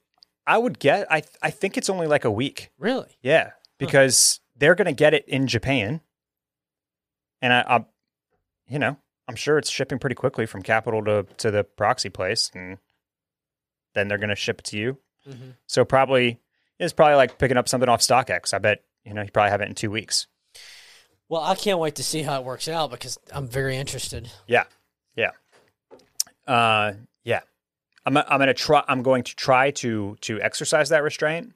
I 0.45 0.57
would 0.57 0.79
get. 0.79 1.11
I 1.11 1.23
I 1.41 1.49
think 1.49 1.77
it's 1.77 1.89
only 1.89 2.07
like 2.07 2.23
a 2.23 2.31
week. 2.31 2.71
Really? 2.77 3.17
Yeah, 3.21 3.51
because 3.77 4.39
they're 4.55 4.75
going 4.75 4.85
to 4.85 4.93
get 4.93 5.13
it 5.13 5.27
in 5.27 5.47
Japan, 5.47 6.01
and 7.41 7.51
I, 7.51 7.61
I, 7.67 7.85
you 8.67 8.79
know, 8.79 8.97
I'm 9.27 9.35
sure 9.35 9.57
it's 9.57 9.69
shipping 9.69 9.99
pretty 9.99 10.15
quickly 10.15 10.45
from 10.45 10.61
Kapital 10.61 11.03
to 11.05 11.25
to 11.37 11.51
the 11.51 11.63
proxy 11.63 12.09
place, 12.09 12.51
and 12.53 12.77
then 13.95 14.07
they're 14.07 14.17
going 14.17 14.29
to 14.29 14.35
ship 14.35 14.59
it 14.59 14.65
to 14.65 14.77
you. 14.77 14.97
Mm-hmm. 15.27 15.51
So 15.67 15.83
probably 15.83 16.39
it's 16.79 16.93
probably 16.93 17.15
like 17.15 17.37
picking 17.37 17.57
up 17.57 17.67
something 17.67 17.89
off 17.89 18.01
StockX. 18.01 18.53
I 18.53 18.59
bet 18.59 18.83
you 19.03 19.13
know 19.13 19.23
you 19.23 19.31
probably 19.31 19.51
have 19.51 19.61
it 19.61 19.69
in 19.69 19.75
two 19.75 19.91
weeks. 19.91 20.27
Well, 21.27 21.41
I 21.41 21.55
can't 21.55 21.79
wait 21.79 21.95
to 21.95 22.03
see 22.03 22.21
how 22.21 22.39
it 22.39 22.45
works 22.45 22.67
out 22.67 22.91
because 22.91 23.17
I'm 23.33 23.47
very 23.47 23.77
interested. 23.77 24.31
Yeah, 24.47 24.65
yeah, 25.15 25.31
uh. 26.47 26.93
I'm 28.05 28.17
I'm 28.17 28.39
gonna 28.39 28.53
try. 28.53 28.83
I'm 28.87 29.01
going 29.01 29.23
to 29.23 29.35
try 29.35 29.71
to 29.71 30.17
to 30.21 30.41
exercise 30.41 30.89
that 30.89 31.03
restraint 31.03 31.53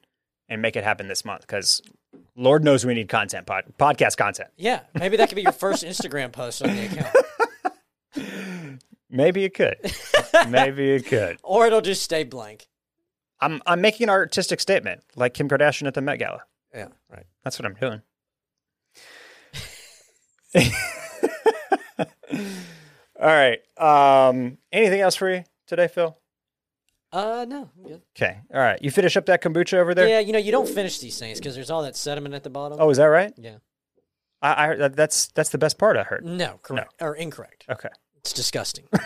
and 0.48 0.60
make 0.60 0.76
it 0.76 0.84
happen 0.84 1.08
this 1.08 1.24
month 1.24 1.42
because 1.42 1.80
Lord 2.36 2.64
knows 2.64 2.84
we 2.84 2.94
need 2.94 3.08
content 3.08 3.46
pod, 3.46 3.64
podcast 3.78 4.16
content. 4.16 4.50
Yeah, 4.56 4.80
maybe 4.94 5.16
that 5.16 5.28
could 5.28 5.36
be 5.36 5.42
your 5.42 5.52
first 5.52 5.84
Instagram 5.84 6.32
post 6.32 6.62
on 6.62 6.74
the 6.74 6.86
account, 6.86 8.80
Maybe 9.10 9.44
it 9.44 9.54
could. 9.54 9.76
Maybe 10.48 10.92
it 10.92 11.06
could. 11.06 11.38
or 11.42 11.66
it'll 11.66 11.80
just 11.80 12.02
stay 12.02 12.24
blank. 12.24 12.68
I'm 13.40 13.60
I'm 13.66 13.80
making 13.80 14.04
an 14.04 14.10
artistic 14.10 14.60
statement 14.60 15.02
like 15.16 15.34
Kim 15.34 15.48
Kardashian 15.48 15.86
at 15.86 15.94
the 15.94 16.00
Met 16.00 16.18
Gala. 16.18 16.42
Yeah, 16.74 16.88
right. 17.10 17.26
That's 17.42 17.58
what 17.58 17.66
I'm 17.66 17.74
doing. 17.74 18.02
All 23.20 23.26
right. 23.26 23.60
Um, 23.78 24.58
anything 24.72 25.00
else 25.00 25.16
for 25.16 25.30
you 25.32 25.44
today, 25.66 25.88
Phil? 25.88 26.16
Uh, 27.12 27.44
no, 27.48 27.68
Okay. 28.16 28.38
All 28.54 28.60
right. 28.60 28.80
You 28.82 28.90
finish 28.90 29.16
up 29.16 29.26
that 29.26 29.42
kombucha 29.42 29.74
over 29.78 29.94
there? 29.94 30.06
Yeah, 30.08 30.20
you 30.20 30.32
know, 30.32 30.38
you 30.38 30.52
don't 30.52 30.68
finish 30.68 31.00
these 31.00 31.18
things 31.18 31.38
because 31.38 31.54
there's 31.56 31.70
all 31.70 31.82
that 31.82 31.96
sediment 31.96 32.34
at 32.36 32.44
the 32.44 32.50
bottom. 32.50 32.78
Oh, 32.80 32.88
is 32.90 32.98
that 32.98 33.06
right? 33.06 33.32
yeah. 33.36 33.56
I, 34.42 34.70
I 34.84 34.88
that's 34.88 35.26
that's 35.28 35.50
the 35.50 35.58
best 35.58 35.76
part 35.76 35.96
I 35.98 36.02
heard. 36.04 36.24
No, 36.24 36.58
correct 36.62 36.94
or 37.00 37.14
incorrect. 37.14 37.66
Okay. 37.68 37.90
It's 38.18 38.32
disgusting. 38.32 38.86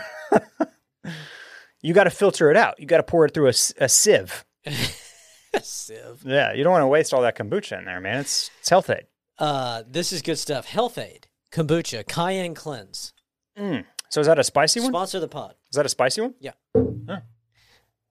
You 1.81 1.93
got 1.93 2.05
to 2.05 2.09
filter 2.09 2.49
it 2.49 2.57
out. 2.57 2.79
You 2.79 2.87
got 2.87 2.97
to 2.97 3.03
pour 3.03 3.25
it 3.27 3.33
through 3.35 3.45
a, 3.45 3.53
a 3.77 3.87
sieve. 3.87 4.43
A 4.65 5.61
sieve. 5.61 6.23
Yeah. 6.25 6.51
You 6.51 6.63
don't 6.63 6.71
want 6.73 6.81
to 6.81 6.87
waste 6.87 7.13
all 7.13 7.21
that 7.21 7.37
kombucha 7.37 7.77
in 7.77 7.85
there, 7.85 7.99
man. 8.01 8.21
It's 8.21 8.49
it's 8.59 8.69
Health-Ade. 8.69 9.05
Uh, 9.37 9.83
this 9.87 10.11
is 10.11 10.23
good 10.23 10.39
stuff. 10.39 10.65
Health-Ade, 10.65 11.27
kombucha, 11.51 12.07
cayenne 12.07 12.55
cleanse. 12.55 13.13
Mm. 13.57 13.85
So 14.09 14.19
is 14.19 14.25
that 14.25 14.39
a 14.39 14.43
spicy 14.43 14.79
one? 14.79 14.89
Sponsor 14.89 15.19
the 15.19 15.27
pod. 15.27 15.53
Is 15.69 15.75
that 15.75 15.85
a 15.85 15.89
spicy 15.89 16.21
one? 16.21 16.33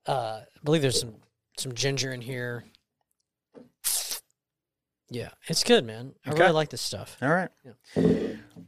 Uh, 0.06 0.40
I 0.44 0.58
believe 0.64 0.82
there's 0.82 1.00
some 1.00 1.14
some 1.56 1.72
ginger 1.74 2.12
in 2.12 2.20
here. 2.20 2.64
Yeah, 5.10 5.30
it's 5.48 5.62
good, 5.62 5.84
man. 5.84 6.14
I 6.26 6.30
Okay. 6.30 6.40
really 6.40 6.52
like 6.52 6.70
this 6.70 6.80
stuff. 6.80 7.16
All 7.22 7.28
right. 7.28 7.50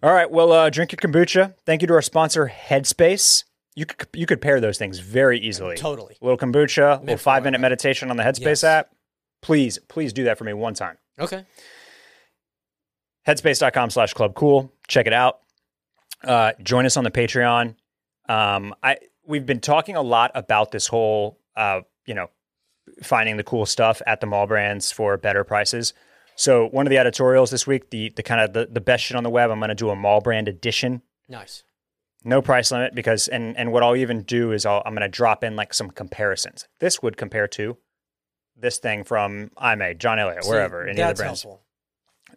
All 0.02 0.12
right. 0.12 0.30
Well, 0.30 0.52
uh, 0.52 0.70
drink 0.70 0.92
your 0.92 0.98
kombucha. 0.98 1.54
Thank 1.64 1.82
you 1.82 1.88
to 1.88 1.94
our 1.94 2.02
sponsor, 2.02 2.52
Headspace. 2.54 3.44
You 3.74 3.86
could 3.86 4.08
you 4.14 4.26
could 4.26 4.40
pair 4.40 4.60
those 4.60 4.78
things 4.78 4.98
very 5.00 5.38
easily. 5.38 5.76
Totally. 5.76 6.16
A 6.20 6.24
little 6.24 6.38
kombucha, 6.38 6.98
a 6.98 7.00
little 7.00 7.16
five 7.16 7.42
minute 7.42 7.60
meditation 7.60 8.10
on 8.10 8.16
the 8.16 8.22
Headspace 8.22 8.40
Yes. 8.62 8.64
app. 8.64 8.90
Please, 9.42 9.78
please 9.88 10.12
do 10.12 10.24
that 10.24 10.38
for 10.38 10.44
me 10.44 10.52
one 10.52 10.74
time. 10.74 10.96
Okay. 11.18 11.44
Headspace.com 13.26 13.90
slash 13.90 14.14
club 14.14 14.34
cool. 14.34 14.72
Check 14.88 15.06
it 15.06 15.12
out. 15.12 15.40
Uh, 16.22 16.52
join 16.62 16.86
us 16.86 16.96
on 16.96 17.04
the 17.04 17.10
Patreon. 17.10 17.74
Um, 18.28 18.74
I 18.82 18.98
we've 19.26 19.46
been 19.46 19.60
talking 19.60 19.96
a 19.96 20.02
lot 20.02 20.30
about 20.34 20.70
this 20.70 20.86
whole 20.86 21.38
uh, 21.56 21.80
you 22.06 22.14
know, 22.14 22.28
finding 23.02 23.36
the 23.36 23.44
cool 23.44 23.66
stuff 23.66 24.00
at 24.06 24.20
the 24.20 24.26
mall 24.26 24.46
brands 24.46 24.92
for 24.92 25.16
better 25.16 25.44
prices. 25.44 25.92
So 26.36 26.66
one 26.68 26.86
of 26.86 26.90
the 26.90 26.98
editorials 26.98 27.50
this 27.50 27.66
week, 27.66 27.90
the 27.90 28.12
the 28.14 28.22
kind 28.22 28.40
of 28.40 28.52
the, 28.52 28.68
the 28.70 28.80
best 28.80 29.04
shit 29.04 29.16
on 29.16 29.24
the 29.24 29.30
web, 29.30 29.50
I'm 29.50 29.58
gonna 29.58 29.74
do 29.74 29.90
a 29.90 29.96
mall 29.96 30.20
brand 30.20 30.48
edition. 30.48 31.02
Nice. 31.28 31.64
no 32.24 32.40
price 32.40 32.70
limit 32.70 32.94
because 32.94 33.26
and 33.26 33.56
and 33.56 33.72
what 33.72 33.82
I'll 33.82 33.96
even 33.96 34.22
do 34.22 34.52
is 34.52 34.64
I'll, 34.64 34.82
I'm 34.86 34.94
going 34.94 35.02
to 35.02 35.08
drop 35.08 35.42
in 35.42 35.56
like 35.56 35.74
some 35.74 35.90
comparisons. 35.90 36.68
This 36.78 37.02
would 37.02 37.16
compare 37.16 37.48
to 37.48 37.76
this 38.56 38.78
thing 38.78 39.02
from 39.02 39.50
I 39.56 39.74
Aimé, 39.74 39.98
John 39.98 40.18
Elliott, 40.18 40.44
wherever, 40.46 40.86
any 40.86 41.00
of 41.00 41.16
the 41.16 41.22
brands. 41.22 41.42
helpful. 41.42 41.62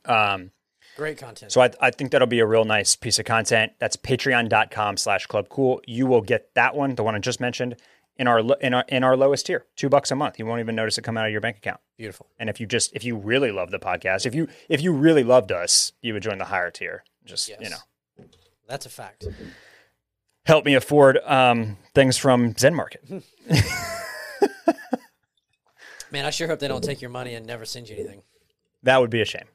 Um, 0.06 0.52
Great 1.00 1.18
content. 1.18 1.50
so 1.50 1.62
I, 1.62 1.72
I 1.80 1.92
think 1.92 2.12
that'll 2.12 2.28
be 2.28 2.40
a 2.40 2.46
real 2.46 2.66
nice 2.66 2.98
piece 2.98 3.20
of 3.20 3.26
content. 3.26 3.72
That's 3.80 3.96
patreon.com 3.96 4.98
slash 4.98 5.28
club 5.28 5.48
cool. 5.48 5.80
You 5.88 6.06
will 6.06 6.20
get 6.20 6.54
that 6.56 6.76
one, 6.76 6.96
the 6.96 7.04
one 7.04 7.16
I 7.16 7.20
just 7.20 7.40
mentioned, 7.40 7.78
in 8.18 8.28
our 8.28 8.40
in 8.60 8.74
our 8.74 8.84
in 8.90 9.06
our 9.06 9.16
lowest 9.16 9.46
tier, 9.46 9.66
two 9.78 9.88
bucks 9.88 10.12
a 10.12 10.16
month. 10.16 10.38
You 10.38 10.46
won't 10.46 10.60
even 10.60 10.76
notice 10.76 10.98
it 10.98 11.04
come 11.04 11.18
out 11.18 11.26
of 11.26 11.32
your 11.32 11.40
bank 11.40 11.56
account. 11.56 11.80
Beautiful. 11.98 12.28
And 12.38 12.50
if 12.50 12.60
you 12.60 12.66
just 12.68 12.94
if 12.94 13.06
you 13.06 13.16
really 13.16 13.50
love 13.50 13.72
the 13.72 13.80
podcast, 13.80 14.26
if 14.26 14.36
you 14.36 14.50
if 14.68 14.82
you 14.82 14.92
really 14.92 15.24
loved 15.24 15.54
us, 15.54 15.94
you 16.02 16.12
would 16.14 16.22
join 16.22 16.38
the 16.38 16.44
higher 16.46 16.70
tier. 16.70 17.06
Just 17.24 17.48
Yes. 17.48 17.60
you 17.62 17.70
know. 17.70 18.26
That's 18.68 18.86
a 18.86 18.90
fact. 18.90 19.26
help 20.46 20.66
me 20.66 20.76
afford 20.76 21.18
um, 21.26 21.78
things 21.96 22.18
from 22.18 22.54
ZenMarket. 22.56 23.24
Man, 26.12 26.26
I 26.26 26.30
sure 26.30 26.48
hope 26.50 26.60
they 26.60 26.68
don't 26.68 26.84
take 26.84 27.00
your 27.02 27.10
money 27.12 27.36
and 27.36 27.46
never 27.46 27.64
send 27.64 27.88
you 27.88 27.96
anything. 27.96 28.24
That 28.84 29.00
would 29.00 29.10
be 29.10 29.22
a 29.22 29.26
shame. 29.26 29.46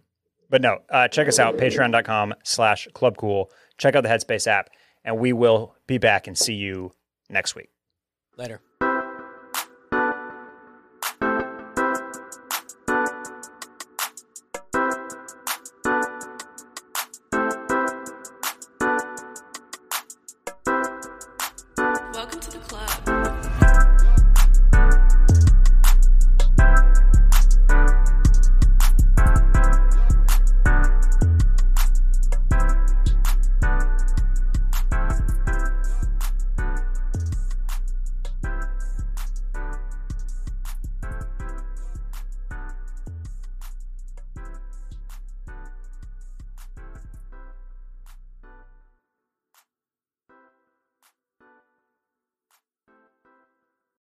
But 0.55 0.63
no, 0.63 0.79
uh, 0.89 1.09
check 1.09 1.27
us 1.27 1.41
out, 1.41 1.57
patreon.com 1.57 2.35
slash 2.45 2.87
clubcool. 2.95 3.47
Check 3.77 3.97
out 3.97 4.05
the 4.05 4.09
Headspace 4.09 4.47
app, 4.47 4.71
and 5.05 5.19
we 5.19 5.33
will 5.33 5.75
be 5.89 5.99
back 5.99 6.29
and 6.29 6.39
see 6.39 6.55
you 6.55 6.93
next 7.29 7.57
week. 7.57 7.71
Later. 8.39 8.61